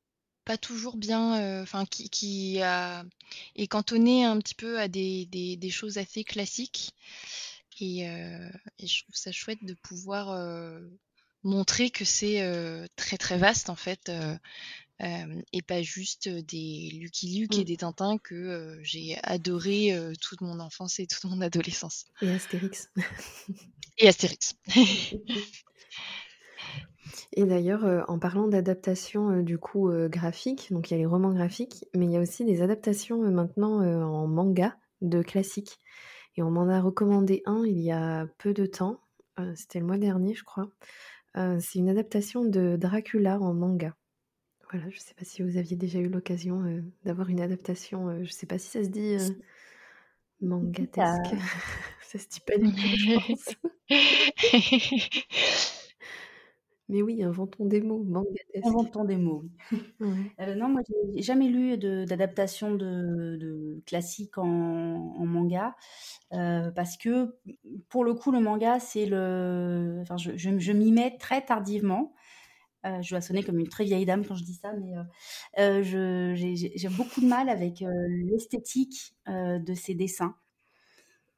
pas 0.45 0.57
toujours 0.57 0.97
bien, 0.97 1.61
enfin 1.61 1.85
qui 1.85 2.57
est 2.57 3.67
cantonné 3.67 4.25
un 4.25 4.37
petit 4.39 4.55
peu 4.55 4.79
à 4.79 4.87
des 4.87 5.25
des 5.25 5.69
choses 5.69 5.97
assez 5.97 6.23
classiques 6.23 6.91
et 7.79 8.07
je 8.79 9.03
trouve 9.03 9.15
ça 9.15 9.31
chouette 9.31 9.63
de 9.63 9.73
pouvoir, 9.73 10.35
montrer 11.43 11.89
que 11.91 12.05
c'est, 12.05 12.41
très, 12.95 13.17
très 13.17 13.37
vaste 13.37 13.69
en 13.69 13.75
fait, 13.75 14.11
et 14.99 15.61
pas 15.61 15.81
juste 15.81 16.27
des 16.27 16.89
Lucky 16.99 17.39
Luke 17.39 17.57
et 17.57 17.61
mmh. 17.61 17.65
des 17.65 17.77
Tintins 17.77 18.17
que 18.17 18.79
j'ai 18.81 19.17
adoré 19.23 19.95
toute 20.21 20.41
mon 20.41 20.59
enfance 20.59 20.99
et 20.99 21.07
toute 21.07 21.23
mon 21.25 21.41
adolescence. 21.41 22.05
Et 22.21 22.31
Astérix. 22.31 22.89
et 23.99 24.07
Astérix. 24.07 24.55
et 27.33 27.45
d'ailleurs, 27.45 28.05
en 28.09 28.17
parlant 28.17 28.47
d'adaptation 28.47 29.41
du 29.41 29.59
coup 29.59 29.91
graphique, 30.09 30.71
donc 30.71 30.89
il 30.89 30.93
y 30.93 30.95
a 30.95 30.99
les 30.99 31.05
romans 31.05 31.33
graphiques, 31.33 31.85
mais 31.95 32.05
il 32.05 32.11
y 32.11 32.17
a 32.17 32.21
aussi 32.21 32.43
des 32.43 32.61
adaptations 32.61 33.19
maintenant 33.31 33.81
en 33.81 34.27
manga 34.27 34.77
de 35.01 35.21
classiques. 35.21 35.77
Et 36.37 36.43
on 36.43 36.51
m'en 36.51 36.69
a 36.69 36.81
recommandé 36.81 37.43
un 37.45 37.63
il 37.65 37.79
y 37.79 37.91
a 37.91 38.27
peu 38.39 38.53
de 38.53 38.65
temps, 38.65 38.99
c'était 39.55 39.79
le 39.79 39.85
mois 39.85 39.97
dernier 39.97 40.33
je 40.33 40.43
crois. 40.43 40.69
c'est 41.35 41.77
une 41.77 41.89
adaptation 41.89 42.45
de 42.45 42.77
Dracula 42.77 43.39
en 43.39 43.53
manga. 43.53 43.95
Voilà, 44.71 44.89
je 44.89 44.95
ne 44.95 44.99
sais 44.99 45.13
pas 45.13 45.23
si 45.23 45.43
vous 45.43 45.57
aviez 45.57 45.77
déjà 45.77 45.99
eu 45.99 46.09
l'occasion 46.09 46.61
euh, 46.63 46.81
d'avoir 47.05 47.29
une 47.29 47.39
adaptation, 47.39 48.09
euh, 48.09 48.15
je 48.17 48.29
ne 48.29 48.33
sais 48.33 48.45
pas 48.45 48.57
si 48.57 48.67
ça 48.67 48.83
se 48.83 48.89
dit 48.89 49.15
euh, 49.15 49.29
mangatesque. 50.41 51.35
ça 52.01 52.19
se 52.19 52.27
dit 52.27 52.41
pas 52.41 52.57
du 52.57 52.69
tout, 52.71 52.77
je 52.77 53.15
pense. 53.27 53.55
Mais 56.89 57.01
oui, 57.01 57.23
inventons 57.23 57.65
des 57.65 57.79
mots, 57.79 58.03
mangatesque. 58.03 58.65
Inventons 58.65 59.05
des 59.05 59.15
mots, 59.15 59.45
non, 60.01 60.69
moi, 60.69 60.81
j'ai 61.15 61.21
jamais 61.21 61.47
lu 61.47 61.77
d'adaptation 61.77 62.75
de, 62.75 63.37
de, 63.37 63.81
classique 63.85 64.37
en, 64.37 65.25
manga, 65.25 65.77
parce 66.29 66.97
que, 66.97 67.37
pour 67.87 68.03
le 68.03 68.13
coup, 68.15 68.31
le 68.31 68.41
manga, 68.41 68.79
c'est 68.79 69.05
le... 69.05 69.99
Enfin, 70.01 70.17
je, 70.17 70.31
je 70.35 70.71
m'y 70.71 70.91
mets 70.91 71.17
très 71.17 71.41
tardivement. 71.41 72.13
Euh, 72.87 73.01
je 73.01 73.09
dois 73.09 73.21
sonner 73.21 73.43
comme 73.43 73.59
une 73.59 73.67
très 73.67 73.83
vieille 73.83 74.05
dame 74.05 74.25
quand 74.25 74.35
je 74.35 74.43
dis 74.43 74.53
ça, 74.53 74.73
mais 74.73 74.95
euh, 74.95 75.81
euh, 75.83 76.35
j'ai 76.35 76.89
beaucoup 76.89 77.21
de 77.21 77.27
mal 77.27 77.49
avec 77.49 77.83
l'esthétique 78.29 79.15
de 79.27 79.73
ces 79.73 79.93
dessins. 79.93 80.35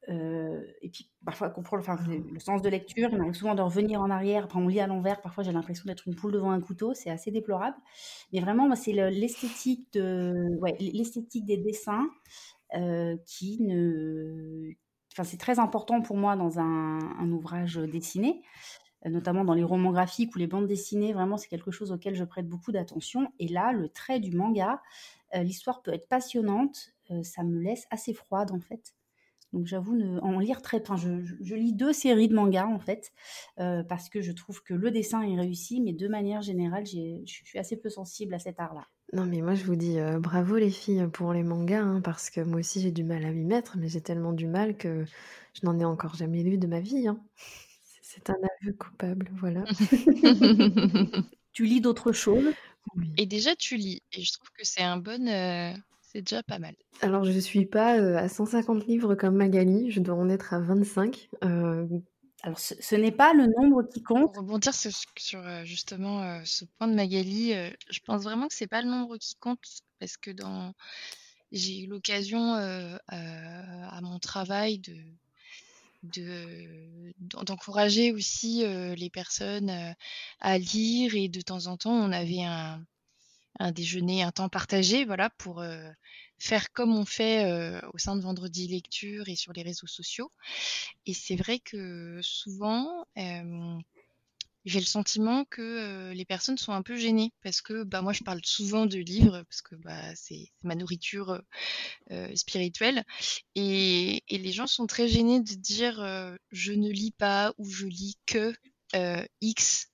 et 0.07 0.89
puis 0.91 1.09
parfois 1.25 1.49
comprendre 1.49 1.83
le 2.07 2.39
sens 2.39 2.62
de 2.62 2.69
lecture, 2.69 3.09
il 3.12 3.17
m'arrive 3.17 3.33
souvent 3.33 3.55
de 3.55 3.62
revenir 3.62 4.01
en 4.01 4.09
arrière, 4.09 4.45
après 4.45 4.59
on 4.59 4.67
lit 4.67 4.79
à 4.79 4.88
l'envers, 4.88 5.21
parfois 5.21 5.43
j'ai 5.43 5.51
l'impression 5.51 5.83
d'être 5.85 6.07
une 6.07 6.15
poule 6.15 6.31
devant 6.31 6.51
un 6.51 6.62
couteau, 6.62 6.93
c'est 6.93 7.09
assez 7.09 7.31
déplorable. 7.31 7.77
Mais 8.33 8.39
vraiment, 8.39 8.73
c'est 8.75 8.93
l'esthétique 8.93 9.91
de, 9.93 10.59
des 11.45 11.57
dessins 11.57 12.09
qui 13.25 13.62
ne, 13.62 14.71
enfin 15.13 15.23
c'est 15.23 15.38
très 15.38 15.59
important 15.59 16.01
pour 16.01 16.17
moi 16.17 16.35
dans 16.35 16.59
un 16.59 17.31
ouvrage 17.31 17.75
dessiné 17.75 18.41
notamment 19.05 19.45
dans 19.45 19.53
les 19.53 19.63
romans 19.63 19.91
graphiques 19.91 20.35
ou 20.35 20.39
les 20.39 20.47
bandes 20.47 20.67
dessinées, 20.67 21.13
vraiment 21.13 21.38
c'est 21.38 21.47
quelque 21.47 21.71
chose 21.71 21.91
auquel 21.91 22.15
je 22.15 22.23
prête 22.23 22.47
beaucoup 22.47 22.71
d'attention. 22.71 23.31
Et 23.39 23.47
là, 23.47 23.71
le 23.71 23.89
trait 23.89 24.19
du 24.19 24.35
manga, 24.35 24.81
euh, 25.35 25.43
l'histoire 25.43 25.81
peut 25.81 25.93
être 25.93 26.07
passionnante, 26.07 26.93
euh, 27.12 27.23
ça 27.23 27.43
me 27.43 27.59
laisse 27.62 27.85
assez 27.91 28.13
froide 28.13 28.51
en 28.51 28.59
fait. 28.59 28.93
Donc 29.51 29.65
j'avoue 29.65 29.99
en 30.21 30.38
lire 30.38 30.62
très, 30.62 30.79
enfin 30.79 30.95
je, 30.95 31.55
lis 31.55 31.73
deux 31.73 31.91
séries 31.91 32.27
de 32.27 32.35
mangas 32.35 32.67
en 32.67 32.77
fait 32.77 33.12
euh, 33.59 33.81
parce 33.81 34.07
que 34.07 34.21
je 34.21 34.31
trouve 34.31 34.62
que 34.62 34.75
le 34.75 34.91
dessin 34.91 35.23
est 35.23 35.35
réussi, 35.35 35.81
mais 35.81 35.91
de 35.91 36.07
manière 36.07 36.43
générale, 36.43 36.85
je 36.85 37.23
suis 37.25 37.57
assez 37.57 37.75
peu 37.75 37.89
sensible 37.89 38.35
à 38.35 38.39
cet 38.39 38.59
art-là. 38.59 38.85
Non 39.12 39.25
mais 39.25 39.41
moi 39.41 39.55
je 39.55 39.63
vous 39.63 39.75
dis 39.75 39.97
bravo 40.19 40.57
les 40.57 40.69
filles 40.69 41.07
pour 41.12 41.33
les 41.33 41.41
mangas 41.41 41.81
hein, 41.81 41.99
parce 42.01 42.29
que 42.29 42.41
moi 42.41 42.59
aussi 42.59 42.79
j'ai 42.79 42.91
du 42.91 43.03
mal 43.03 43.25
à 43.25 43.31
m'y 43.31 43.43
mettre, 43.43 43.75
mais 43.79 43.88
j'ai 43.88 44.01
tellement 44.01 44.33
du 44.33 44.45
mal 44.45 44.77
que 44.77 45.03
je 45.53 45.65
n'en 45.65 45.79
ai 45.79 45.85
encore 45.85 46.13
jamais 46.13 46.43
lu 46.43 46.59
de 46.59 46.67
ma 46.67 46.79
vie. 46.79 47.07
Hein. 47.07 47.19
C'est 48.12 48.32
un 48.32 48.38
aveu 48.63 48.74
coupable, 48.74 49.30
voilà. 49.39 49.63
Tu 51.54 51.65
lis 51.65 51.80
d'autres 51.80 52.12
choses? 52.12 52.54
Et 53.17 53.28
déjà, 53.28 53.56
tu 53.56 53.76
lis. 53.76 54.02
Et 54.13 54.24
je 54.24 54.34
trouve 54.34 54.50
que 54.52 54.63
c'est 54.63 54.82
un 54.82 54.98
bon. 54.98 55.28
Euh, 55.28 55.74
c'est 56.02 56.22
déjà 56.22 56.41
pas 56.41 56.58
mal. 56.58 56.76
Alors, 57.02 57.24
je 57.24 57.38
suis 57.38 57.67
pas 57.67 58.00
euh, 58.00 58.17
à 58.17 58.28
150 58.28 58.88
livres 58.88 59.13
comme 59.13 59.36
Magali, 59.36 59.91
je 59.91 60.00
dois 60.00 60.15
en 60.15 60.30
être 60.30 60.54
à 60.54 60.60
25. 60.60 61.30
Euh, 61.43 61.86
Alors, 62.41 62.58
ce, 62.60 62.95
n'est 62.95 63.12
pas 63.12 63.34
le 63.34 63.45
nombre 63.45 63.84
qui 63.84 64.02
compte. 64.02 64.34
Pour 64.34 64.43
rebondir 64.43 64.74
sur, 64.74 64.91
justement 65.65 66.41
ce 66.45 66.65
point 66.65 66.88
de 66.88 66.95
Magali, 66.95 67.54
je 67.89 68.00
pense 68.06 68.24
vraiment 68.24 68.48
que 68.48 68.56
c'est 68.56 68.67
pas 68.67 68.82
le 68.82 68.89
nombre 68.89 69.17
qui 69.17 69.36
compte 69.36 69.60
parce 70.00 70.17
que 70.17 70.32
dans 70.32 70.74
j'ai 71.52 71.84
eu 71.84 71.88
l'occasion 71.88 72.54
à 73.08 74.02
mon 74.02 74.17
travail 74.17 74.80
de 74.80 74.95
d'encourager 76.03 78.12
aussi 78.12 78.63
les 78.65 79.09
personnes 79.09 79.95
à 80.39 80.57
lire 80.57 81.15
et 81.15 81.29
de 81.29 81.41
temps 81.41 81.67
en 81.67 81.77
temps 81.77 81.93
on 81.93 82.12
avait 82.12 82.43
un, 82.43 82.83
un 83.59 83.71
déjeuner, 83.71 84.23
un 84.23 84.31
temps 84.31 84.49
partagé, 84.49 85.05
voilà, 85.05 85.29
pour 85.31 85.63
faire 86.38 86.71
comme 86.71 86.95
on 86.95 87.05
fait 87.05 87.81
au 87.93 87.97
sein 87.97 88.15
de 88.15 88.21
Vendredi 88.21 88.67
Lecture 88.67 89.27
et 89.27 89.35
sur 89.35 89.53
les 89.53 89.63
réseaux 89.63 89.88
sociaux. 89.88 90.31
Et 91.05 91.13
c'est 91.13 91.35
vrai 91.35 91.59
que 91.59 92.19
souvent, 92.21 93.05
j'ai 94.65 94.80
le 94.80 94.86
sentiment 94.86 95.45
que 95.45 96.12
les 96.13 96.26
personnes 96.26 96.58
sont 96.58 96.74
un 96.74 96.82
peu 96.82 96.95
gênées 96.95 97.32
parce 97.43 97.62
que 97.62 97.84
bah, 97.84 98.02
moi 98.02 98.13
je 98.13 98.24
parle 98.24 98.41
souvent 98.43 98.86
de 98.86 98.98
livres 98.98 99.43
parce 99.43 99.62
que 99.62 99.76
bah, 99.76 100.15
c'est 100.15 100.52
ma 100.63 100.76
nourriture 100.76 101.41
spirituelle 102.36 103.04
et, 103.56 104.24
les 104.30 104.52
gens 104.52 104.67
sont 104.67 104.88
très 104.88 105.08
gênés 105.08 105.41
de 105.41 105.54
dire 105.54 105.98
je 106.52 106.72
ne 106.72 106.89
lis 106.89 107.12
pas 107.12 107.54
ou 107.58 107.69
je 107.69 107.86
lis 107.86 108.17
que 108.26 108.54
X 109.41 109.88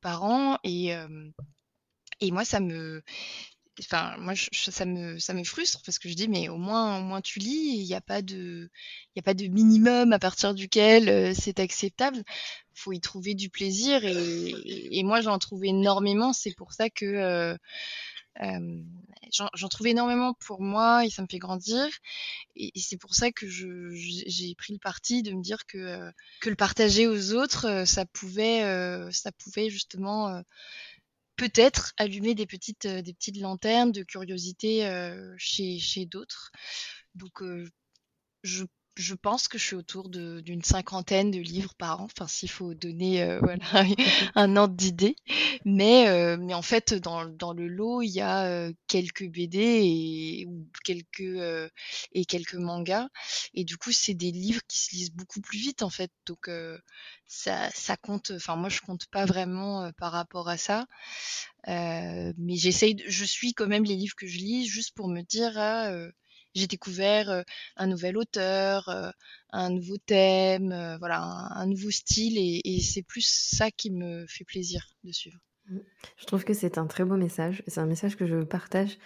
par 0.00 0.24
an 0.24 0.58
et, 0.64 0.92
et 2.20 2.30
moi 2.30 2.44
ça 2.44 2.60
me 2.60 3.02
enfin 3.80 4.16
moi 4.18 4.34
ça 4.52 4.84
me 4.84 5.18
ça 5.18 5.34
me 5.34 5.44
frustre 5.44 5.80
parce 5.84 5.98
que 5.98 6.08
je 6.08 6.14
dis 6.14 6.28
mais 6.28 6.48
au 6.48 6.56
moins 6.56 6.98
au 6.98 7.02
moins 7.02 7.20
tu 7.20 7.38
lis 7.38 7.78
il 7.78 7.86
n'y 7.86 7.94
a 7.94 8.00
pas 8.00 8.22
de 8.22 8.70
y 9.16 9.18
a 9.18 9.22
pas 9.22 9.34
de 9.34 9.46
minimum 9.46 10.12
à 10.12 10.18
partir 10.18 10.54
duquel 10.54 11.08
euh, 11.08 11.32
c'est 11.34 11.60
acceptable. 11.60 12.22
Faut 12.74 12.92
y 12.92 13.00
trouver 13.00 13.34
du 13.34 13.50
plaisir 13.50 14.04
et, 14.04 14.54
et 14.98 15.02
moi 15.02 15.20
j'en 15.20 15.38
trouve 15.38 15.64
énormément. 15.64 16.32
C'est 16.32 16.54
pour 16.54 16.72
ça 16.72 16.88
que 16.88 17.04
euh, 17.04 17.56
euh, 18.42 18.82
j'en 19.30 19.68
trouve 19.68 19.88
énormément 19.88 20.34
pour 20.46 20.62
moi 20.62 21.04
et 21.04 21.10
ça 21.10 21.22
me 21.22 21.26
fait 21.30 21.38
grandir. 21.38 21.86
Et, 22.56 22.72
c'est 22.76 22.96
pour 22.96 23.14
ça 23.14 23.30
que 23.32 23.46
j'ai 23.48 24.54
pris 24.54 24.72
le 24.72 24.78
parti 24.78 25.22
de 25.22 25.32
me 25.32 25.42
dire 25.42 25.66
que 25.66 26.10
que 26.40 26.48
le 26.48 26.56
partager 26.56 27.06
aux 27.06 27.34
autres 27.34 27.84
ça 27.86 28.06
pouvait 28.06 28.62
ça 29.12 29.32
pouvait 29.32 29.68
justement 29.68 30.42
peut-être 31.40 31.94
allumer 31.96 32.34
des 32.34 32.44
petites, 32.44 32.84
euh, 32.84 33.00
des 33.00 33.14
petites 33.14 33.38
lanternes 33.38 33.92
de 33.92 34.02
curiosité 34.02 34.86
euh, 34.86 35.34
chez, 35.38 35.78
chez 35.78 36.04
d'autres. 36.04 36.52
Donc, 37.14 37.40
euh, 37.40 37.66
je 38.42 38.64
je 39.00 39.14
pense 39.14 39.48
que 39.48 39.58
je 39.58 39.64
suis 39.64 39.76
autour 39.76 40.10
d'une 40.10 40.62
cinquantaine 40.62 41.30
de 41.30 41.38
livres 41.38 41.74
par 41.74 42.02
an, 42.02 42.04
enfin 42.04 42.26
s'il 42.28 42.50
faut 42.50 42.74
donner 42.74 43.22
euh, 43.22 43.40
voilà, 43.42 43.84
un 44.34 44.56
ordre 44.56 44.74
d'idée. 44.74 45.16
Mais, 45.64 46.08
euh, 46.08 46.36
mais 46.38 46.54
en 46.54 46.62
fait, 46.62 46.94
dans, 46.94 47.24
dans, 47.24 47.52
le 47.52 47.66
lot, 47.66 48.02
il 48.02 48.10
y 48.10 48.20
a 48.20 48.46
euh, 48.46 48.72
quelques 48.86 49.26
BD 49.26 49.58
et, 49.58 50.46
ou 50.46 50.68
quelques, 50.84 51.70
et 52.12 52.24
quelques 52.26 52.54
mangas. 52.54 53.08
Et 53.54 53.64
du 53.64 53.76
coup, 53.76 53.92
c'est 53.92 54.14
des 54.14 54.32
livres 54.32 54.62
qui 54.68 54.78
se 54.78 54.94
lisent 54.94 55.12
beaucoup 55.12 55.40
plus 55.40 55.58
vite 55.58 55.82
en 55.82 55.90
fait. 55.90 56.10
Donc 56.26 56.50
ça, 57.26 57.70
ça 57.70 57.96
compte, 57.96 58.32
enfin 58.34 58.56
moi 58.56 58.68
je 58.68 58.80
compte 58.80 59.06
pas 59.06 59.24
vraiment 59.24 59.90
par 59.96 60.12
rapport 60.12 60.48
à 60.48 60.56
ça. 60.58 60.86
mais 61.66 62.56
j'essaye, 62.56 63.02
je 63.06 63.24
suis 63.24 63.54
quand 63.54 63.66
même 63.66 63.84
les 63.84 63.96
livres 63.96 64.16
que 64.16 64.26
je 64.26 64.38
lis 64.38 64.66
juste 64.66 64.94
pour 64.94 65.08
me 65.08 65.22
dire, 65.22 65.52
ah, 65.56 65.92
j'ai 66.54 66.66
découvert 66.66 67.44
un 67.76 67.86
nouvel 67.86 68.16
auteur, 68.16 69.14
un 69.50 69.70
nouveau 69.70 69.96
thème, 69.98 70.96
voilà, 70.98 71.22
un, 71.22 71.66
nouveau 71.66 71.90
style, 71.90 72.36
et, 72.38 72.80
c'est 72.80 73.02
plus 73.02 73.26
ça 73.26 73.70
qui 73.70 73.90
me 73.90 74.26
fait 74.26 74.44
plaisir 74.44 74.86
de 75.04 75.12
suivre. 75.12 75.38
Mmh. 75.68 75.78
Je 76.16 76.24
trouve 76.26 76.44
que 76.44 76.54
c'est 76.54 76.78
un 76.78 76.86
très 76.86 77.04
beau 77.04 77.16
message, 77.16 77.62
c'est 77.66 77.80
un 77.80 77.86
message 77.86 78.16
que 78.16 78.26
je 78.26 78.42
partage. 78.42 78.98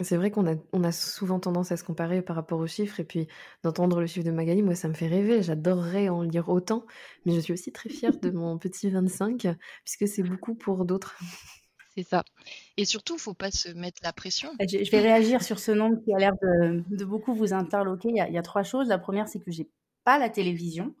c'est 0.00 0.16
vrai 0.16 0.30
qu'on 0.30 0.46
a, 0.46 0.56
on 0.72 0.84
a 0.84 0.92
souvent 0.92 1.38
tendance 1.38 1.70
à 1.72 1.76
se 1.76 1.84
comparer 1.84 2.22
par 2.22 2.36
rapport 2.36 2.58
aux 2.58 2.66
chiffres, 2.66 3.00
et 3.00 3.04
puis 3.04 3.28
d'entendre 3.62 4.00
le 4.00 4.06
chiffre 4.06 4.26
de 4.26 4.32
Magali, 4.32 4.62
moi 4.62 4.74
ça 4.74 4.88
me 4.88 4.94
fait 4.94 5.08
rêver, 5.08 5.42
j'adorerais 5.42 6.08
en 6.08 6.22
lire 6.22 6.48
autant, 6.48 6.86
mais 7.24 7.34
je 7.34 7.40
suis 7.40 7.52
aussi 7.52 7.72
très 7.72 7.90
fière 7.90 8.18
de 8.18 8.30
mon 8.30 8.58
petit 8.58 8.90
25, 8.90 9.48
puisque 9.84 10.08
c'est 10.08 10.22
beaucoup 10.22 10.54
pour 10.54 10.84
d'autres. 10.84 11.16
C'est 11.94 12.04
ça. 12.04 12.24
Et 12.76 12.84
surtout, 12.84 13.18
faut 13.18 13.34
pas 13.34 13.50
se 13.50 13.68
mettre 13.68 14.00
la 14.02 14.12
pression. 14.12 14.50
Je, 14.60 14.90
vais 14.90 15.00
réagir 15.00 15.42
sur 15.42 15.58
ce 15.58 15.72
nombre 15.72 16.02
qui 16.02 16.14
a 16.14 16.18
l'air 16.18 16.32
de, 16.40 17.04
beaucoup 17.04 17.34
vous 17.34 17.52
interloquer. 17.52 18.08
Il 18.08 18.16
y, 18.16 18.38
a, 18.38 18.42
trois 18.42 18.62
choses. 18.62 18.88
La 18.88 18.98
première, 18.98 19.28
c'est 19.28 19.40
que 19.40 19.50
j'ai 19.50 19.68
pas 20.04 20.18
la 20.18 20.30
télévision. 20.30 20.94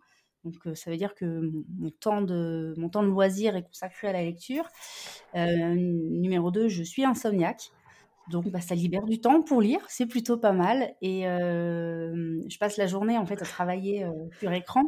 Donc, 0.44 0.54
euh, 0.66 0.74
ça 0.74 0.90
veut 0.90 0.96
dire 0.96 1.14
que 1.14 1.50
mon 1.78 1.90
temps 1.90 2.20
de, 2.20 2.74
mon 2.76 2.88
temps 2.88 3.02
de 3.02 3.08
loisir 3.08 3.56
est 3.56 3.62
consacré 3.62 4.08
à 4.08 4.12
la 4.12 4.22
lecture. 4.22 4.68
Euh, 5.34 5.74
numéro 5.74 6.50
deux, 6.50 6.68
je 6.68 6.82
suis 6.82 7.04
insomniaque. 7.04 7.70
Donc, 8.30 8.48
bah, 8.48 8.60
ça 8.60 8.74
libère 8.74 9.04
du 9.04 9.20
temps 9.20 9.42
pour 9.42 9.60
lire, 9.60 9.80
c'est 9.88 10.06
plutôt 10.06 10.38
pas 10.38 10.52
mal. 10.52 10.94
Et 11.02 11.26
euh, 11.26 12.40
je 12.48 12.58
passe 12.58 12.76
la 12.76 12.86
journée 12.86 13.18
en 13.18 13.26
fait 13.26 13.40
à 13.42 13.44
travailler 13.44 14.06
sur 14.38 14.52
écran. 14.52 14.82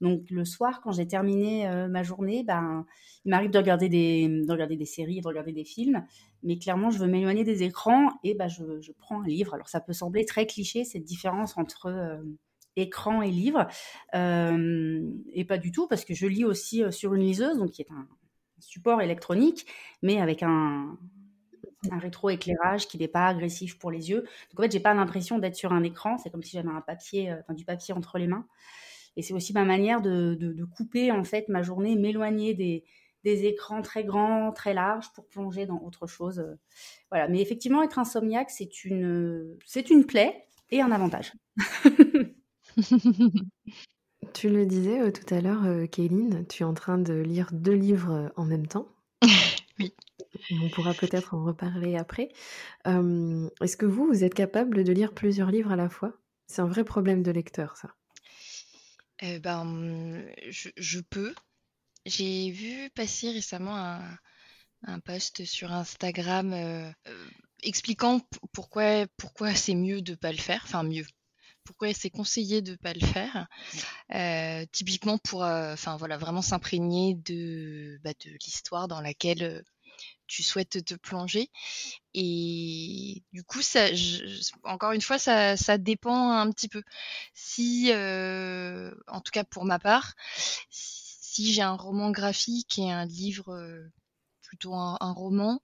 Donc, 0.00 0.22
le 0.30 0.44
soir, 0.44 0.80
quand 0.82 0.92
j'ai 0.92 1.06
terminé 1.06 1.68
ma 1.88 2.02
journée, 2.02 2.44
ben, 2.44 2.86
il 3.24 3.30
m'arrive 3.30 3.50
de 3.50 3.58
regarder 3.58 3.88
des, 3.88 4.28
de 4.28 4.52
regarder 4.52 4.76
des 4.76 4.84
séries, 4.84 5.20
de 5.20 5.26
regarder 5.26 5.52
des 5.52 5.64
films, 5.64 6.04
mais 6.42 6.58
clairement, 6.58 6.90
je 6.90 6.98
veux 6.98 7.08
m'éloigner 7.08 7.42
des 7.42 7.64
écrans 7.64 8.10
et 8.22 8.34
ben, 8.34 8.48
je, 8.48 8.80
je, 8.80 8.92
prends 8.92 9.22
un 9.22 9.26
livre. 9.26 9.54
Alors, 9.54 9.68
ça 9.68 9.80
peut 9.80 9.92
sembler 9.92 10.24
très 10.24 10.46
cliché 10.46 10.84
cette 10.84 11.04
différence 11.04 11.58
entre 11.58 12.20
écran 12.76 13.22
et 13.22 13.30
livre, 13.32 13.66
et 14.14 15.44
pas 15.44 15.58
du 15.58 15.72
tout 15.72 15.88
parce 15.88 16.04
que 16.04 16.14
je 16.14 16.26
lis 16.26 16.44
aussi 16.44 16.84
sur 16.90 17.14
une 17.14 17.22
liseuse, 17.22 17.58
donc 17.58 17.72
qui 17.72 17.82
est 17.82 17.90
un 17.90 18.06
support 18.60 19.00
électronique, 19.02 19.66
mais 20.02 20.20
avec 20.20 20.42
un 20.42 20.96
un 21.92 21.98
rétroéclairage 21.98 22.88
qui 22.88 22.98
n'est 22.98 23.08
pas 23.08 23.26
agressif 23.26 23.78
pour 23.78 23.90
les 23.90 24.10
yeux. 24.10 24.22
Donc 24.50 24.60
en 24.60 24.62
fait, 24.62 24.72
j'ai 24.72 24.80
pas 24.80 24.94
l'impression 24.94 25.38
d'être 25.38 25.56
sur 25.56 25.72
un 25.72 25.82
écran. 25.82 26.18
C'est 26.18 26.30
comme 26.30 26.42
si 26.42 26.52
j'avais 26.52 26.68
un 26.68 26.80
papier, 26.80 27.30
euh, 27.30 27.54
du 27.54 27.64
papier 27.64 27.94
entre 27.94 28.18
les 28.18 28.26
mains. 28.26 28.46
Et 29.16 29.22
c'est 29.22 29.34
aussi 29.34 29.52
ma 29.52 29.64
manière 29.64 30.00
de, 30.00 30.34
de, 30.34 30.64
couper 30.64 31.10
en 31.10 31.24
fait 31.24 31.48
ma 31.48 31.62
journée, 31.62 31.96
m'éloigner 31.96 32.54
des, 32.54 32.84
des, 33.24 33.46
écrans 33.46 33.82
très 33.82 34.04
grands, 34.04 34.52
très 34.52 34.74
larges 34.74 35.12
pour 35.12 35.26
plonger 35.26 35.66
dans 35.66 35.80
autre 35.80 36.06
chose. 36.06 36.38
Euh. 36.38 36.54
Voilà. 37.10 37.26
Mais 37.26 37.40
effectivement, 37.40 37.82
être 37.82 37.98
insomniaque, 37.98 38.50
c'est 38.50 38.84
une, 38.84 39.56
c'est 39.66 39.90
une 39.90 40.06
plaie 40.06 40.46
et 40.70 40.80
un 40.80 40.92
avantage. 40.92 41.32
tu 44.34 44.48
le 44.48 44.66
disais 44.66 45.00
euh, 45.00 45.10
tout 45.10 45.34
à 45.34 45.40
l'heure, 45.40 45.64
Kéline, 45.90 46.46
tu 46.46 46.62
es 46.62 46.66
en 46.66 46.74
train 46.74 46.98
de 46.98 47.14
lire 47.14 47.48
deux 47.52 47.74
livres 47.74 48.30
en 48.36 48.44
même 48.44 48.68
temps. 48.68 48.86
oui. 49.80 49.92
On 50.50 50.68
pourra 50.68 50.94
peut-être 50.94 51.34
en 51.34 51.44
reparler 51.44 51.96
après. 51.96 52.28
Est-ce 52.84 53.76
que 53.76 53.86
vous, 53.86 54.06
vous 54.06 54.24
êtes 54.24 54.34
capable 54.34 54.84
de 54.84 54.92
lire 54.92 55.14
plusieurs 55.14 55.50
livres 55.50 55.72
à 55.72 55.76
la 55.76 55.88
fois? 55.88 56.12
C'est 56.46 56.62
un 56.62 56.66
vrai 56.66 56.84
problème 56.84 57.22
de 57.22 57.30
lecteur, 57.30 57.76
ça. 57.76 57.94
Eh 59.20 59.38
ben, 59.40 60.24
je, 60.48 61.00
peux. 61.00 61.34
J'ai 62.06 62.50
vu 62.50 62.90
passer 62.90 63.30
récemment 63.30 63.76
un, 64.82 65.00
post 65.00 65.44
sur 65.44 65.72
Instagram 65.72 66.54
expliquant 67.62 68.20
pourquoi, 68.52 69.06
pourquoi 69.16 69.54
c'est 69.54 69.74
mieux 69.74 70.02
de 70.02 70.12
ne 70.12 70.16
pas 70.16 70.32
le 70.32 70.38
faire. 70.38 70.62
Enfin, 70.64 70.82
mieux 70.82 71.04
pourquoi 71.64 71.92
c'est 71.92 72.08
conseillé 72.08 72.62
de 72.62 72.70
ne 72.72 72.76
pas 72.76 72.94
le 72.94 73.04
faire. 73.04 73.46
typiquement 74.72 75.18
pour 75.18 75.42
enfin 75.42 75.96
voilà, 75.98 76.16
vraiment 76.16 76.40
s'imprégner 76.40 77.14
de, 77.14 78.00
bah, 78.02 78.12
de 78.24 78.30
l'histoire 78.30 78.88
dans 78.88 79.02
laquelle 79.02 79.62
tu 80.26 80.42
souhaites 80.42 80.84
te 80.84 80.94
plonger. 80.94 81.50
Et 82.14 83.22
du 83.32 83.44
coup, 83.44 83.62
ça, 83.62 83.86
encore 84.64 84.92
une 84.92 85.00
fois, 85.00 85.18
ça, 85.18 85.56
ça, 85.56 85.78
dépend 85.78 86.30
un 86.32 86.50
petit 86.50 86.68
peu. 86.68 86.82
Si, 87.34 87.90
euh, 87.92 88.94
en 89.08 89.20
tout 89.20 89.32
cas 89.32 89.44
pour 89.44 89.64
ma 89.64 89.78
part, 89.78 90.14
si 90.70 91.52
j'ai 91.52 91.62
un 91.62 91.76
roman 91.76 92.10
graphique 92.10 92.78
et 92.78 92.90
un 92.90 93.06
livre, 93.06 93.54
euh, 93.54 93.88
plutôt 94.42 94.74
un, 94.74 95.12
roman, 95.12 95.62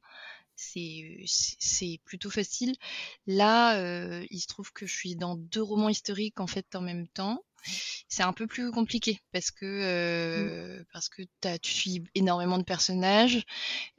c'est 0.57 2.01
plutôt 2.05 2.31
facile. 2.31 2.75
Là, 3.27 3.79
euh, 3.79 4.25
il 4.31 4.41
se 4.41 4.47
trouve 4.47 4.73
que 4.73 4.87
je 4.87 4.95
suis 4.95 5.17
dans 5.17 5.37
deux 5.37 5.63
romans 5.63 5.89
historiques 5.89 6.41
en 6.41 6.47
fait 6.47 6.75
en 6.77 6.81
même 6.81 7.09
temps 7.09 7.43
c'est 8.09 8.23
un 8.23 8.33
peu 8.33 8.47
plus 8.47 8.71
compliqué 8.71 9.21
parce 9.33 9.51
que 9.51 9.65
mmh. 9.65 9.83
euh, 9.83 10.85
parce 10.93 11.09
que 11.09 11.23
tu 11.63 11.73
suis 11.73 12.05
énormément 12.15 12.59
de 12.59 12.65
personnages 12.65 13.45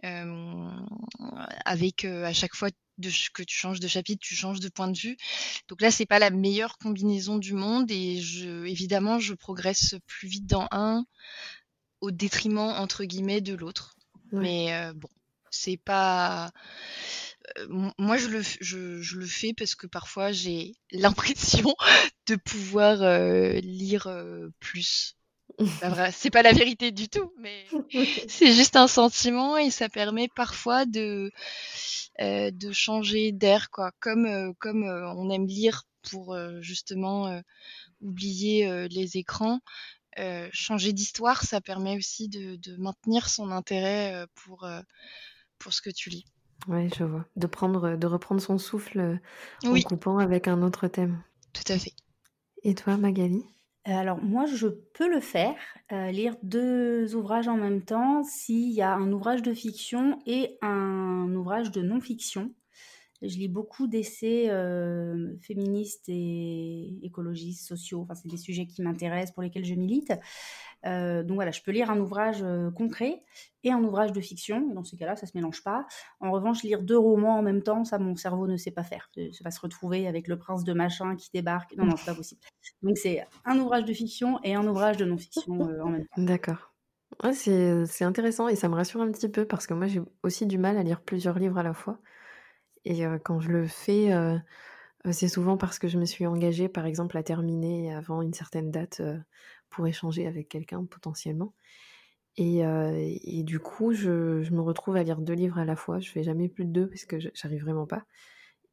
euh, 0.03 0.69
avec 1.65 2.05
euh, 2.05 2.25
à 2.25 2.33
chaque 2.33 2.55
fois 2.55 2.69
que 3.33 3.43
tu 3.43 3.55
changes 3.55 3.81
de 3.81 3.87
chapitre, 3.87 4.21
tu 4.25 4.35
changes 4.35 4.61
de 4.61 4.69
point 4.69 4.87
de 4.87 4.97
vue. 4.97 5.17
Donc 5.67 5.81
là, 5.81 5.91
c'est 5.91 6.05
pas 6.05 6.19
la 6.19 6.29
meilleure 6.29 6.77
combinaison 6.77 7.37
du 7.37 7.53
monde 7.53 7.91
et 7.91 8.21
je, 8.21 8.65
évidemment, 8.65 9.19
je 9.19 9.33
progresse 9.33 9.95
plus 10.07 10.29
vite 10.29 10.45
dans 10.45 10.67
un 10.71 11.05
au 11.99 12.11
détriment 12.11 12.59
entre 12.59 13.03
guillemets 13.03 13.41
de 13.41 13.53
l'autre. 13.53 13.95
Mais 14.31 14.91
bon, 14.95 15.09
c'est 15.49 15.77
pas 15.77 16.51
moi, 17.69 18.17
je 18.17 18.27
le, 18.27 18.41
je, 18.41 19.17
le 19.17 19.25
fais 19.25 19.53
parce 19.53 19.75
que 19.75 19.87
parfois 19.87 20.31
j'ai 20.31 20.75
l'impression 20.91 21.75
de 22.27 22.35
pouvoir 22.35 22.97
lire 23.61 24.09
plus. 24.59 25.15
C'est 26.11 26.31
pas 26.31 26.41
la 26.41 26.53
vérité 26.53 26.91
du 26.91 27.07
tout, 27.07 27.31
mais 27.39 27.65
c'est 28.27 28.51
juste 28.51 28.75
un 28.75 28.87
sentiment 28.87 29.57
et 29.57 29.71
ça 29.71 29.89
permet 29.89 30.27
parfois 30.35 30.85
de, 30.85 31.31
de 32.19 32.71
changer 32.71 33.31
d'air, 33.31 33.69
quoi. 33.69 33.91
Comme, 33.99 34.53
comme 34.59 34.83
on 34.83 35.29
aime 35.29 35.47
lire 35.47 35.83
pour 36.09 36.37
justement 36.61 37.41
oublier 38.01 38.87
les 38.89 39.17
écrans, 39.17 39.59
changer 40.51 40.93
d'histoire, 40.93 41.43
ça 41.43 41.61
permet 41.61 41.95
aussi 41.95 42.27
de, 42.27 42.55
de 42.55 42.75
maintenir 42.77 43.29
son 43.29 43.51
intérêt 43.51 44.25
pour, 44.33 44.67
pour 45.59 45.73
ce 45.73 45.81
que 45.81 45.91
tu 45.91 46.09
lis. 46.09 46.25
Oui, 46.67 46.89
je 46.97 47.03
vois. 47.03 47.25
De 47.35 47.47
prendre, 47.47 47.95
de 47.95 48.07
reprendre 48.07 48.41
son 48.41 48.57
souffle 48.57 48.99
euh, 48.99 49.17
en 49.69 49.79
coupant 49.81 50.17
avec 50.17 50.47
un 50.47 50.61
autre 50.61 50.87
thème. 50.87 51.21
Tout 51.53 51.71
à 51.71 51.77
fait. 51.77 51.93
Et 52.63 52.73
toi, 52.73 52.97
Magali? 52.97 53.43
Euh, 53.87 53.91
alors 53.91 54.21
moi, 54.23 54.45
je 54.45 54.67
peux 54.67 55.09
le 55.09 55.19
faire, 55.19 55.55
euh, 55.91 56.11
lire 56.11 56.35
deux 56.41 57.15
ouvrages 57.15 57.47
en 57.47 57.57
même 57.57 57.83
temps 57.83 58.23
s'il 58.23 58.71
y 58.71 58.81
a 58.81 58.95
un 58.95 59.11
ouvrage 59.11 59.43
de 59.43 59.53
fiction 59.53 60.19
et 60.25 60.57
un 60.61 61.31
ouvrage 61.35 61.71
de 61.71 61.81
non-fiction. 61.81 62.51
Je 63.27 63.37
lis 63.37 63.47
beaucoup 63.47 63.87
d'essais 63.87 64.49
féministes 65.41 66.05
et 66.07 66.99
écologistes, 67.03 67.67
sociaux. 67.67 68.01
Enfin, 68.01 68.15
c'est 68.15 68.29
des 68.29 68.37
sujets 68.37 68.65
qui 68.65 68.81
m'intéressent, 68.81 69.33
pour 69.33 69.43
lesquels 69.43 69.65
je 69.65 69.75
milite. 69.75 70.13
Euh, 70.85 71.23
donc 71.23 71.35
voilà, 71.35 71.51
je 71.51 71.61
peux 71.61 71.71
lire 71.71 71.89
un 71.89 71.99
ouvrage 71.99 72.43
euh, 72.43 72.69
concret 72.71 73.23
et 73.63 73.71
un 73.71 73.83
ouvrage 73.83 74.11
de 74.11 74.21
fiction. 74.21 74.73
dans 74.73 74.83
ces 74.83 74.97
cas-là, 74.97 75.15
ça 75.15 75.25
se 75.25 75.31
mélange 75.35 75.63
pas. 75.63 75.85
En 76.19 76.31
revanche, 76.31 76.63
lire 76.63 76.81
deux 76.81 76.97
romans 76.97 77.37
en 77.37 77.41
même 77.41 77.63
temps, 77.63 77.83
ça, 77.83 77.97
mon 77.97 78.15
cerveau 78.15 78.47
ne 78.47 78.57
sait 78.57 78.71
pas 78.71 78.83
faire. 78.83 79.09
Ça 79.15 79.43
va 79.43 79.51
se 79.51 79.59
retrouver 79.59 80.07
avec 80.07 80.27
le 80.27 80.37
prince 80.37 80.63
de 80.63 80.73
machin 80.73 81.15
qui 81.15 81.29
débarque. 81.33 81.75
Non, 81.75 81.85
non, 81.85 81.95
c'est 81.97 82.05
pas 82.05 82.15
possible. 82.15 82.41
Donc 82.83 82.97
c'est 82.97 83.25
un 83.45 83.57
ouvrage 83.57 83.85
de 83.85 83.93
fiction 83.93 84.39
et 84.43 84.53
un 84.53 84.67
ouvrage 84.67 84.97
de 84.97 85.05
non-fiction 85.05 85.67
euh, 85.67 85.81
en 85.81 85.89
même 85.89 86.05
temps. 86.05 86.21
D'accord. 86.21 86.73
c'est 87.33 88.03
intéressant 88.03 88.47
et 88.47 88.55
ça 88.55 88.69
me 88.69 88.75
rassure 88.75 89.01
un 89.01 89.11
petit 89.11 89.29
peu 89.29 89.45
parce 89.45 89.65
que 89.65 89.73
moi 89.73 89.87
j'ai 89.87 90.01
aussi 90.21 90.45
du 90.45 90.59
mal 90.59 90.77
à 90.77 90.83
lire 90.83 91.01
plusieurs 91.01 91.39
livres 91.39 91.57
à 91.57 91.63
la 91.63 91.73
fois. 91.73 91.99
Et 92.85 93.03
quand 93.23 93.39
je 93.39 93.49
le 93.49 93.67
fais, 93.67 94.11
c'est 95.11 95.27
souvent 95.27 95.57
parce 95.57 95.79
que 95.79 95.87
je 95.87 95.97
me 95.97 96.05
suis 96.05 96.25
engagée, 96.25 96.69
par 96.69 96.85
exemple, 96.85 97.17
à 97.17 97.23
terminer 97.23 97.93
avant 97.93 98.21
une 98.21 98.33
certaine 98.33 98.71
date 98.71 99.01
pour 99.69 99.87
échanger 99.87 100.27
avec 100.27 100.49
quelqu'un 100.49 100.85
potentiellement. 100.85 101.53
Et, 102.37 103.43
du 103.43 103.59
coup, 103.59 103.93
je, 103.93 104.49
me 104.51 104.61
retrouve 104.61 104.95
à 104.97 105.03
lire 105.03 105.19
deux 105.21 105.33
livres 105.33 105.57
à 105.57 105.65
la 105.65 105.75
fois. 105.75 105.99
Je 105.99 106.09
fais 106.09 106.23
jamais 106.23 106.47
plus 106.47 106.65
de 106.65 106.71
deux 106.71 106.87
parce 106.87 107.05
que 107.05 107.17
j'arrive 107.33 107.63
vraiment 107.63 107.87
pas. 107.87 108.05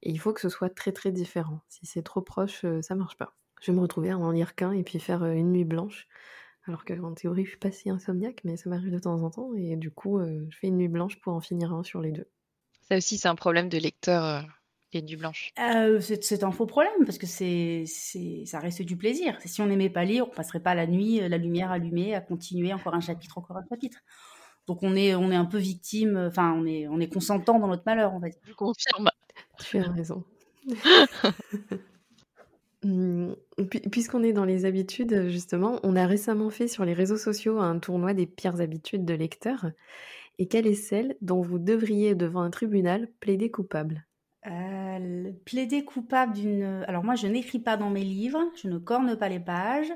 Et 0.02 0.10
il 0.10 0.18
faut 0.18 0.32
que 0.32 0.40
ce 0.40 0.48
soit 0.48 0.70
très 0.70 0.92
très 0.92 1.12
différent. 1.12 1.60
Si 1.68 1.86
c'est 1.86 2.02
trop 2.02 2.22
proche, 2.22 2.66
ça 2.82 2.94
marche 2.94 3.16
pas. 3.16 3.36
Je 3.60 3.70
vais 3.70 3.76
me 3.76 3.82
retrouver 3.82 4.10
à 4.10 4.18
en 4.18 4.30
lire 4.32 4.54
qu'un 4.56 4.72
et 4.72 4.82
puis 4.82 4.98
faire 4.98 5.24
une 5.24 5.52
nuit 5.52 5.64
blanche. 5.64 6.08
Alors 6.66 6.84
qu'en 6.84 7.14
théorie, 7.14 7.44
je 7.44 7.50
suis 7.50 7.58
pas 7.58 7.72
si 7.72 7.90
insomniaque, 7.90 8.42
mais 8.44 8.56
ça 8.56 8.68
m'arrive 8.68 8.92
de 8.92 8.98
temps 8.98 9.22
en 9.22 9.30
temps. 9.30 9.54
Et 9.54 9.76
du 9.76 9.90
coup, 9.90 10.20
je 10.20 10.56
fais 10.58 10.68
une 10.68 10.76
nuit 10.78 10.88
blanche 10.88 11.20
pour 11.20 11.32
en 11.32 11.40
finir 11.40 11.72
un 11.72 11.82
sur 11.82 12.00
les 12.00 12.12
deux. 12.12 12.28
Ça 12.92 12.98
aussi, 12.98 13.16
c'est 13.16 13.28
un 13.28 13.34
problème 13.34 13.70
de 13.70 13.78
lecteur 13.78 14.44
et 14.92 15.00
du 15.00 15.16
blanche 15.16 15.54
euh, 15.58 15.98
C'est 16.02 16.44
un 16.44 16.50
faux 16.50 16.66
problème 16.66 17.06
parce 17.06 17.16
que 17.16 17.26
c'est 17.26 17.86
ça 18.44 18.58
reste 18.58 18.82
du 18.82 18.98
plaisir. 18.98 19.38
Si 19.46 19.62
on 19.62 19.66
n'aimait 19.66 19.88
pas 19.88 20.04
lire, 20.04 20.26
on 20.28 20.30
passerait 20.30 20.60
pas 20.60 20.74
la 20.74 20.86
nuit, 20.86 21.22
euh, 21.22 21.28
la 21.30 21.38
lumière 21.38 21.70
allumée, 21.70 22.14
à 22.14 22.20
continuer 22.20 22.70
encore 22.74 22.92
un 22.92 23.00
chapitre, 23.00 23.38
encore 23.38 23.56
un 23.56 23.64
chapitre. 23.66 23.96
Donc 24.66 24.82
on 24.82 24.94
est, 24.94 25.14
on 25.14 25.30
est 25.30 25.36
un 25.36 25.46
peu 25.46 25.56
victime, 25.56 26.26
enfin 26.28 26.52
on 26.52 26.66
est, 26.66 26.86
on 26.86 27.00
est 27.00 27.08
consentant 27.08 27.58
dans 27.58 27.68
notre 27.68 27.84
malheur, 27.86 28.12
on 28.12 28.18
va 28.18 28.28
dire. 28.28 28.42
Je 28.46 28.52
confirme. 28.52 29.08
Tu 29.58 29.78
as 29.78 29.90
raison. 29.90 30.22
Hum, 32.84 33.36
puisqu'on 33.92 34.24
est 34.24 34.32
dans 34.32 34.44
les 34.44 34.64
habitudes, 34.64 35.28
justement, 35.28 35.78
on 35.84 35.94
a 35.94 36.04
récemment 36.04 36.50
fait 36.50 36.66
sur 36.66 36.84
les 36.84 36.94
réseaux 36.94 37.16
sociaux 37.16 37.60
un 37.60 37.78
tournoi 37.78 38.12
des 38.12 38.26
pires 38.26 38.60
habitudes 38.60 39.04
de 39.04 39.14
lecteurs. 39.14 39.66
Et 40.38 40.48
quelle 40.48 40.66
est 40.66 40.74
celle 40.74 41.16
dont 41.20 41.40
vous 41.40 41.58
devriez, 41.58 42.14
devant 42.14 42.42
un 42.42 42.50
tribunal, 42.50 43.08
plaider 43.20 43.50
coupable? 43.50 44.06
Euh, 44.46 45.30
plaider 45.44 45.84
coupable 45.84 46.32
d'une... 46.32 46.84
Alors 46.88 47.04
moi, 47.04 47.14
je 47.14 47.26
n'écris 47.26 47.60
pas 47.60 47.76
dans 47.76 47.90
mes 47.90 48.04
livres, 48.04 48.42
je 48.60 48.68
ne 48.68 48.78
corne 48.78 49.16
pas 49.16 49.28
les 49.28 49.40
pages, 49.40 49.92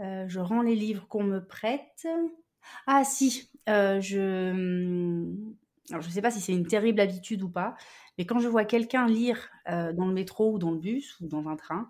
euh, 0.00 0.24
je 0.26 0.40
rends 0.40 0.62
les 0.62 0.74
livres 0.74 1.06
qu'on 1.06 1.22
me 1.22 1.44
prête. 1.44 2.08
Ah 2.86 3.04
si, 3.04 3.50
euh, 3.68 4.00
je... 4.00 4.50
Hum, 4.50 5.54
alors 5.90 6.02
je 6.02 6.08
ne 6.08 6.12
sais 6.12 6.22
pas 6.22 6.30
si 6.30 6.40
c'est 6.40 6.52
une 6.52 6.66
terrible 6.66 7.00
habitude 7.00 7.42
ou 7.42 7.48
pas, 7.48 7.76
mais 8.18 8.26
quand 8.26 8.40
je 8.40 8.48
vois 8.48 8.64
quelqu'un 8.64 9.06
lire 9.06 9.48
dans 9.66 10.06
le 10.06 10.12
métro 10.12 10.52
ou 10.52 10.58
dans 10.58 10.70
le 10.70 10.78
bus 10.78 11.18
ou 11.20 11.28
dans 11.28 11.48
un 11.48 11.56
train, 11.56 11.88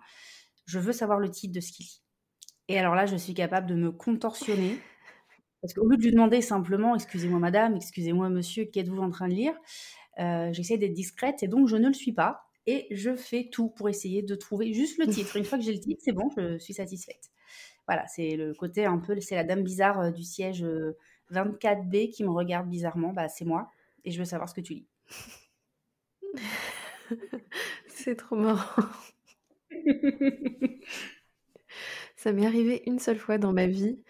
je 0.65 0.79
veux 0.79 0.93
savoir 0.93 1.19
le 1.19 1.29
titre 1.29 1.53
de 1.53 1.59
ce 1.59 1.73
qu'il 1.73 1.85
lit. 1.85 2.01
Et 2.69 2.77
alors 2.79 2.95
là, 2.95 3.07
je 3.07 3.17
suis 3.17 3.33
capable 3.33 3.67
de 3.67 3.73
me 3.73 3.91
contorsionner. 3.91 4.79
Parce 5.61 5.73
qu'au 5.73 5.85
lieu 5.85 5.97
de 5.97 6.03
lui 6.03 6.11
demander 6.11 6.41
simplement, 6.41 6.95
excusez-moi 6.95 7.39
madame, 7.39 7.75
excusez-moi 7.75 8.29
monsieur, 8.29 8.65
qu'êtes-vous 8.65 9.01
en 9.01 9.09
train 9.09 9.27
de 9.27 9.33
lire 9.33 9.53
euh, 10.19 10.51
j'essaie 10.51 10.77
d'être 10.77 10.93
discrète 10.93 11.43
et 11.43 11.47
donc 11.47 11.67
je 11.67 11.77
ne 11.77 11.87
le 11.87 11.93
suis 11.93 12.11
pas. 12.11 12.43
Et 12.67 12.87
je 12.91 13.15
fais 13.15 13.49
tout 13.51 13.69
pour 13.69 13.89
essayer 13.89 14.21
de 14.21 14.35
trouver 14.35 14.73
juste 14.73 14.99
le 14.99 15.07
titre. 15.07 15.37
Une 15.37 15.45
fois 15.45 15.57
que 15.57 15.63
j'ai 15.63 15.73
le 15.73 15.79
titre, 15.79 16.01
c'est 16.03 16.11
bon, 16.11 16.29
je 16.37 16.57
suis 16.59 16.73
satisfaite. 16.73 17.31
Voilà, 17.87 18.05
c'est 18.07 18.35
le 18.35 18.53
côté 18.53 18.85
un 18.85 18.99
peu, 18.99 19.19
c'est 19.21 19.35
la 19.35 19.43
dame 19.43 19.63
bizarre 19.63 19.99
euh, 19.99 20.11
du 20.11 20.23
siège 20.23 20.63
24B 21.31 22.07
euh, 22.07 22.11
qui 22.11 22.23
me 22.23 22.29
regarde 22.29 22.69
bizarrement. 22.69 23.11
Bah, 23.13 23.27
c'est 23.27 23.45
moi 23.45 23.69
et 24.05 24.11
je 24.11 24.19
veux 24.19 24.25
savoir 24.25 24.49
ce 24.49 24.53
que 24.53 24.61
tu 24.61 24.73
lis. 24.73 24.87
c'est 27.87 28.15
trop 28.15 28.35
marrant. 28.35 28.83
Ça 32.15 32.33
m'est 32.33 32.45
arrivé 32.45 32.83
une 32.85 32.99
seule 32.99 33.17
fois 33.17 33.37
dans 33.37 33.53
ma 33.53 33.65
vie 33.65 34.03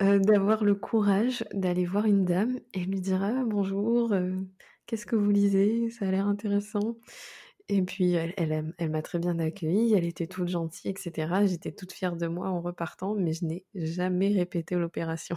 d'avoir 0.00 0.64
le 0.64 0.74
courage 0.74 1.44
d'aller 1.52 1.86
voir 1.86 2.06
une 2.06 2.24
dame 2.24 2.58
et 2.74 2.80
lui 2.80 3.00
dire 3.00 3.22
ah, 3.22 3.44
bonjour, 3.46 4.12
Qu'est-ce 4.88 5.04
que 5.04 5.16
vous 5.16 5.30
lisez? 5.30 5.90
Ça 5.90 6.08
a 6.08 6.10
l'air 6.10 6.26
intéressant. 6.26 6.96
Et 7.68 7.82
puis, 7.82 8.14
elle, 8.14 8.90
m'a 8.90 9.02
très 9.02 9.18
bien 9.18 9.38
accueillie, 9.38 9.92
elle 9.92 10.06
était 10.06 10.26
toute 10.26 10.48
gentille, 10.48 10.90
etc. 10.90 11.30
J'étais 11.44 11.72
toute 11.72 11.92
fière 11.92 12.16
de 12.16 12.26
moi 12.26 12.48
en 12.48 12.62
repartant, 12.62 13.14
mais 13.14 13.34
je 13.34 13.44
n'ai 13.44 13.66
jamais 13.74 14.28
répété 14.28 14.76
l'opération. 14.76 15.36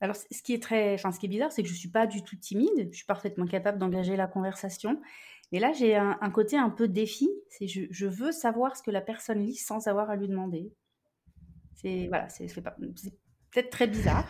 Alors, 0.00 0.16
ce 0.16 0.42
qui 0.42 0.54
est 0.54 0.62
très, 0.62 0.96
ce 0.96 1.18
qui 1.18 1.26
est 1.26 1.28
bizarre, 1.28 1.52
c'est 1.52 1.62
que 1.62 1.68
je 1.68 1.74
suis 1.74 1.90
pas 1.90 2.06
du 2.06 2.22
tout 2.22 2.36
timide. 2.36 2.88
Je 2.90 2.96
suis 2.96 3.04
parfaitement 3.04 3.46
capable 3.46 3.76
d'engager 3.76 4.16
la 4.16 4.26
conversation. 4.26 5.02
Et 5.52 5.58
là, 5.58 5.74
j'ai 5.74 5.94
un, 5.94 6.30
côté 6.30 6.56
un 6.56 6.70
peu 6.70 6.88
défi. 6.88 7.28
C'est 7.50 7.68
je, 7.68 7.82
je, 7.90 8.06
veux 8.06 8.32
savoir 8.32 8.74
ce 8.74 8.82
que 8.82 8.90
la 8.90 9.02
personne 9.02 9.40
lit 9.40 9.56
sans 9.56 9.86
avoir 9.86 10.08
à 10.08 10.16
lui 10.16 10.28
demander. 10.28 10.72
C'est 11.74 12.06
voilà, 12.08 12.30
c'est 12.30 12.48
peut-être 13.56 13.70
très 13.70 13.86
bizarre. 13.86 14.28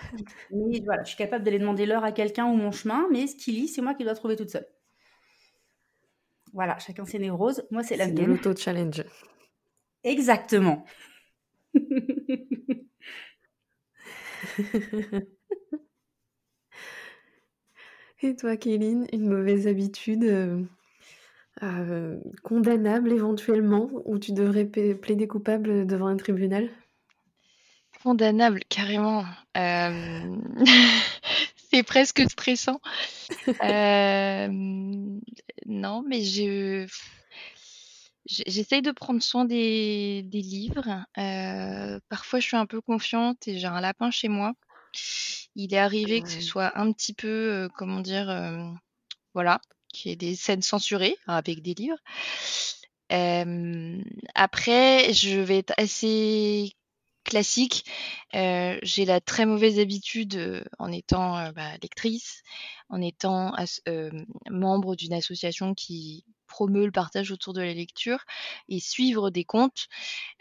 mais 0.53 0.81
voilà, 0.85 1.03
je 1.03 1.09
suis 1.09 1.17
capable 1.17 1.45
d'aller 1.45 1.59
demander 1.59 1.85
l'heure 1.85 2.05
à 2.05 2.13
quelqu'un 2.13 2.47
ou 2.47 2.55
mon 2.55 2.71
chemin, 2.71 3.09
mais 3.11 3.27
ce 3.27 3.35
qu'il 3.35 3.57
lit, 3.57 3.67
c'est 3.67 3.83
moi 3.83 3.95
qui 3.95 4.05
dois 4.05 4.15
trouver 4.15 4.37
toute 4.37 4.51
seule. 4.51 4.69
Voilà, 6.53 6.79
chacun 6.79 7.05
ses 7.05 7.19
névroses. 7.19 7.67
Moi, 7.71 7.83
c'est 7.83 7.97
la 7.97 8.07
mienne. 8.07 8.17
C'est 8.17 8.27
l'auto-challenge. 8.27 9.05
Exactement. 10.05 10.85
Et 18.23 18.37
toi, 18.37 18.57
Kéline, 18.57 19.07
une 19.13 19.29
mauvaise 19.29 19.67
habitude 19.67 20.25
euh, 20.25 20.63
euh, 21.63 22.19
condamnable 22.43 23.13
éventuellement, 23.13 23.91
où 24.05 24.19
tu 24.19 24.33
devrais 24.33 24.65
plaider 24.65 25.27
coupable 25.27 25.87
devant 25.87 26.07
un 26.07 26.17
tribunal? 26.17 26.71
Condamnable, 28.07 28.61
carrément. 28.69 29.25
Euh, 29.57 30.37
c'est 31.73 31.83
presque 31.83 32.23
stressant. 32.31 32.81
Euh, 33.65 34.47
non, 35.67 36.05
mais 36.07 36.23
je 36.23 36.87
j'essaye 38.27 38.83
de 38.83 38.93
prendre 38.93 39.21
soin 39.21 39.45
des, 39.45 40.23
livres. 40.33 41.05
Euh, 41.19 41.99
parfois, 42.09 42.39
je 42.39 42.47
suis 42.47 42.57
un 42.57 42.67
peu 42.67 42.81
confiante 42.81 43.49
et 43.49 43.59
j'ai 43.59 43.67
un 43.67 43.81
lapin 43.81 44.13
chez 44.13 44.29
moi. 44.29 44.53
Il 45.57 45.75
est 45.75 45.79
arrivé 45.79 46.23
que 46.23 46.29
ce 46.29 46.41
soit 46.41 46.79
un 46.79 46.93
petit 46.93 47.13
peu, 47.13 47.69
comment 47.77 47.99
dire, 47.99 48.33
voilà, 49.35 49.61
qu'il 49.93 50.11
y 50.11 50.13
ait 50.13 50.17
des 50.17 50.37
scènes 50.37 50.63
censurées 50.63 51.17
avec 51.27 51.61
des 51.61 51.75
livres. 51.75 51.99
après, 54.37 55.13
je 55.13 55.41
vais 55.41 55.59
être 55.59 55.75
assez 55.77 56.77
classique. 57.27 57.85
Euh, 58.35 58.79
j'ai 58.83 59.05
la 59.05 59.21
très 59.21 59.45
mauvaise 59.45 59.79
habitude, 59.79 60.37
euh, 60.37 60.65
en 60.79 60.91
étant 60.91 61.37
euh, 61.37 61.53
bah, 61.53 61.73
lectrice, 61.83 62.43
en 62.89 63.03
étant 63.03 63.53
membre 64.51 64.97
d'une 64.97 65.13
association 65.13 65.75
qui 65.75 66.25
promeut 66.47 66.87
le 66.87 66.93
partage 66.93 67.33
autour 67.33 67.53
de 67.53 67.61
la 67.61 67.75
lecture 67.75 68.25
et 68.69 68.79
suivre 68.79 69.31
des 69.31 69.45
comptes, 69.45 69.89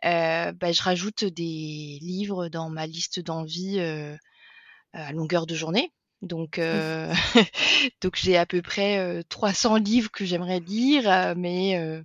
bah, 0.03 0.53
je 0.71 0.81
rajoute 0.83 1.23
des 1.23 1.97
livres 2.01 2.47
dans 2.47 2.69
ma 2.69 2.85
liste 2.85 3.19
d'envie 3.19 3.79
à 4.93 5.11
longueur 5.11 5.47
de 5.47 5.55
journée. 5.55 5.91
Donc, 6.21 6.59
donc 8.01 8.15
j'ai 8.15 8.37
à 8.37 8.45
peu 8.45 8.61
près 8.61 9.23
300 9.29 9.77
livres 9.77 10.11
que 10.11 10.25
j'aimerais 10.25 10.59
lire, 10.59 11.33
mais 11.35 12.03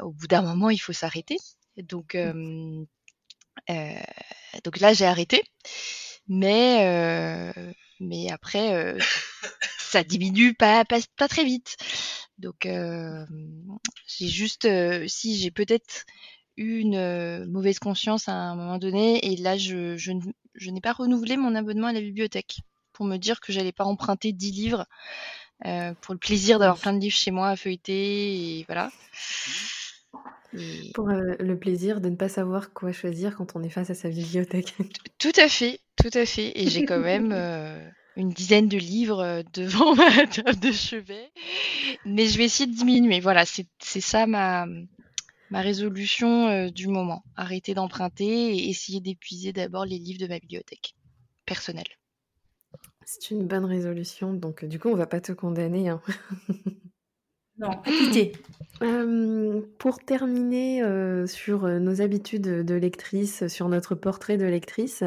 au 0.00 0.12
bout 0.12 0.26
d'un 0.26 0.42
moment, 0.42 0.70
il 0.70 0.78
faut 0.78 0.94
s'arrêter. 0.94 1.36
Donc, 1.76 2.14
mmh. 2.14 2.86
Donc 4.64 4.80
là, 4.80 4.92
j'ai 4.92 5.06
arrêté. 5.06 5.42
Mais, 6.28 7.52
mais 8.00 8.30
après, 8.30 8.96
ça 9.78 10.04
diminue 10.04 10.54
pas, 10.54 10.84
pas, 10.84 10.98
pas, 11.16 11.28
très 11.28 11.44
vite. 11.44 11.76
Donc, 12.38 12.68
j'ai 14.06 14.28
juste, 14.28 14.68
si 15.08 15.38
j'ai 15.38 15.50
peut-être 15.50 16.04
eu 16.56 16.78
une 16.78 17.46
mauvaise 17.46 17.78
conscience 17.78 18.28
à 18.28 18.32
un 18.32 18.54
moment 18.56 18.78
donné, 18.78 19.32
et 19.32 19.36
là, 19.36 19.56
je, 19.56 19.96
je, 19.96 20.12
je 20.54 20.70
n'ai 20.70 20.80
pas 20.80 20.92
renouvelé 20.92 21.36
mon 21.36 21.54
abonnement 21.54 21.88
à 21.88 21.92
la 21.92 22.00
bibliothèque 22.00 22.58
pour 22.92 23.06
me 23.06 23.16
dire 23.16 23.40
que 23.40 23.52
j'allais 23.52 23.72
pas 23.72 23.84
emprunter 23.84 24.32
10 24.32 24.52
livres 24.52 24.86
pour 26.00 26.14
le 26.14 26.18
plaisir 26.18 26.58
d'avoir 26.58 26.78
plein 26.78 26.92
de 26.92 27.00
livres 27.00 27.16
chez 27.16 27.30
moi 27.30 27.48
à 27.48 27.56
feuilleter, 27.56 28.58
et 28.58 28.64
voilà. 28.66 28.90
Pour 30.94 31.08
le 31.08 31.54
plaisir 31.54 32.00
de 32.00 32.08
ne 32.08 32.16
pas 32.16 32.28
savoir 32.28 32.72
quoi 32.72 32.92
choisir 32.92 33.36
quand 33.36 33.56
on 33.56 33.62
est 33.62 33.70
face 33.70 33.90
à 33.90 33.94
sa 33.94 34.08
bibliothèque. 34.08 34.74
Tout 35.18 35.32
à 35.36 35.48
fait, 35.48 35.80
tout 35.96 36.10
à 36.12 36.26
fait. 36.26 36.52
Et 36.60 36.68
j'ai 36.68 36.84
quand 36.84 36.98
même 36.98 37.32
une 38.16 38.30
dizaine 38.30 38.68
de 38.68 38.76
livres 38.76 39.42
devant 39.54 39.94
ma 39.94 40.26
table 40.26 40.58
de 40.60 40.72
chevet. 40.72 41.30
Mais 42.04 42.26
je 42.26 42.36
vais 42.38 42.44
essayer 42.44 42.70
de 42.70 42.76
diminuer. 42.76 43.20
Voilà, 43.20 43.44
c'est 43.46 44.00
ça 44.00 44.26
ma, 44.26 44.66
ma 45.50 45.60
résolution 45.60 46.68
du 46.68 46.88
moment. 46.88 47.24
Arrêter 47.36 47.74
d'emprunter 47.74 48.56
et 48.56 48.68
essayer 48.68 49.00
d'épuiser 49.00 49.52
d'abord 49.52 49.86
les 49.86 49.98
livres 49.98 50.20
de 50.20 50.26
ma 50.26 50.38
bibliothèque 50.38 50.94
personnelle. 51.46 51.88
C'est 53.04 53.30
une 53.30 53.46
bonne 53.46 53.64
résolution. 53.64 54.32
Donc, 54.32 54.64
du 54.64 54.78
coup, 54.78 54.88
on 54.88 54.96
va 54.96 55.06
pas 55.06 55.20
te 55.20 55.32
condamner. 55.32 55.88
Hein. 55.88 56.00
Pitié. 57.84 58.32
pour 59.78 59.98
terminer 60.00 60.82
sur 61.26 61.68
nos 61.68 62.00
habitudes 62.00 62.64
de 62.64 62.74
lectrice, 62.74 63.46
sur 63.46 63.68
notre 63.68 63.94
portrait 63.94 64.36
de 64.36 64.44
lectrice, 64.44 65.04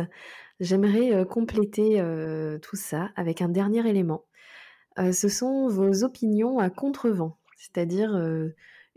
j'aimerais 0.59 1.25
compléter 1.25 2.01
tout 2.61 2.75
ça 2.77 3.11
avec 3.17 3.41
un 3.41 3.49
dernier 3.49 3.87
élément. 3.89 4.23
ce 4.97 5.27
sont 5.27 5.67
vos 5.67 6.03
opinions 6.05 6.59
à 6.59 6.69
contrevent, 6.69 7.37
c'est-à-dire 7.57 8.15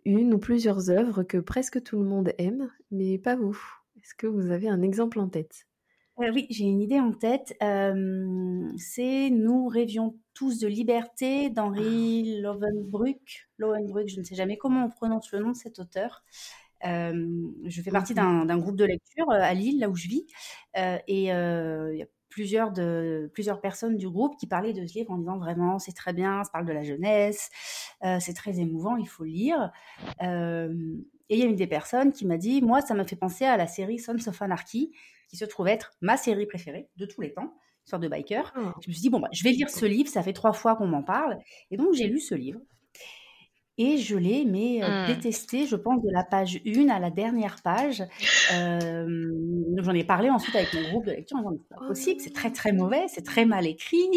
une 0.04 0.34
ou 0.34 0.38
plusieurs 0.38 0.90
œuvres 0.90 1.22
que 1.22 1.38
presque 1.38 1.82
tout 1.82 1.98
le 1.98 2.08
monde 2.08 2.32
aime, 2.38 2.70
mais 2.90 3.18
pas 3.18 3.36
vous. 3.36 3.58
Est-ce 4.02 4.14
que 4.14 4.26
vous 4.26 4.50
avez 4.50 4.68
un 4.68 4.82
exemple 4.82 5.18
en 5.18 5.28
tête? 5.28 5.67
Euh, 6.20 6.30
oui, 6.32 6.46
j'ai 6.50 6.64
une 6.64 6.80
idée 6.80 7.00
en 7.00 7.12
tête. 7.12 7.54
c'est 8.76 9.30
Nous 9.30 9.68
rêvions 9.68 10.16
tous 10.34 10.58
de 10.58 10.66
liberté 10.66 11.50
d'Henri 11.50 12.40
Lovenbruck. 12.40 13.48
Lovenbruck, 13.58 14.08
je 14.08 14.18
ne 14.18 14.24
sais 14.24 14.34
jamais 14.34 14.56
comment 14.56 14.84
on 14.86 14.90
prononce 14.90 15.30
le 15.32 15.40
nom 15.40 15.50
de 15.50 15.56
cet 15.56 15.78
auteur. 15.78 16.24
je 16.82 17.82
fais 17.82 17.90
partie 17.90 18.14
d'un 18.14 18.58
groupe 18.58 18.76
de 18.76 18.84
lecture 18.84 19.30
à 19.30 19.54
Lille, 19.54 19.80
là 19.80 19.88
où 19.88 19.94
je 19.94 20.08
vis. 20.08 20.26
et 20.74 21.02
il 21.08 21.96
y 21.98 22.02
a 22.02 22.06
plusieurs, 22.28 22.72
de, 22.72 23.30
plusieurs 23.32 23.60
personnes 23.60 23.96
du 23.96 24.08
groupe 24.08 24.36
qui 24.38 24.46
parlaient 24.46 24.72
de 24.72 24.86
ce 24.86 24.94
livre 24.94 25.10
en 25.10 25.18
disant 25.18 25.38
vraiment 25.38 25.78
c'est 25.78 25.94
très 25.94 26.12
bien, 26.12 26.44
ça 26.44 26.50
parle 26.52 26.66
de 26.66 26.72
la 26.72 26.82
jeunesse, 26.82 27.50
c'est 28.20 28.34
très 28.34 28.58
émouvant, 28.60 28.96
il 28.96 29.08
faut 29.08 29.24
lire. 29.24 29.72
Et 31.30 31.36
il 31.36 31.40
y 31.40 31.42
a 31.42 31.46
une 31.46 31.56
des 31.56 31.66
personnes 31.66 32.12
qui 32.12 32.26
m'a 32.26 32.36
dit, 32.36 32.62
moi 32.62 32.80
ça 32.80 32.94
m'a 32.94 33.04
fait 33.04 33.16
penser 33.16 33.44
à 33.44 33.56
la 33.56 33.66
série 33.66 33.98
Sons 33.98 34.16
of 34.26 34.42
Anarchy, 34.42 34.92
qui 35.28 35.36
se 35.36 35.44
trouve 35.44 35.68
être 35.68 35.92
ma 36.00 36.16
série 36.16 36.46
préférée 36.46 36.88
de 36.96 37.06
tous 37.06 37.20
les 37.20 37.32
temps, 37.32 37.54
histoire 37.84 38.00
de 38.00 38.08
biker. 38.08 38.52
Ah. 38.56 38.74
Je 38.80 38.88
me 38.88 38.92
suis 38.92 39.02
dit, 39.02 39.10
bon, 39.10 39.20
bah, 39.20 39.28
je 39.32 39.44
vais 39.44 39.50
lire 39.50 39.70
ce 39.70 39.86
livre, 39.86 40.08
ça 40.08 40.22
fait 40.22 40.32
trois 40.32 40.52
fois 40.52 40.76
qu'on 40.76 40.86
m'en 40.86 41.02
parle. 41.02 41.38
Et 41.70 41.76
donc, 41.76 41.94
j'ai 41.94 42.06
lu 42.06 42.20
ce 42.20 42.34
livre. 42.34 42.60
Et 43.80 43.96
je 43.96 44.16
l'ai, 44.16 44.44
mais 44.44 44.82
euh, 44.82 45.04
mmh. 45.04 45.06
détesté, 45.06 45.66
je 45.66 45.76
pense, 45.76 46.02
de 46.02 46.10
la 46.12 46.24
page 46.24 46.60
1 46.66 46.88
à 46.88 46.98
la 46.98 47.10
dernière 47.10 47.56
page. 47.62 48.02
Euh, 48.54 49.06
J'en 49.76 49.92
ai 49.92 50.04
parlé 50.04 50.30
ensuite 50.30 50.56
avec 50.56 50.72
mon 50.72 50.88
groupe 50.88 51.04
de 51.04 51.10
lecture 51.10 51.36
en 51.36 51.50
disant, 51.50 51.56
c'est 51.60 51.76
pas 51.76 51.86
possible, 51.86 52.20
c'est 52.22 52.32
très 52.32 52.50
très 52.50 52.72
mauvais, 52.72 53.04
c'est 53.08 53.20
très 53.20 53.44
mal 53.44 53.66
écrit. 53.66 54.08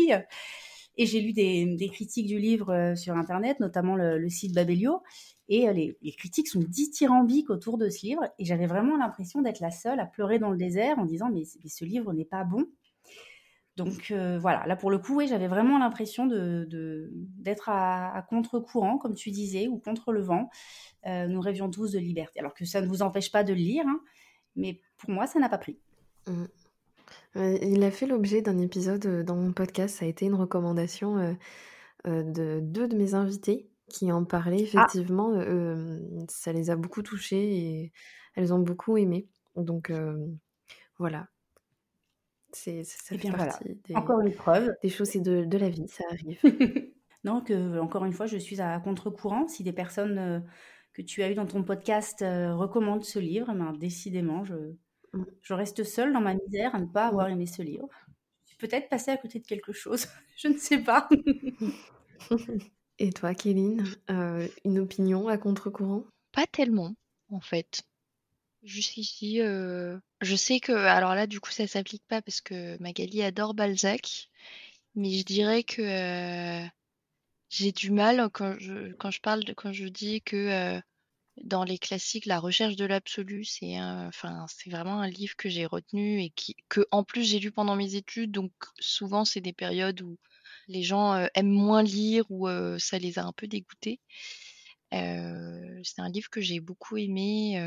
Et 0.97 1.05
j'ai 1.05 1.21
lu 1.21 1.33
des, 1.33 1.89
critiques 1.91 2.27
du 2.27 2.39
livre 2.39 2.71
euh, 2.73 2.95
sur 2.95 3.15
Internet, 3.15 3.59
notamment 3.59 3.95
le, 3.95 4.29
site 4.29 4.53
Babelio. 4.53 5.01
Et 5.47 5.67
euh, 5.67 5.73
les, 5.73 6.15
critiques 6.17 6.47
sont 6.47 6.59
dithyrambiques 6.59 7.49
autour 7.49 7.77
de 7.77 7.89
ce 7.89 8.05
livre. 8.05 8.23
Et 8.39 8.45
j'avais 8.45 8.67
vraiment 8.67 8.97
l'impression 8.97 9.41
d'être 9.41 9.61
la 9.61 9.71
seule 9.71 9.99
à 9.99 10.05
pleurer 10.05 10.39
dans 10.39 10.49
le 10.49 10.57
désert 10.57 10.99
en 10.99 11.05
disant 11.05 11.29
mais, 11.31 11.43
ce 11.45 11.85
livre 11.85 12.13
n'est 12.13 12.25
pas 12.25 12.43
bon. 12.43 12.65
Donc 13.77 14.11
euh, 14.11 14.37
voilà, 14.37 14.67
là 14.67 14.75
pour 14.75 14.91
le 14.91 14.99
coup, 14.99 15.15
oui, 15.15 15.27
j'avais 15.27 15.47
vraiment 15.47 15.79
l'impression 15.79 16.27
d'être 16.27 17.69
à, 17.69 18.25
contre-courant, 18.29 18.97
comme 18.97 19.15
tu 19.15 19.31
disais, 19.31 19.67
ou 19.67 19.79
contre 19.79 20.11
le 20.11 20.21
vent. 20.21 20.49
Nous 21.05 21.39
rêvions 21.39 21.69
tous 21.69 21.93
de 21.93 21.99
liberté. 21.99 22.39
Alors 22.39 22.53
que 22.53 22.65
ça 22.65 22.81
ne 22.81 22.87
vous 22.87 23.01
empêche 23.01 23.31
pas 23.31 23.43
de 23.43 23.53
le 23.53 23.59
lire, 23.59 23.85
hein, 23.87 24.01
mais 24.55 24.81
pour 24.97 25.09
moi, 25.09 25.25
ça 25.25 25.39
n'a 25.39 25.47
pas 25.47 25.57
pris. 25.57 25.79
Il 27.35 27.83
a 27.83 27.91
fait 27.91 28.07
l'objet 28.07 28.41
d'un 28.41 28.57
épisode 28.57 29.23
dans 29.23 29.35
mon 29.35 29.53
podcast. 29.53 29.97
Ça 29.97 30.05
a 30.05 30.07
été 30.07 30.25
une 30.25 30.35
recommandation 30.35 31.37
de 32.05 32.59
deux 32.61 32.87
de 32.87 32.95
mes 32.95 33.13
invités 33.13 33.69
qui 33.87 34.11
en 34.11 34.23
parlaient, 34.25 34.57
ah! 34.59 34.63
effectivement, 34.63 35.33
ça 36.29 36.53
les 36.53 36.69
a 36.69 36.75
beaucoup 36.75 37.03
touchées 37.03 37.55
et 37.57 37.93
elles 38.35 38.53
ont 38.53 38.59
beaucoup 38.59 38.97
aimé. 38.97 39.27
Donc 39.55 39.91
voilà. 40.97 41.27
C'est, 42.53 42.83
ça 42.83 43.17
fait 43.17 43.31
partie 43.31 43.79
des, 43.85 43.95
encore 43.95 44.19
une 44.19 44.33
preuve. 44.33 44.73
des 44.83 44.89
choses 44.89 45.13
de, 45.13 45.45
de 45.45 45.57
la 45.57 45.69
vie, 45.69 45.87
ça 45.87 46.03
arrive. 46.11 46.39
non, 47.23 47.41
que, 47.41 47.79
encore 47.79 48.03
une 48.03 48.11
fois, 48.11 48.25
je 48.25 48.37
suis 48.37 48.59
à 48.59 48.77
contre-courant. 48.81 49.47
Si 49.47 49.63
des 49.63 49.71
personnes 49.71 50.45
que 50.93 51.01
tu 51.01 51.23
as 51.23 51.31
eues 51.31 51.35
dans 51.35 51.45
ton 51.45 51.63
podcast 51.63 52.19
recommandent 52.19 53.05
ce 53.05 53.19
livre, 53.19 53.47
eh 53.53 53.57
ben, 53.57 53.73
décidément, 53.73 54.43
je. 54.43 54.55
Je 55.41 55.53
reste 55.53 55.83
seule 55.83 56.13
dans 56.13 56.21
ma 56.21 56.33
misère 56.33 56.75
à 56.75 56.79
ne 56.79 56.85
pas 56.85 57.07
avoir 57.07 57.27
aimé 57.27 57.45
ce 57.45 57.61
livre. 57.61 57.89
Je 58.43 58.49
suis 58.49 58.57
peut-être 58.57 58.89
passée 58.89 59.11
à 59.11 59.17
côté 59.17 59.39
de 59.39 59.45
quelque 59.45 59.73
chose, 59.73 60.07
je 60.37 60.47
ne 60.47 60.57
sais 60.57 60.79
pas. 60.79 61.09
Et 62.99 63.11
toi, 63.11 63.33
Kéline, 63.33 63.83
euh, 64.09 64.47
une 64.63 64.79
opinion 64.79 65.27
à 65.27 65.37
contre-courant? 65.37 66.05
Pas 66.31 66.45
tellement, 66.45 66.95
en 67.29 67.41
fait. 67.41 67.81
Jusqu'ici, 68.63 69.41
euh, 69.41 69.97
je 70.21 70.35
sais 70.35 70.59
que, 70.59 70.71
alors 70.71 71.15
là, 71.15 71.25
du 71.25 71.39
coup, 71.39 71.49
ça 71.49 71.65
s'applique 71.65 72.03
pas 72.07 72.21
parce 72.21 72.41
que 72.41 72.79
Magali 72.79 73.23
adore 73.23 73.55
Balzac, 73.55 74.29
mais 74.93 75.11
je 75.11 75.23
dirais 75.23 75.63
que 75.63 75.81
euh, 75.81 76.67
j'ai 77.49 77.71
du 77.71 77.89
mal 77.89 78.29
quand 78.31 78.55
je, 78.59 78.93
quand 78.93 79.09
je 79.09 79.19
parle, 79.19 79.43
de, 79.45 79.53
quand 79.53 79.73
je 79.73 79.87
dis 79.87 80.21
que 80.21 80.79
dans 81.43 81.63
les 81.63 81.77
classiques, 81.77 82.25
la 82.25 82.39
recherche 82.39 82.75
de 82.75 82.85
l'absolu, 82.85 83.45
c'est 83.45 83.79
enfin, 83.79 84.45
c'est 84.47 84.69
vraiment 84.69 85.01
un 85.01 85.07
livre 85.07 85.35
que 85.35 85.49
j'ai 85.49 85.65
retenu 85.65 86.21
et 86.21 86.29
qui, 86.29 86.55
que 86.69 86.85
en 86.91 87.03
plus 87.03 87.23
j'ai 87.23 87.39
lu 87.39 87.51
pendant 87.51 87.75
mes 87.75 87.95
études, 87.95 88.31
donc 88.31 88.51
souvent 88.79 89.25
c'est 89.25 89.41
des 89.41 89.53
périodes 89.53 90.01
où 90.01 90.17
les 90.67 90.83
gens 90.83 91.27
aiment 91.33 91.49
moins 91.49 91.83
lire 91.83 92.25
ou 92.29 92.47
ça 92.79 92.97
les 92.99 93.19
a 93.19 93.25
un 93.25 93.33
peu 93.33 93.47
dégoûtés. 93.47 93.99
c'est 94.91 95.99
un 95.99 96.09
livre 96.09 96.29
que 96.29 96.41
j'ai 96.41 96.59
beaucoup 96.59 96.97
aimé 96.97 97.59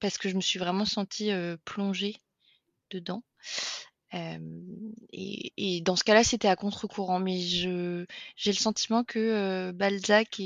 parce 0.00 0.18
que 0.18 0.28
je 0.28 0.36
me 0.36 0.40
suis 0.40 0.58
vraiment 0.58 0.84
sentie 0.84 1.30
plongée 1.64 2.16
dedans. 2.90 3.22
Et, 4.12 5.80
dans 5.82 5.96
ce 5.96 6.04
cas-là, 6.04 6.24
c'était 6.24 6.48
à 6.48 6.56
contre-courant, 6.56 7.18
mais 7.18 7.40
je 7.40 8.06
j'ai 8.36 8.52
le 8.52 8.56
sentiment 8.56 9.04
que 9.04 9.72
Balzac 9.72 10.40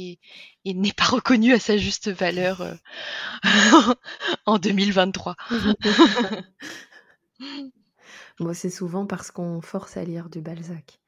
n'est 0.65 0.93
pas 0.93 1.05
reconnu 1.05 1.53
à 1.53 1.61
sa 1.61 1.77
juste 1.77 2.11
valeur 2.11 2.77
en 4.47 4.59
2023. 4.59 5.37
Moi, 8.41 8.55
c'est 8.55 8.71
souvent 8.71 9.07
parce 9.07 9.31
qu'on 9.31 9.61
force 9.61 9.97
à 9.97 10.05
lire 10.05 10.31
du 10.31 10.41
Balzac. 10.41 11.01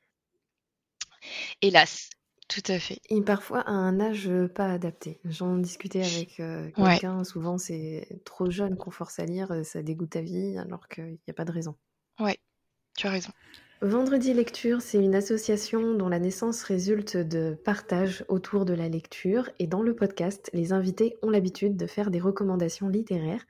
Hélas, 1.62 2.10
tout 2.48 2.62
à 2.68 2.78
fait. 2.78 3.00
Et 3.08 3.22
parfois 3.22 3.60
à 3.60 3.70
un 3.70 4.00
âge 4.00 4.30
pas 4.54 4.70
adapté. 4.70 5.20
J'en 5.24 5.56
discutais 5.56 6.02
avec 6.02 6.36
quelqu'un, 6.74 7.24
souvent 7.24 7.56
c'est 7.58 8.20
trop 8.24 8.50
jeune 8.50 8.76
qu'on 8.76 8.90
force 8.90 9.18
à 9.18 9.24
lire, 9.24 9.64
ça 9.64 9.82
dégoûte 9.82 10.10
ta 10.10 10.20
vie 10.20 10.58
alors 10.58 10.88
qu'il 10.88 11.04
n'y 11.26 11.30
a 11.30 11.34
pas 11.34 11.44
de 11.44 11.52
raison. 11.52 11.76
Ouais, 12.18 12.38
tu 12.96 13.06
as 13.06 13.10
raison. 13.10 13.30
Vendredi 13.80 14.32
Lecture, 14.32 14.80
c'est 14.80 15.02
une 15.02 15.16
association 15.16 15.94
dont 15.94 16.08
la 16.08 16.20
naissance 16.20 16.62
résulte 16.62 17.16
de 17.16 17.58
partage 17.64 18.24
autour 18.28 18.64
de 18.64 18.74
la 18.74 18.88
lecture 18.88 19.50
et 19.58 19.66
dans 19.66 19.82
le 19.82 19.96
podcast, 19.96 20.50
les 20.52 20.72
invités 20.72 21.16
ont 21.20 21.30
l'habitude 21.30 21.76
de 21.76 21.88
faire 21.88 22.12
des 22.12 22.20
recommandations 22.20 22.88
littéraires. 22.88 23.44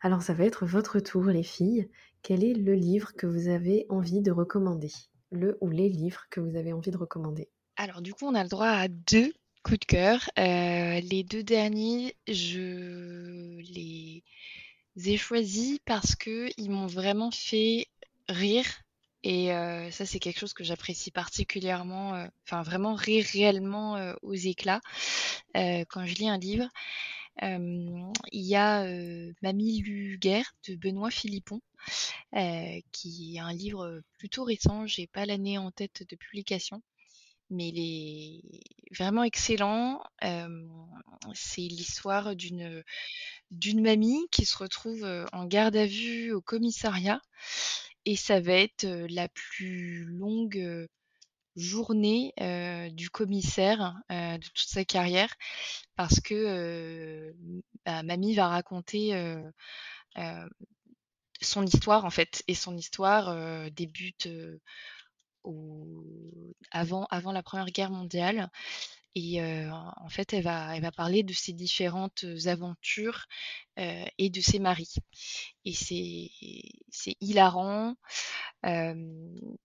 Alors 0.00 0.22
ça 0.22 0.34
va 0.34 0.44
être 0.44 0.66
votre 0.66 0.98
tour 0.98 1.26
les 1.26 1.44
filles. 1.44 1.88
Quel 2.22 2.42
est 2.42 2.54
le 2.54 2.74
livre 2.74 3.14
que 3.14 3.28
vous 3.28 3.46
avez 3.46 3.86
envie 3.88 4.22
de 4.22 4.32
recommander? 4.32 4.90
Le 5.30 5.56
ou 5.60 5.70
les 5.70 5.88
livres 5.88 6.24
que 6.30 6.40
vous 6.40 6.56
avez 6.56 6.72
envie 6.72 6.90
de 6.90 6.98
recommander? 6.98 7.48
Alors 7.76 8.02
du 8.02 8.12
coup, 8.12 8.26
on 8.26 8.34
a 8.34 8.42
le 8.42 8.48
droit 8.48 8.66
à 8.66 8.88
deux 8.88 9.32
coups 9.62 9.78
de 9.78 9.84
cœur. 9.84 10.28
Euh, 10.36 11.00
les 11.00 11.22
deux 11.22 11.44
derniers, 11.44 12.16
je 12.26 13.60
les 13.72 14.24
ai 15.04 15.16
choisis 15.16 15.78
parce 15.84 16.16
que 16.16 16.48
ils 16.56 16.70
m'ont 16.70 16.86
vraiment 16.88 17.30
fait 17.30 17.86
rire 18.28 18.66
Et 19.22 19.48
ça, 19.90 20.06
c'est 20.06 20.18
quelque 20.18 20.38
chose 20.38 20.52
que 20.54 20.64
j'apprécie 20.64 21.10
particulièrement, 21.10 22.28
enfin 22.44 22.62
vraiment 22.62 22.94
rire 22.94 23.24
réellement 23.32 24.14
aux 24.22 24.34
éclats 24.34 24.80
quand 25.54 26.06
je 26.06 26.14
lis 26.14 26.28
un 26.28 26.38
livre. 26.38 26.68
il 27.42 28.12
y 28.32 28.54
a 28.56 28.86
Mamie 29.42 29.80
Luguerre 29.80 30.52
de 30.68 30.76
Benoît 30.76 31.10
Philippon, 31.10 31.60
qui 32.92 33.36
est 33.36 33.40
un 33.40 33.52
livre 33.52 34.00
plutôt 34.18 34.44
récent, 34.44 34.86
j'ai 34.86 35.06
pas 35.06 35.26
l'année 35.26 35.58
en 35.58 35.70
tête 35.70 36.04
de 36.08 36.16
publication, 36.16 36.82
mais 37.50 37.68
il 37.68 37.78
est 37.78 38.94
vraiment 38.96 39.24
excellent. 39.24 40.02
c'est 41.34 41.62
l'histoire 41.62 42.36
d'une 42.36 42.82
d'une 43.50 43.82
mamie 43.82 44.26
qui 44.30 44.44
se 44.44 44.56
retrouve 44.56 45.04
en 45.32 45.46
garde 45.46 45.76
à 45.76 45.86
vue 45.86 46.32
au 46.32 46.40
commissariat 46.40 47.20
et 48.06 48.16
ça 48.16 48.40
va 48.40 48.52
être 48.52 48.86
la 49.10 49.28
plus 49.28 50.04
longue 50.04 50.88
journée 51.56 52.32
du 52.92 53.10
commissaire 53.10 53.96
de 54.10 54.48
toute 54.48 54.68
sa 54.68 54.84
carrière 54.84 55.34
parce 55.96 56.20
que 56.20 57.34
bah, 57.84 58.02
mamie 58.02 58.34
va 58.34 58.48
raconter 58.48 59.34
son 61.42 61.66
histoire 61.66 62.04
en 62.04 62.10
fait 62.10 62.42
et 62.48 62.54
son 62.54 62.76
histoire 62.76 63.70
débute 63.72 64.28
avant, 66.70 67.06
avant 67.10 67.32
la 67.32 67.42
Première 67.42 67.66
Guerre 67.66 67.90
mondiale 67.90 68.50
et 69.18 69.40
en 69.40 70.10
fait, 70.10 70.34
elle 70.34 70.44
va, 70.44 70.92
parler 70.92 71.22
de 71.22 71.32
ses 71.32 71.54
différentes 71.54 72.26
aventures 72.44 73.24
et 73.78 74.28
de 74.28 74.40
ses 74.42 74.58
maris. 74.58 74.92
Et 75.64 75.72
c'est 75.72 77.16
hilarant. 77.22 77.96
elle 78.60 78.98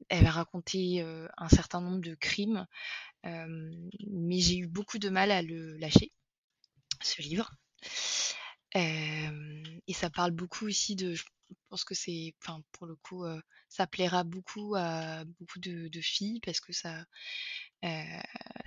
va 0.09 0.31
raconter 0.31 1.01
un 1.01 1.49
certain 1.49 1.81
nombre 1.81 1.99
de 1.99 2.15
crimes, 2.15 2.65
mais 3.25 4.39
j'ai 4.39 4.55
eu 4.55 4.67
beaucoup 4.67 4.99
de 4.99 5.09
mal 5.09 5.31
à 5.31 5.41
le 5.41 5.75
lâcher, 5.79 6.13
ce 7.01 7.21
livre. 7.21 7.51
et 8.73 9.93
ça 9.93 10.09
parle 10.09 10.31
beaucoup 10.31 10.65
aussi 10.65 10.95
de, 10.95 11.13
je 11.13 11.25
pense 11.67 11.83
que 11.83 11.93
c'est, 11.93 12.33
enfin, 12.41 12.61
pour 12.71 12.87
le 12.87 12.95
coup, 12.95 13.25
ça 13.67 13.85
plaira 13.85 14.23
beaucoup 14.23 14.75
à 14.77 15.25
beaucoup 15.25 15.59
de 15.59 16.01
filles 16.01 16.39
parce 16.39 16.61
que 16.61 16.71
ça, 16.71 17.03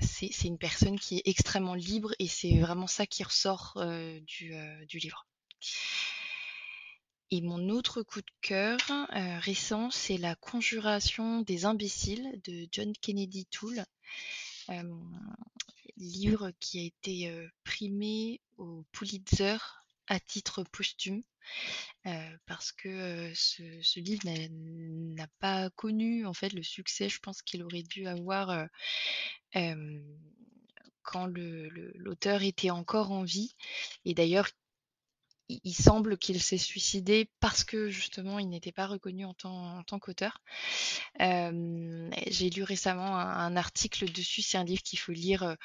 c'est 0.01 0.45
une 0.45 0.59
personne 0.59 0.99
qui 0.99 1.19
est 1.19 1.29
extrêmement 1.29 1.75
libre 1.75 2.15
et 2.19 2.29
c'est 2.29 2.59
vraiment 2.59 2.87
ça 2.87 3.07
qui 3.07 3.23
ressort 3.23 3.81
du, 4.27 4.55
du, 4.89 4.99
livre. 4.99 5.27
Et 7.31 7.41
mon 7.41 7.69
autre 7.69 8.03
coup 8.03 8.21
de 8.21 8.33
cœur 8.41 8.79
récent, 9.41 9.91
c'est 9.91 10.19
La 10.19 10.35
Conjuration 10.35 11.43
des 11.43 11.65
imbéciles 11.65 12.41
de 12.45 12.67
John 12.71 12.93
Kennedy 13.01 13.47
Toole. 13.47 13.85
livre 15.97 16.51
qui 16.61 16.81
a 16.81 16.83
été 16.83 17.49
primé 17.65 18.41
au 18.59 18.85
Pulitzer 18.93 19.57
à 20.09 20.20
titre 20.20 20.64
posthume 20.64 21.22
parce 22.46 22.72
que 22.72 23.32
ce, 23.34 24.00
livre 24.00 24.24
n'a 24.26 25.26
pas 25.38 25.70
connu 25.70 26.26
en 26.26 26.34
fait 26.34 26.52
le 26.52 26.62
succès, 26.62 27.09
je 27.09 27.20
pense 27.20 27.42
qu'il 27.42 27.62
aurait 27.62 27.82
dû 27.82 28.07
avoir 28.07 28.68
quand 31.02 31.26
l'auteur 31.26 32.42
était 32.42 32.70
encore 32.70 33.12
en 33.12 33.22
vie. 33.22 33.55
Et 34.05 34.14
d'ailleurs, 34.14 34.48
il, 35.48 35.74
semble 35.74 36.16
qu'il 36.16 36.42
s'est 36.42 36.59
suicidé 36.59 37.30
parce 37.38 37.64
que 37.64 37.90
justement 37.90 38.38
il 38.38 38.48
n'était 38.48 38.72
pas 38.72 38.86
reconnu 38.86 39.26
en 39.26 39.34
tant, 39.34 39.78
en 39.78 39.82
tant 39.84 39.98
qu'auteur. 39.98 40.42
J'ai 41.20 42.50
lu 42.50 42.62
récemment 42.62 43.16
un, 43.16 43.57
article 43.57 44.11
dessus, 44.11 44.42
c'est 44.42 44.59
un 44.59 44.64
livre 44.64 44.82
qu'il 44.82 44.98
faut 44.98 45.12
lire 45.12 45.57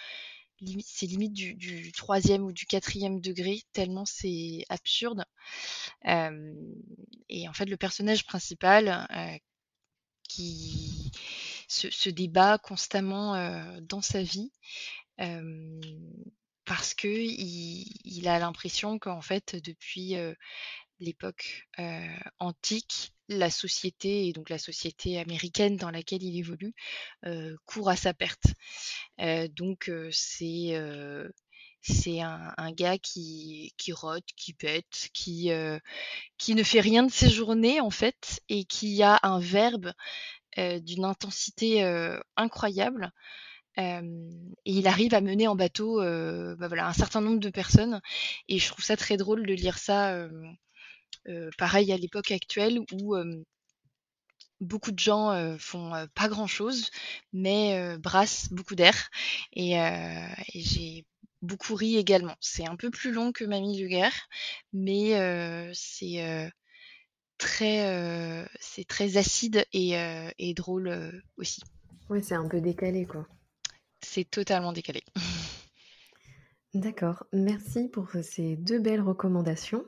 c'est 0.86 1.06
limite 1.06 1.34
du, 1.34 1.92
troisième 1.92 2.44
ou 2.44 2.52
du 2.52 2.66
quatrième 2.66 3.22
degré, 3.22 3.62
tellement 3.74 4.06
c'est 4.06 4.66
absurde. 4.70 5.26
et 6.06 7.48
en 7.48 7.54
fait, 7.54 7.66
le 7.66 7.78
personnage 7.78 8.26
principal 8.26 9.08
qui 10.28 11.12
se, 11.68 12.10
débat 12.10 12.58
constamment 12.58 13.80
dans 13.82 14.02
sa 14.02 14.22
vie 14.22 14.52
parce 16.66 16.94
que 16.94 17.08
il, 17.08 18.28
a 18.28 18.38
l'impression 18.40 19.00
qu'en 19.00 19.22
fait, 19.22 19.56
depuis 19.56 20.16
l'époque 21.00 21.68
antique, 22.40 23.14
la 23.28 23.50
société, 23.50 24.28
et 24.28 24.34
donc 24.34 24.50
la 24.50 24.58
société 24.58 25.20
américaine 25.20 25.78
dans 25.78 25.92
laquelle 25.92 26.24
il 26.24 26.38
évolue, 26.38 26.74
court 27.66 27.90
à 27.90 27.96
sa 27.96 28.14
perte. 28.14 28.46
donc 29.56 29.92
c'est 30.12 30.74
c'est 31.82 32.20
un, 32.22 32.72
gars 32.74 32.98
qui, 32.98 33.74
qui 33.78 33.94
rote, 33.94 34.26
qui 34.36 34.54
pète, 34.54 35.10
qui, 35.14 35.50
qui 36.38 36.56
ne 36.56 36.64
fait 36.64 36.82
rien 36.82 37.04
de 37.04 37.12
ses 37.12 37.30
journées 37.30 37.80
en 37.82 37.90
fait, 37.90 38.42
et 38.50 38.66
qui 38.66 39.02
a 39.04 39.20
un 39.24 39.40
verbe 39.40 39.94
d'une 40.58 41.06
intensité 41.06 41.84
incroyable. 42.36 43.12
et 43.78 44.02
il 44.66 44.88
arrive 44.88 45.14
à 45.14 45.22
mener 45.22 45.48
en 45.48 45.56
bateau 45.56 46.02
bah 46.02 46.68
voilà, 46.68 46.88
un 46.88 46.94
certain 46.94 47.22
nombre 47.22 47.40
de 47.40 47.50
personnes. 47.50 48.02
Et 48.48 48.60
je 48.60 48.68
trouve 48.68 48.84
ça 48.84 48.98
très 48.98 49.18
drôle 49.18 49.46
de 49.46 49.54
lire 49.54 49.78
ça 49.78 50.28
pareil 51.58 51.92
à 51.92 51.98
l'époque 51.98 52.32
actuelle 52.32 52.80
où 52.92 53.16
beaucoup 54.62 54.92
de 54.92 55.00
gens 55.00 55.58
font 55.58 55.92
pas 56.16 56.28
grand 56.28 56.48
chose, 56.48 56.90
mais 57.34 57.98
brassent 57.98 58.52
beaucoup 58.52 58.76
d'air. 58.76 59.10
Et, 59.54 59.76
j'ai 60.54 61.06
beaucoup 61.42 61.76
ri 61.76 61.98
également. 61.98 62.36
C'est 62.42 62.68
un 62.68 62.76
peu 62.76 62.90
plus 62.90 63.12
long 63.12 63.32
que 63.32 63.46
Mamie 63.46 63.80
Luguerre, 63.80 64.28
mais 64.74 65.72
c'est 65.74 66.52
très, 67.38 68.48
c'est 68.60 68.88
très 68.88 69.18
acide 69.18 69.66
et, 69.74 69.94
et 70.38 70.54
drôle 70.54 71.22
aussi. 71.38 71.62
Oui, 72.10 72.24
c'est 72.24 72.36
un 72.36 72.48
peu 72.48 72.60
décalé, 72.60 73.06
quoi. 73.06 73.28
C'est 74.02 74.30
totalement 74.30 74.74
décalé. 74.74 75.04
D'accord, 76.74 77.26
merci 77.34 77.88
pour 77.88 78.10
ces 78.24 78.56
deux 78.56 78.80
belles 78.80 79.02
recommandations. 79.02 79.86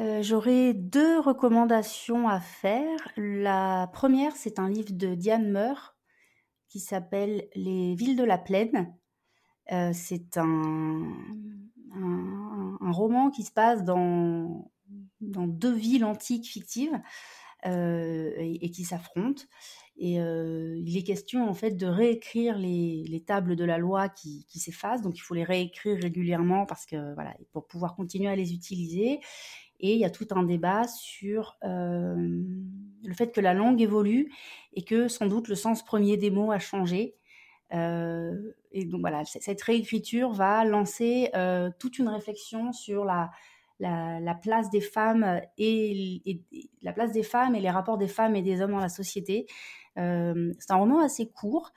Euh, 0.00 0.22
j'aurais 0.22 0.74
deux 0.74 1.18
recommandations 1.18 2.28
à 2.28 2.40
faire. 2.40 2.98
La 3.16 3.90
première, 3.92 4.36
c'est 4.36 4.58
un 4.60 4.68
livre 4.68 4.92
de 4.92 5.14
Diane 5.14 5.50
Meur 5.50 5.96
qui 6.68 6.78
s'appelle 6.78 7.48
Les 7.54 7.94
villes 7.96 8.16
de 8.16 8.24
la 8.24 8.38
plaine. 8.38 8.94
Euh, 9.72 9.90
c'est 9.92 10.36
un, 10.36 11.02
roman 12.80 13.30
qui 13.30 13.42
se 13.42 13.50
passe 13.50 13.82
dans, 13.84 14.70
deux 15.20 15.74
villes 15.74 16.04
antiques 16.04 16.46
fictives 16.46 16.98
euh, 17.66 18.32
et, 18.38 18.70
qui 18.70 18.84
s'affrontent. 18.84 19.42
Et 19.96 20.14
il 20.14 20.96
est 20.96 21.02
question 21.02 21.48
en 21.48 21.54
fait 21.54 21.72
de 21.72 21.86
réécrire 21.86 22.56
les, 22.56 23.04
les 23.08 23.24
tables 23.24 23.56
de 23.56 23.64
la 23.64 23.78
loi 23.78 24.08
qui, 24.08 24.46
qui 24.48 24.60
s'effacent. 24.60 25.02
Donc 25.02 25.16
il 25.16 25.20
faut 25.20 25.34
les 25.34 25.44
réécrire 25.44 25.98
régulièrement 26.00 26.66
parce 26.66 26.86
que 26.86 27.14
voilà 27.14 27.34
pour 27.52 27.66
pouvoir 27.66 27.96
continuer 27.96 28.28
à 28.28 28.36
les 28.36 28.52
utiliser. 28.54 29.20
Et 29.80 29.94
il 29.94 29.98
y 29.98 30.04
a 30.04 30.10
tout 30.10 30.26
un 30.32 30.42
débat 30.42 30.88
sur 30.88 31.56
euh, 31.64 32.16
le 33.04 33.14
fait 33.14 33.32
que 33.32 33.40
la 33.40 33.54
langue 33.54 33.80
évolue 33.80 34.32
et 34.72 34.82
que 34.82 35.08
sans 35.08 35.26
doute 35.26 35.48
le 35.48 35.54
sens 35.54 35.84
premier 35.84 36.16
des 36.16 36.30
mots 36.30 36.50
a 36.50 36.58
changé. 36.58 37.14
Euh, 37.74 38.34
et 38.72 38.84
donc 38.84 39.00
voilà, 39.00 39.24
cette 39.24 39.62
réécriture 39.62 40.32
va 40.32 40.64
lancer 40.64 41.30
euh, 41.34 41.70
toute 41.78 41.98
une 41.98 42.08
réflexion 42.08 42.72
sur 42.72 43.04
la, 43.04 43.30
la, 43.78 44.34
place 44.34 44.70
des 44.70 44.80
femmes 44.80 45.40
et, 45.58 46.42
la 46.82 46.92
place 46.92 47.12
des 47.12 47.22
femmes 47.22 47.54
et 47.54 47.60
les 47.60 47.70
rapports 47.70 47.98
des 47.98 48.08
femmes 48.08 48.34
et 48.34 48.42
des 48.42 48.60
hommes 48.62 48.72
dans 48.72 48.78
la 48.78 48.88
société. 48.88 49.46
c'est 49.96 50.70
un 50.70 50.76
roman 50.76 51.00
assez 51.00 51.30
court 51.30 51.72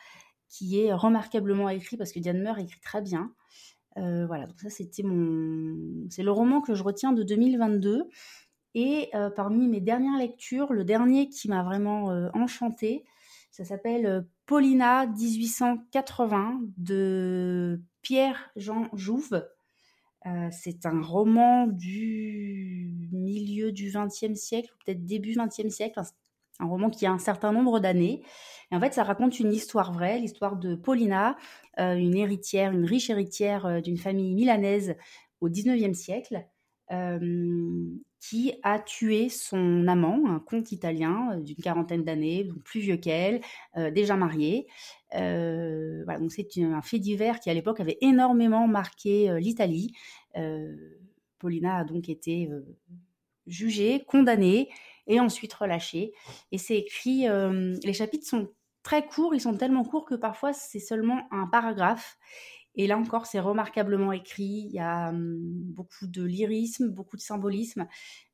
qui 0.47 0.82
est 0.82 0.93
remarquablement 0.93 1.70
écrit 1.70 1.97
parce 1.97 2.12
que 2.12 2.20
Diane 2.20 2.41
Meur 2.41 2.58
écrit 2.58 2.82
très 2.82 3.02
bien. 3.02 3.34
Euh, 3.98 4.26
voilà, 4.26 4.48
donc 4.48 4.60
ça 4.60 4.70
c'était 4.70 5.04
mon... 5.04 6.08
C'est 6.10 6.24
le 6.24 6.32
roman 6.32 6.62
que 6.62 6.74
je 6.74 6.84
retiens 6.84 7.12
de 7.12 7.24
2022. 7.24 8.10
Et 8.74 9.10
euh, 9.16 9.30
parmi 9.30 9.68
mes 9.68 9.82
dernières 9.82 10.18
lectures, 10.18 10.72
le 10.72 10.86
dernier 10.86 11.28
qui 11.28 11.50
m'a 11.50 11.64
vraiment 11.64 12.12
euh, 12.12 12.30
enchantée, 12.34 13.04
ça 13.52 13.66
s'appelle 13.66 14.26
Paulina 14.46 15.08
1880 15.08 16.62
de 16.78 17.82
Pierre-Jean 18.02 18.88
Jouve. 18.94 19.46
c'est 20.52 20.86
un 20.86 21.02
roman 21.02 21.68
du 21.68 23.10
milieu 23.12 23.74
du 23.74 23.92
XXe 23.92 24.39
siècle, 24.39 24.74
peut-être 24.86 25.06
début 25.06 25.36
XXe 25.36 25.68
siècle, 25.68 26.00
un 26.62 26.66
roman 26.66 26.89
qui 26.89 27.05
a 27.05 27.12
un 27.12 27.20
certain 27.20 27.51
nombre 27.51 27.80
d'années. 27.80 28.22
Et 28.72 28.76
en 28.76 28.80
fait, 28.80 28.93
ça 28.93 29.03
raconte 29.03 29.39
une 29.39 29.51
histoire 29.51 29.91
vraie, 29.91 30.20
l'histoire 30.20 30.55
de 30.55 30.76
Paulina, 30.76 31.36
euh, 31.80 31.95
une 31.95 32.16
héritière, 32.16 32.72
une 32.72 32.86
riche 32.86 33.09
héritière 33.09 33.66
euh, 33.66 33.82
d'une 33.82 33.97
famille 33.97 34.34
milanaise 34.34 34.95
au 35.41 35.49
XIXe 35.49 35.97
siècle, 35.97 36.45
qui 38.20 38.53
a 38.64 38.80
tué 38.80 39.30
son 39.30 39.88
amant, 39.88 40.24
un 40.28 40.39
comte 40.39 40.74
italien 40.74 41.38
d'une 41.38 41.55
quarantaine 41.55 42.03
d'années, 42.03 42.49
plus 42.66 42.82
vieux 42.82 42.97
qu'elle, 42.97 43.39
déjà 43.93 44.18
marié. 44.18 44.68
donc 45.14 46.32
c'est 46.34 46.49
un 46.57 46.82
fait 46.82 46.99
divers 46.99 47.39
qui 47.39 47.49
à 47.49 47.53
l'époque 47.53 47.80
avait 47.80 47.97
énormément 48.01 48.68
marqué 48.68 49.34
l'Italie. 49.39 49.95
Paulina 51.39 51.78
a 51.78 51.86
donc 51.86 52.09
été 52.09 52.49
jugée, 53.47 54.03
condamnée 54.05 54.68
et 55.12 55.20
ensuite 55.20 55.53
relâchée. 55.53 56.14
Et 56.51 56.57
c'est 56.57 56.78
écrit, 56.78 57.28
les 57.84 57.93
chapitres 57.93 58.28
sont 58.28 58.49
très 58.82 59.05
courts, 59.05 59.36
ils 59.36 59.41
sont 59.41 59.55
tellement 59.55 59.84
courts 59.84 60.05
que 60.05 60.16
parfois 60.16 60.53
c'est 60.53 60.80
seulement 60.80 61.28
un 61.32 61.47
paragraphe. 61.47 62.18
Et 62.76 62.88
là 62.88 62.97
encore, 62.97 63.26
c'est 63.26 63.41
remarquablement 63.41 64.14
écrit. 64.14 64.66
Il 64.70 64.72
y 64.72 64.80
a 64.80 65.12
beaucoup 65.14 66.07
de 66.07 66.24
lyrisme, 66.24 66.88
beaucoup 66.88 67.18
de 67.18 67.22
symbolisme. 67.22 67.86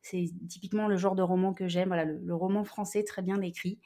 C'est 0.03 0.29
typiquement 0.47 0.87
le 0.87 0.95
genre 0.95 1.15
de 1.15 1.23
roman 1.23 1.53
que 1.53 1.67
j'aime. 1.67 1.87
Voilà, 1.87 2.05
le, 2.05 2.35
roman 2.35 2.63
français 2.63 3.03
très 3.03 3.23
bien 3.23 3.41
écrit. 3.41 3.79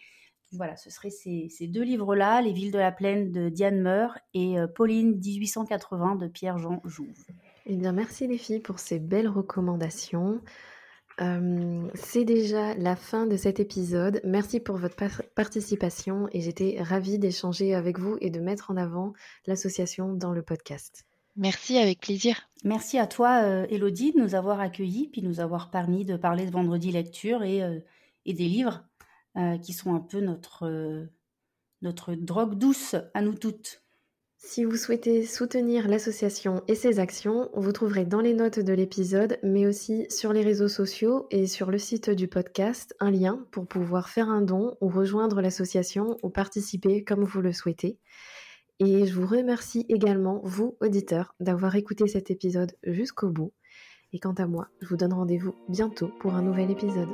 voilà, 0.52 0.76
ce 0.76 0.90
seraient 0.90 1.10
ces, 1.10 1.50
deux 1.62 1.84
livres-là, 1.84 2.42
Les 2.42 2.52
villes 2.52 2.74
de 2.74 2.80
la 2.80 2.92
plaine 2.92 3.32
de 3.32 3.48
Diane 3.48 3.80
Meur 3.80 4.18
et 4.34 4.58
Pauline 4.76 5.18
1880 5.18 6.18
de 6.18 6.28
Pierre-Jean 6.28 6.82
Jouve. 6.84 7.26
Eh 7.66 7.78
bien, 7.78 7.94
merci 7.94 8.28
les 8.28 8.38
filles 8.38 8.60
pour 8.60 8.80
ces 8.80 9.00
belles 9.00 9.30
recommandations 9.30 10.42
c'est 11.94 12.26
déjà 12.26 12.74
la 12.76 12.96
fin 12.96 13.26
de 13.26 13.38
cet 13.38 13.60
épisode. 13.60 14.22
Merci 14.24 14.60
pour 14.60 14.78
votre 14.78 14.96
participation 15.36 16.28
et 16.32 16.42
j'étais 16.42 16.78
ravie 16.82 17.20
d'échanger 17.20 17.76
avec 17.76 18.00
vous 18.00 18.18
et 18.22 18.30
de 18.30 18.40
mettre 18.40 18.72
en 18.72 18.78
avant 18.78 19.14
l'association 19.46 20.14
dans 20.14 20.32
le 20.32 20.42
podcast. 20.42 21.06
Merci, 21.36 21.78
avec 21.78 22.02
plaisir. 22.02 22.50
Merci 22.64 22.98
à 22.98 23.08
toi, 23.08 23.44
euh, 23.44 23.66
Elodie, 23.70 24.12
de 24.12 24.20
nous 24.20 24.36
avoir 24.36 24.60
accueillis, 24.60 25.08
puis 25.08 25.22
nous 25.22 25.40
avoir 25.40 25.72
permis 25.72 26.04
de 26.04 26.18
parler 26.18 26.46
de 26.46 26.52
Vendredi 26.52 26.92
Lecture 26.92 27.44
et, 27.44 27.64
euh, 27.64 27.80
et 28.26 28.34
des 28.34 28.48
livres 28.48 28.84
euh, 29.38 29.58
qui 29.58 29.72
sont 29.74 29.96
un 29.96 30.02
peu 30.02 30.20
notre, 30.20 31.08
notre 31.82 32.16
drogue 32.16 32.56
douce 32.56 32.96
à 33.14 33.22
nous 33.22 33.34
toutes. 33.34 33.84
Si 34.44 34.66
vous 34.66 34.76
souhaitez 34.76 35.24
soutenir 35.24 35.88
l'association 35.88 36.64
et 36.68 36.74
ses 36.74 37.00
actions, 37.00 37.50
vous 37.54 37.72
trouverez 37.72 38.06
dans 38.06 38.22
les 38.22 38.34
notes 38.34 38.60
de 38.60 38.74
l'épisode, 38.74 39.38
mais 39.44 39.68
aussi 39.68 40.08
sur 40.10 40.34
les 40.34 40.42
réseaux 40.42 40.68
sociaux 40.68 41.28
et 41.30 41.46
sur 41.46 41.70
le 41.70 41.78
site 41.78 42.10
du 42.10 42.28
podcast, 42.28 42.96
un 43.00 43.12
lien 43.12 43.46
pour 43.52 43.68
pouvoir 43.68 44.10
faire 44.10 44.30
un 44.30 44.42
don 44.42 44.76
ou 44.82 44.90
rejoindre 44.90 45.42
l'association 45.42 46.18
ou 46.24 46.30
participer 46.30 47.04
comme 47.04 47.24
vous 47.24 47.40
le 47.40 47.54
souhaitez. 47.54 48.00
Et 48.80 49.06
je 49.06 49.14
vous 49.14 49.28
remercie 49.28 49.86
également, 49.90 50.42
vous, 50.44 50.76
auditeurs, 50.82 51.36
d'avoir 51.40 51.76
écouté 51.76 52.08
cet 52.08 52.32
épisode 52.32 52.74
jusqu'au 52.84 53.30
bout. 53.30 53.54
Et 54.12 54.20
quant 54.20 54.34
à 54.34 54.48
moi, 54.48 54.70
je 54.82 54.88
vous 54.88 54.98
donne 54.98 55.14
rendez-vous 55.14 55.54
bientôt 55.70 56.10
pour 56.20 56.34
un 56.34 56.42
nouvel 56.42 56.72
épisode. 56.72 57.10